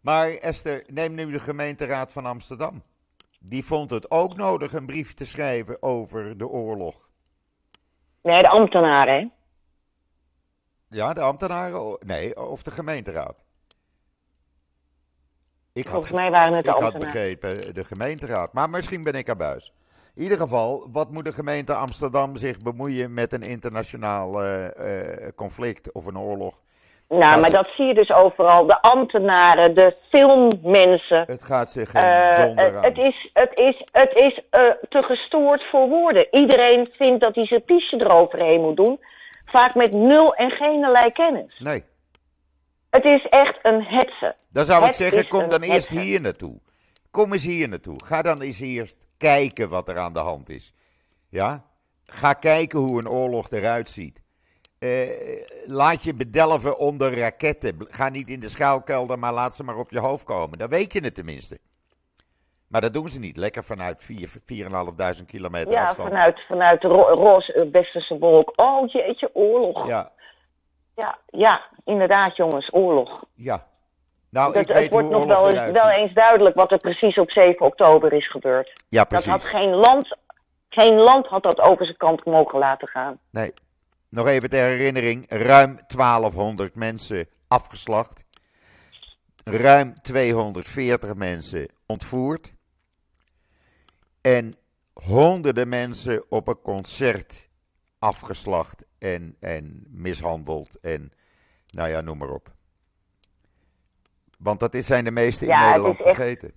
Maar 0.00 0.28
Esther, 0.28 0.84
neem 0.86 1.14
nu 1.14 1.30
de 1.30 1.38
gemeenteraad 1.38 2.12
van 2.12 2.26
Amsterdam. 2.26 2.82
Die 3.40 3.64
vond 3.64 3.90
het 3.90 4.10
ook 4.10 4.36
nodig 4.36 4.72
een 4.72 4.86
brief 4.86 5.14
te 5.14 5.26
schrijven 5.26 5.82
over 5.82 6.38
de 6.38 6.48
oorlog. 6.48 7.10
Nee, 8.22 8.42
de 8.42 8.48
ambtenaren, 8.48 9.14
hè? 9.14 9.26
Ja, 10.90 11.12
de 11.12 11.20
ambtenaren? 11.20 11.96
Nee, 12.00 12.48
of 12.48 12.62
de 12.62 12.70
gemeenteraad. 12.70 13.44
Ik 15.72 15.84
had, 15.84 15.92
Volgens 15.92 16.12
mij 16.12 16.30
waren 16.30 16.54
het 16.54 16.64
de 16.64 16.70
ik 16.70 16.76
had 16.76 16.84
ambtenaren. 16.84 17.12
begrepen 17.38 17.74
de 17.74 17.84
gemeenteraad. 17.84 18.52
Maar 18.52 18.70
misschien 18.70 19.04
ben 19.04 19.14
ik 19.14 19.28
abuis. 19.28 19.72
In 20.14 20.22
ieder 20.22 20.38
geval, 20.38 20.88
wat 20.92 21.10
moet 21.10 21.24
de 21.24 21.32
gemeente 21.32 21.74
Amsterdam 21.74 22.36
zich 22.36 22.58
bemoeien 22.58 23.14
met 23.14 23.32
een 23.32 23.42
internationaal 23.42 24.42
eh, 24.42 24.66
eh, 25.26 25.32
conflict 25.34 25.92
of 25.92 26.06
een 26.06 26.18
oorlog? 26.18 26.60
Nou, 27.08 27.22
Gaat 27.22 27.40
maar 27.40 27.48
ze- 27.50 27.54
dat 27.56 27.68
zie 27.74 27.84
je 27.86 27.94
dus 27.94 28.12
overal. 28.12 28.66
De 28.66 28.82
ambtenaren, 28.82 29.74
de 29.74 29.96
filmmensen. 30.08 31.24
Het 31.26 31.42
gaat 31.42 31.70
zich 31.70 31.90
geen 31.90 32.02
donder 32.46 32.64
het, 32.64 32.74
aan. 32.74 32.82
het 32.84 32.98
is, 32.98 33.30
het 33.32 33.50
is, 33.58 33.84
het 33.92 34.18
is 34.18 34.40
te 34.88 35.02
gestoord 35.02 35.64
voor 35.70 35.88
woorden. 35.88 36.26
Iedereen 36.30 36.88
vindt 36.92 37.20
dat 37.20 37.34
hij 37.34 37.46
zijn 37.46 37.64
piesje 37.64 37.96
eroverheen 38.00 38.60
moet 38.60 38.76
doen. 38.76 39.00
Vaak 39.46 39.74
met 39.74 39.92
nul 39.92 40.34
en 40.34 40.50
geen 40.50 41.12
kennis. 41.12 41.58
Nee, 41.58 41.84
Het 42.90 43.04
is 43.04 43.28
echt 43.28 43.58
een 43.62 43.82
hetze. 43.84 44.36
dan 44.48 44.64
zou 44.64 44.80
ik 44.80 44.86
Het 44.86 44.96
zeggen, 44.96 45.28
kom 45.28 45.48
dan 45.48 45.62
eerst 45.62 45.88
hetze. 45.88 46.04
hier 46.04 46.20
naartoe. 46.20 46.60
Kom 47.10 47.32
eens 47.32 47.44
hier 47.44 47.68
naartoe. 47.68 48.04
Ga 48.04 48.22
dan 48.22 48.40
eens 48.40 48.60
eerst 48.60 49.06
kijken 49.16 49.68
wat 49.68 49.88
er 49.88 49.98
aan 49.98 50.12
de 50.12 50.18
hand 50.18 50.48
is. 50.48 50.72
Ja? 51.28 51.64
Ga 52.04 52.32
kijken 52.32 52.78
hoe 52.78 52.98
een 52.98 53.08
oorlog 53.08 53.50
eruit 53.50 53.90
ziet. 53.90 54.22
Eh, 54.78 55.08
laat 55.66 56.02
je 56.02 56.14
bedelven 56.14 56.78
onder 56.78 57.18
raketten. 57.18 57.76
Ga 57.90 58.08
niet 58.08 58.28
in 58.28 58.40
de 58.40 58.48
schuilkelder, 58.48 59.18
maar 59.18 59.32
laat 59.32 59.56
ze 59.56 59.64
maar 59.64 59.76
op 59.76 59.90
je 59.90 59.98
hoofd 59.98 60.24
komen. 60.24 60.58
Dan 60.58 60.68
weet 60.68 60.92
je 60.92 61.00
het 61.04 61.14
tenminste. 61.14 61.58
Maar 62.68 62.80
dat 62.80 62.94
doen 62.94 63.08
ze 63.08 63.18
niet. 63.20 63.36
Lekker 63.36 63.64
vanuit 63.64 64.04
4 64.04 64.28
4.500 65.18 65.24
kilometer 65.26 65.70
Ja, 65.72 65.84
afstand. 65.84 66.08
vanuit, 66.08 66.40
vanuit 66.48 66.80
de 66.80 66.88
ro 66.88 67.02
roze 67.02 67.52
eh, 67.52 67.70
westerse 67.70 68.18
wolk. 68.18 68.52
Oh 68.56 68.88
jeetje, 68.92 69.30
oorlog. 69.34 69.86
Ja, 69.86 70.12
Ja, 70.96 71.18
ja, 71.26 71.60
inderdaad 71.84 72.36
jongens, 72.36 72.72
oorlog. 72.72 73.24
ja. 73.34 73.66
Nou, 74.30 74.52
Dat, 74.52 74.62
ik 74.62 74.68
weet 74.68 74.82
het 74.82 74.92
wordt 74.92 75.08
nog 75.10 75.24
wel 75.24 75.48
eens, 75.50 75.70
wel 75.70 76.12
duidelijk 76.14 76.54
wat 76.56 76.72
er 76.72 76.78
precies 76.78 77.18
op 77.18 77.30
7 77.30 77.66
oktober 77.66 78.12
is 78.12 78.30
gebeurd. 78.30 78.72
Ja, 78.88 78.98
Dat 78.98 79.08
precies. 79.08 79.30
had 79.30 79.44
geen 79.44 79.74
land, 79.74 80.16
geen 80.68 80.94
land 80.94 81.26
had 81.26 81.42
dat 81.42 81.60
over 81.60 81.84
zijn 81.84 81.96
kant 81.96 82.24
mogen 82.24 82.58
laten 82.58 82.88
gaan. 82.88 83.18
Nee. 83.30 83.52
Nog 84.08 84.26
even 84.26 84.50
ter 84.50 84.68
herinnering: 84.68 85.24
ruim 85.28 85.78
1200 85.86 86.74
mensen 86.74 87.28
afgeslacht. 87.48 88.24
Ruim 89.44 89.94
240 89.94 91.14
mensen 91.14 91.68
ontvoerd. 91.86 92.52
En 94.26 94.54
honderden 94.92 95.68
mensen 95.68 96.24
op 96.28 96.48
een 96.48 96.60
concert 96.62 97.48
afgeslacht 97.98 98.86
en, 98.98 99.36
en 99.40 99.84
mishandeld. 99.88 100.80
En 100.80 101.12
nou 101.70 101.88
ja, 101.88 102.00
noem 102.00 102.18
maar 102.18 102.30
op. 102.30 102.48
Want 104.38 104.60
dat 104.60 104.74
is, 104.74 104.86
zijn 104.86 105.04
de 105.04 105.10
meesten 105.10 105.46
Ja, 105.46 105.60
in 105.60 105.66
Nederland 105.66 106.00
echt- 106.02 106.16
vergeten. 106.16 106.52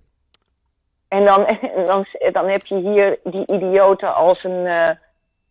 En 1.08 1.26
dan, 1.26 1.58
dan, 1.86 2.06
dan 2.32 2.48
heb 2.48 2.66
je 2.66 2.76
hier 2.76 3.20
die 3.24 3.48
idioten 3.48 4.16
als 4.16 4.44
een 4.44 4.98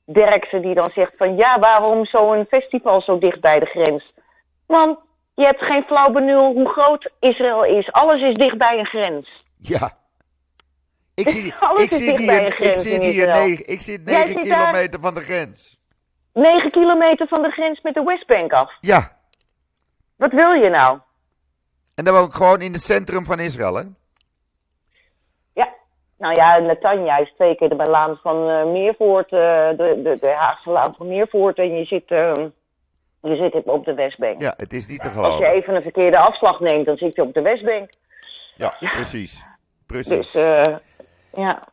Derksen 0.04 0.62
die 0.62 0.74
dan 0.74 0.90
zegt 0.90 1.12
van 1.16 1.36
ja, 1.36 1.58
waarom 1.58 2.04
zo'n 2.06 2.44
festival 2.48 3.00
zo 3.00 3.18
dicht 3.18 3.40
bij 3.40 3.58
de 3.58 3.66
grens? 3.66 4.12
Man, 4.66 4.98
je 5.34 5.44
hebt 5.44 5.62
geen 5.62 5.82
flauw 5.82 6.10
benul 6.10 6.52
hoe 6.52 6.68
groot 6.68 7.10
Israël 7.20 7.64
is. 7.64 7.92
Alles 7.92 8.22
is 8.22 8.34
dicht 8.34 8.58
bij 8.58 8.78
een 8.78 8.86
grens. 8.86 9.44
Ja. 9.58 9.98
Ik, 11.18 11.28
zie, 11.28 11.46
ik, 11.84 11.92
zit 11.92 12.16
hier, 12.16 12.60
ik 12.62 12.74
zit 12.74 13.02
hier 13.02 13.26
negen, 13.26 13.66
ik 13.66 13.80
zit 13.80 14.00
Jij 14.04 14.18
9 14.24 14.32
zit 14.42 14.48
daar- 14.48 14.66
kilometer 14.70 15.00
van 15.00 15.14
de 15.14 15.20
grens. 15.20 15.78
9 16.32 16.70
kilometer 16.70 17.26
van 17.28 17.42
de 17.42 17.50
grens 17.50 17.80
met 17.80 17.94
de 17.94 18.02
Westbank 18.02 18.52
af. 18.52 18.72
Ja, 18.80 19.16
Wat 20.16 20.32
wil 20.32 20.52
je 20.52 20.68
nou? 20.68 20.98
en 21.94 22.04
dan 22.04 22.14
woon 22.14 22.24
ik 22.24 22.32
gewoon 22.32 22.60
in 22.60 22.72
het 22.72 22.82
centrum 22.82 23.24
van 23.26 23.38
Israël, 23.40 23.74
hè? 23.74 23.82
Ja, 25.52 25.68
nou 26.18 26.34
ja, 26.34 26.58
Netanja 26.58 27.16
is 27.18 27.32
twee 27.34 27.54
keer 27.56 27.68
de 27.68 27.76
laan 27.86 28.18
van 28.22 28.48
eh, 28.48 28.64
Meervoort, 28.64 29.32
eh, 29.32 29.68
de, 29.68 30.00
de, 30.04 30.16
de 30.20 30.30
Haagse 30.30 30.70
laan 30.70 30.94
van 30.94 31.08
Meervoort. 31.08 31.58
En 31.58 31.76
je 31.76 31.84
zit, 31.84 32.10
eh, 32.10 32.44
je 33.22 33.36
zit 33.36 33.64
op 33.64 33.84
de 33.84 33.94
Westbank. 33.94 34.40
Ja, 34.42 34.54
het 34.56 34.72
is 34.72 34.86
niet 34.86 35.00
te 35.00 35.06
Als 35.08 35.14
je 35.16 35.22
geloven. 35.22 35.46
even 35.46 35.74
een 35.74 35.82
verkeerde 35.82 36.18
afslag 36.18 36.60
neemt, 36.60 36.86
dan 36.86 36.96
zit 36.96 37.14
je 37.14 37.22
op 37.22 37.34
de 37.34 37.42
Westbank. 37.42 37.90
Ja, 38.54 38.74
precies. 38.78 39.44
Precies. 39.86 40.08
Dus 40.32 40.34
ja. 41.38 41.68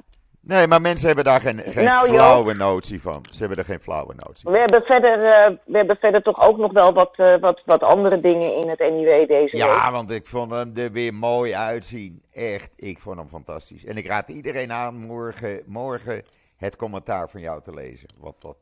Nee, 0.47 0.67
maar 0.67 0.81
mensen 0.81 1.07
hebben 1.07 1.25
daar 1.25 1.41
geen, 1.41 1.61
geen 1.65 1.83
Nou, 1.83 2.07
flauwe 2.07 2.53
notie 2.53 3.01
van. 3.01 3.25
Ze 3.29 3.39
hebben 3.39 3.57
er 3.57 3.65
geen 3.65 3.81
flauwe 3.81 4.13
notie 4.15 4.43
van. 4.43 4.51
We 4.51 4.59
hebben 4.59 4.81
verder, 4.81 5.23
eh, 5.23 5.51
we 5.65 5.77
hebben 5.77 5.97
verder 5.99 6.21
toch 6.21 6.41
ook 6.41 6.57
nog 6.57 6.71
wel 6.71 6.93
wat, 6.93 7.13
eh, 7.15 7.35
wat, 7.39 7.61
wat 7.65 7.83
andere 7.83 8.19
dingen 8.19 8.55
in 8.55 8.69
het 8.69 8.79
NIW 8.79 9.27
deze 9.27 9.27
week. 9.27 9.51
Ja, 9.51 9.91
want 9.91 10.11
ik 10.11 10.27
vond 10.27 10.51
hem 10.51 10.71
er 10.75 10.91
weer 10.91 11.13
mooi 11.13 11.55
uitzien. 11.55 12.21
Echt, 12.33 12.73
ik 12.75 12.99
vond 12.99 13.17
hem 13.17 13.27
fantastisch. 13.27 13.85
En 13.85 13.97
ik 13.97 14.07
raad 14.07 14.29
iedereen 14.29 14.71
aan 14.71 14.95
morgen, 14.95 15.61
morgen 15.65 16.23
het 16.57 16.75
commentaar 16.75 17.29
van 17.29 17.41
jou 17.41 17.61
te 17.61 17.73
lezen. 17.73 18.09
Wat 18.17 18.41
dat, 18.41 18.57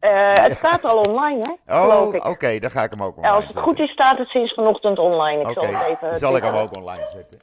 eh, 0.00 0.44
het 0.44 0.56
staat 0.58 0.84
al 0.84 0.96
online, 0.98 1.58
hè? 1.66 1.80
Oh, 1.80 2.14
oké, 2.14 2.58
dan 2.58 2.70
ga 2.70 2.82
ik 2.82 2.90
hem 2.90 3.02
ook 3.02 3.16
online 3.16 3.34
als 3.34 3.44
het 3.44 3.52
zetten. 3.52 3.70
goed 3.70 3.80
is, 3.80 3.90
staat 3.90 4.18
het 4.18 4.28
sinds 4.28 4.54
vanochtend 4.54 4.98
online. 4.98 5.50
Ik 5.50 5.60
zal 5.60 5.84
even. 5.84 6.18
zal 6.18 6.36
ik 6.36 6.42
hem 6.42 6.54
ook 6.54 6.76
online 6.76 7.08
zetten. 7.12 7.40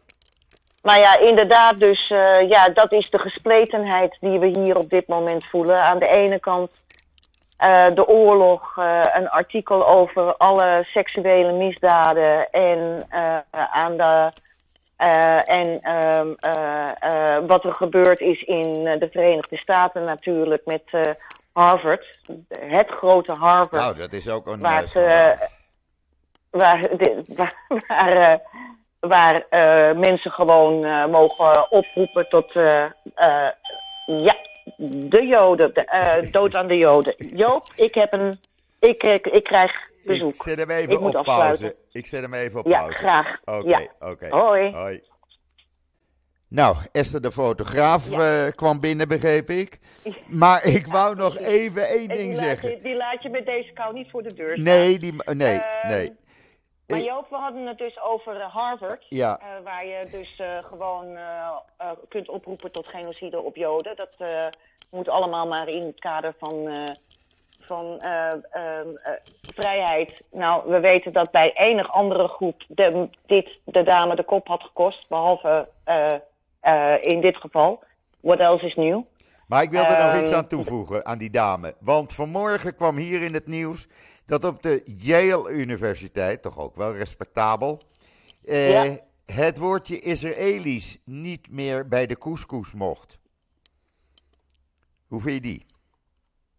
Maar 0.88 1.00
ja, 1.00 1.18
inderdaad, 1.20 1.80
dus 1.80 2.10
eh, 2.10 2.50
ja, 2.50 2.70
dat 2.70 2.92
is 2.92 3.10
de 3.10 3.20
gespletenheid 3.20 4.18
die 4.20 4.40
we 4.40 4.46
hier 4.46 4.78
op 4.78 4.90
dit 4.90 5.08
moment 5.08 5.46
voelen. 5.46 5.84
Aan 5.84 6.00
de 6.00 6.08
ene 6.08 6.40
kant 6.40 6.72
eh, 7.58 7.86
de 7.94 8.08
oorlog, 8.08 8.78
eh, 8.78 9.06
een 9.14 9.30
artikel 9.30 9.88
over 9.88 10.36
alle 10.36 10.84
seksuele 10.84 11.52
misdaden 11.52 12.50
en 12.52 13.08
aan 13.52 13.98
de. 13.98 14.32
en 15.46 15.82
ehm, 15.82 16.28
eh, 16.40 16.90
eh, 17.00 17.44
wat 17.48 17.64
er 17.64 17.74
gebeurd 17.74 18.20
is 18.20 18.44
in 18.44 18.84
de 18.84 19.10
Verenigde 19.12 19.58
Staten 19.58 20.04
natuurlijk 20.04 20.66
met 20.66 21.16
Harvard. 21.52 22.20
Het 22.50 22.90
grote 22.90 23.34
Harvard. 23.34 23.82
Nou, 23.82 23.98
dat 23.98 24.14
is 24.14 24.30
ook 24.30 24.48
een 24.48 24.60
Waar 24.60 24.82
het, 24.82 24.94
waar, 26.60 26.90
waar, 27.28 27.54
waar, 27.88 28.42
waar 29.08 29.46
eh, 29.50 29.98
mensen 29.98 30.32
gewoon 30.32 30.84
eh, 30.86 31.06
mogen 31.06 31.72
oproepen 31.72 32.30
tot 32.30 32.56
eh, 32.56 32.86
ja, 34.06 34.36
de 34.78 35.26
Joden, 35.28 35.74
de, 35.74 36.28
dood 36.32 36.56
aan 36.56 36.68
de 36.68 36.78
Joden. 36.78 37.16
Joop, 37.18 37.68
ik 37.76 37.94
heb 37.96 38.14
een, 38.14 38.40
ik, 38.80 39.04
ik, 39.04 39.28
ik 39.28 39.44
krijg 39.44 39.72
bezoek. 40.04 40.34
Ik 40.34 40.42
zet 40.42 40.58
hem 40.58 40.70
even 40.72 40.92
Ik 40.94 41.00
op 41.02 41.16
afsluiten. 41.16 41.60
pauze. 41.60 41.76
Ik 41.92 42.08
zet 42.08 42.22
hem 42.22 42.34
even 42.34 42.60
op 42.60 42.68
Ja, 42.68 42.80
pauze. 42.80 42.98
graag. 42.98 43.38
Oké, 43.46 43.68
Ja. 43.70 43.82
oké. 44.00 44.28
Hoi. 44.30 44.72
Hoi. 44.72 45.02
Nou, 46.50 46.76
Esther 46.92 47.22
de 47.22 47.32
fotograaf 47.32 48.10
kwam 48.56 48.80
binnen, 48.80 49.08
begreep 49.08 49.50
ik. 49.50 49.80
Maar 50.28 50.66
ik 50.66 50.88
wou 50.88 51.16
nog 51.26 51.38
even 51.38 51.88
één 51.88 52.08
ding 52.08 52.20
die, 52.20 52.36
laat 52.36 52.44
zeggen. 52.46 52.70
je, 52.70 52.82
die 52.82 52.96
laat 52.96 53.24
je 53.24 53.30
met 53.30 53.46
deze 53.46 53.74
kou 53.74 53.94
niet 53.94 54.10
voor 54.12 54.24
de 54.24 54.34
deur 54.34 54.52
staan. 54.54 54.64
Nee, 54.64 55.00
die, 55.00 55.14
nee, 55.34 55.62
nee. 55.88 56.16
Maar 56.88 57.00
Joop, 57.00 57.30
we 57.30 57.36
hadden 57.36 57.66
het 57.66 57.78
dus 57.78 58.02
over 58.02 58.40
eh, 58.40 58.54
Harvard. 58.54 59.06
Ja. 59.10 59.40
eh, 59.40 59.64
waar 59.64 59.86
je 59.86 60.08
dus 60.12 60.36
eh, 60.38 60.64
gewoon 60.64 61.18
kunt 62.10 62.30
oproepen 62.30 62.72
tot 62.72 62.88
genocide 62.88 63.42
op 63.42 63.56
Joden. 63.56 63.96
Dat 63.96 64.28
moet 64.92 65.10
allemaal 65.10 65.48
maar 65.48 65.68
in 65.68 65.86
het 65.86 66.00
kader 66.00 66.36
van, 66.40 66.88
van 67.68 68.00
eh, 68.00 68.32
ehm, 68.32 68.88
eh, 69.04 69.12
vrijheid. 69.56 70.22
Nou, 70.32 70.70
we 70.70 70.80
weten 70.80 71.14
dat 71.14 71.32
bij 71.32 71.54
enig 71.56 71.92
andere 71.92 72.28
groep 72.28 72.64
de, 72.68 73.10
dit 73.26 73.60
de 73.64 73.84
dame 73.84 74.16
de 74.16 74.24
kop 74.24 74.48
had 74.48 74.64
gekost. 74.64 75.08
Behalve 75.10 75.68
eh, 75.84 76.14
eh, 76.60 77.04
in 77.04 77.22
dit 77.22 77.38
geval. 77.38 77.84
What 78.20 78.40
else 78.40 78.66
is 78.66 78.76
new? 78.76 79.02
Maar 79.48 79.64
ik 79.64 79.70
wilde 79.70 79.98
nog 79.98 80.16
iets 80.16 80.30
Ehm, 80.30 80.38
aan 80.38 80.48
toevoegen 80.48 81.06
aan 81.06 81.18
die 81.18 81.30
dame. 81.30 81.76
Want 81.80 82.14
vanmorgen 82.14 82.76
kwam 82.76 82.98
hier 82.98 83.22
in 83.22 83.34
het 83.34 83.48
nieuws 83.48 83.88
dat 84.28 84.46
op 84.46 84.64
de 84.64 84.82
Yale 84.86 85.50
Universiteit, 85.52 86.42
toch 86.42 86.58
ook 86.60 86.76
wel 86.76 86.96
respectabel, 86.96 87.82
eh, 88.46 88.72
Ja. 88.86 88.98
het 89.26 89.58
woordje 89.58 90.00
Israëli's 90.00 90.98
niet 91.04 91.52
meer 91.52 91.88
bij 91.88 92.06
de 92.06 92.18
couscous 92.18 92.74
mocht. 92.74 93.20
Hoe 95.08 95.22
vind 95.22 95.36
je 95.36 95.42
die? 95.42 95.66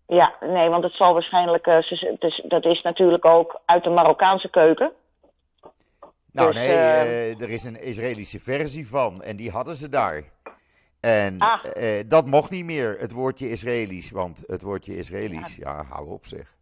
Ja, 0.06 0.36
nee, 0.40 0.68
want 0.68 0.84
het 0.84 0.92
zal 0.92 1.12
waarschijnlijk. 1.12 1.66
eh, 1.66 1.78
dus, 2.18 2.42
dat 2.48 2.64
is 2.64 2.82
natuurlijk 2.82 3.24
ook 3.24 3.60
uit 3.64 3.84
de 3.84 3.90
Marokkaanse 3.90 4.50
keuken. 4.50 4.92
Nou 6.32 6.52
Dus, 6.52 6.60
nee, 6.60 6.68
eh, 6.76 7.30
eh, 7.30 7.40
er 7.40 7.50
is 7.50 7.64
een 7.64 7.80
Israëlische 7.82 8.40
versie 8.40 8.88
van 8.88 9.22
en 9.22 9.36
die 9.36 9.50
hadden 9.50 9.74
ze 9.76 9.88
daar. 9.88 10.22
En 11.00 11.38
Ah. 11.38 11.62
dat 12.06 12.26
mocht 12.26 12.50
niet 12.50 12.64
meer, 12.64 12.96
het 12.98 13.12
woordje 13.12 13.50
Israëlisch. 13.50 14.10
Want 14.10 14.42
het 14.46 14.62
woordje 14.62 14.96
Israëlisch, 14.96 15.56
ja, 15.56 15.84
hou 15.84 16.08
op 16.08 16.26
zeg. 16.26 16.56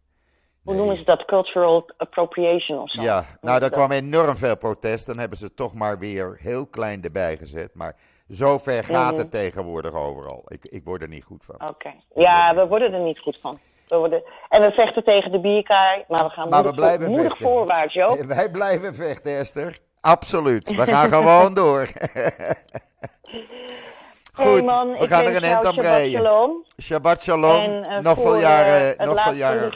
Hoe 0.67 0.75
noemen 0.75 0.97
ze 0.97 1.03
dat? 1.03 1.25
Cultural 1.25 1.89
appropriation 1.97 2.79
of 2.81 2.91
zo. 2.91 3.01
Ja, 3.01 3.25
nou 3.41 3.59
daar 3.59 3.69
kwam 3.69 3.91
enorm 3.91 4.37
veel 4.37 4.57
protest. 4.57 5.05
Dan 5.05 5.17
hebben 5.17 5.37
ze 5.37 5.53
toch 5.53 5.73
maar 5.73 5.99
weer 5.99 6.37
heel 6.41 6.67
klein 6.67 7.03
erbij 7.03 7.37
gezet. 7.37 7.69
Maar 7.73 7.95
zover 8.27 8.83
gaat 8.83 9.11
Mhm. 9.11 9.19
het 9.21 9.31
tegenwoordig 9.31 9.93
overal. 9.93 10.43
Ik, 10.47 10.65
ik 10.65 10.81
word 10.83 11.01
er 11.01 11.07
niet 11.07 11.23
goed 11.23 11.45
van. 11.45 11.67
Oké. 11.69 11.93
Ja, 12.15 12.55
we 12.55 12.67
worden 12.67 12.93
er 12.93 12.99
niet 12.99 13.19
goed 13.19 13.37
van. 13.41 13.59
We 13.87 13.95
worden... 13.97 14.23
En 14.49 14.61
we 14.61 14.71
vechten 14.71 15.03
tegen 15.03 15.31
de 15.31 15.39
bierkaai, 15.39 16.03
maar 16.07 16.23
we 16.23 16.29
gaan 16.29 16.49
Maar 16.49 16.63
we 16.63 16.67
moedig, 16.67 16.75
blijven 16.85 17.05
voor- 17.05 17.09
moedig 17.15 17.31
vechten. 17.31 17.47
voorwaarts, 17.47 17.93
Joop. 17.93 18.21
Wij 18.35 18.49
blijven 18.51 18.95
vechten, 18.95 19.37
Esther. 19.37 19.77
Absoluut. 20.01 20.75
We 20.75 20.85
gaan 20.87 21.09
gewoon 21.09 21.53
door. 21.53 21.87
Goed, 24.37 24.65
man, 24.65 24.91
we 24.97 25.07
gaan 25.07 25.25
er 25.25 25.35
een 25.35 25.43
eind 25.43 25.55
aan 25.65 25.73
Shabbat 25.73 25.83
breien. 25.85 26.11
shalom. 26.21 26.63
Shabbat 26.81 27.21
shalom. 27.23 27.55
En 27.63 27.83
eh, 27.85 27.99
nog 27.99 28.17
veel 28.21 28.39
jaren, 28.39 28.81
eh, 28.81 28.97
het 28.97 29.07
nog 29.07 29.23
veel 29.23 29.33
jaren 29.33 29.71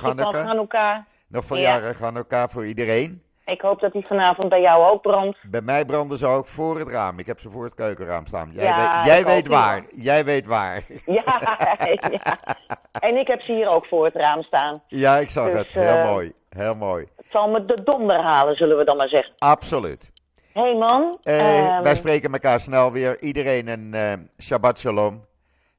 Hanukkah. 0.46 0.96
Nog 1.28 1.46
veel 1.46 1.58
Ja. 1.58 1.62
jaren 1.64 1.96
Hanukkah 2.00 2.50
voor 2.50 2.66
iedereen. 2.66 3.22
Ik 3.46 3.62
hoop 3.62 3.80
dat 3.80 3.92
die 3.92 4.06
vanavond 4.08 4.50
bij 4.50 4.62
jou 4.62 4.92
ook 4.92 5.02
brandt. 5.02 5.38
Bij 5.50 5.62
mij 5.62 5.86
branden 5.86 6.18
ze 6.18 6.26
ook 6.26 6.48
voor 6.48 6.80
het 6.80 6.90
raam. 6.90 7.20
Ik 7.20 7.26
heb 7.28 7.40
ze 7.40 7.50
voor 7.50 7.64
het 7.64 7.74
keukenraam 7.76 8.26
staan. 8.26 8.52
Jij, 8.54 8.64
Ja, 8.66 8.96
weet, 8.98 9.06
jij 9.06 9.26
weet 9.26 9.48
waar. 9.48 9.82
Jij 9.92 10.26
weet 10.26 10.46
waar. 10.48 10.84
Ja, 11.06 11.24
ja. 12.24 12.38
En 13.00 13.18
ik 13.18 13.28
heb 13.28 13.42
ze 13.42 13.52
hier 13.52 13.70
ook 13.70 13.86
voor 13.86 14.06
het 14.06 14.16
raam 14.16 14.42
staan. 14.44 14.82
Ja, 14.88 15.18
ik 15.18 15.30
zag 15.30 15.46
Dus, 15.52 15.58
het. 15.58 15.74
Heel 15.74 15.84
eh, 15.96 16.04
mooi. 16.06 16.34
Heel 16.50 16.76
mooi. 16.76 17.08
Het 17.18 17.26
zal 17.32 17.50
me 17.50 17.66
de 17.66 17.84
donder 17.84 18.22
halen, 18.22 18.56
zullen 18.56 18.78
we 18.78 18.84
dan 18.84 18.98
maar 18.98 19.10
zeggen. 19.10 19.34
Absoluut. 19.38 20.12
Hey 20.54 20.76
man. 20.76 21.18
Eh, 21.24 21.60
ehm, 21.68 21.84
wij 21.84 21.96
spreken 21.96 22.32
elkaar 22.34 22.60
snel 22.60 22.92
weer. 22.92 23.22
Iedereen 23.22 23.68
een 23.68 23.94
eh, 23.94 24.14
Shabbat 24.44 24.80
shalom. 24.80 25.26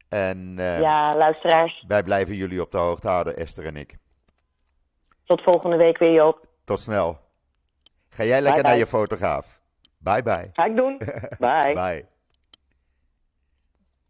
En 0.09 0.55
eh, 0.59 0.81
Ja, 0.81 1.17
luisteraars. 1.17 1.85
wij 1.89 2.03
blijven 2.03 2.35
jullie 2.35 2.61
op 2.61 2.71
de 2.71 2.79
hoogte 2.79 3.09
houden, 3.09 3.37
Esther 3.37 3.67
en 3.67 3.77
ik. 3.77 3.97
Tot 5.25 5.43
volgende 5.43 5.77
week 5.77 5.99
weer, 5.99 6.13
Joop. 6.13 6.47
Tot 6.65 6.81
snel. 6.81 7.19
Ga 8.09 8.25
jij 8.25 8.41
lekker 8.41 8.63
Bye, 8.63 8.71
naar 8.71 8.81
bye. 8.81 8.81
je 8.81 8.87
fotograaf. 8.87 9.61
Bye 9.99 10.23
bye. 10.23 10.51
Ga 10.53 10.65
ik 10.65 10.77
doen. 10.77 10.99
Bye. 11.39 11.73
Bye. 11.75 12.07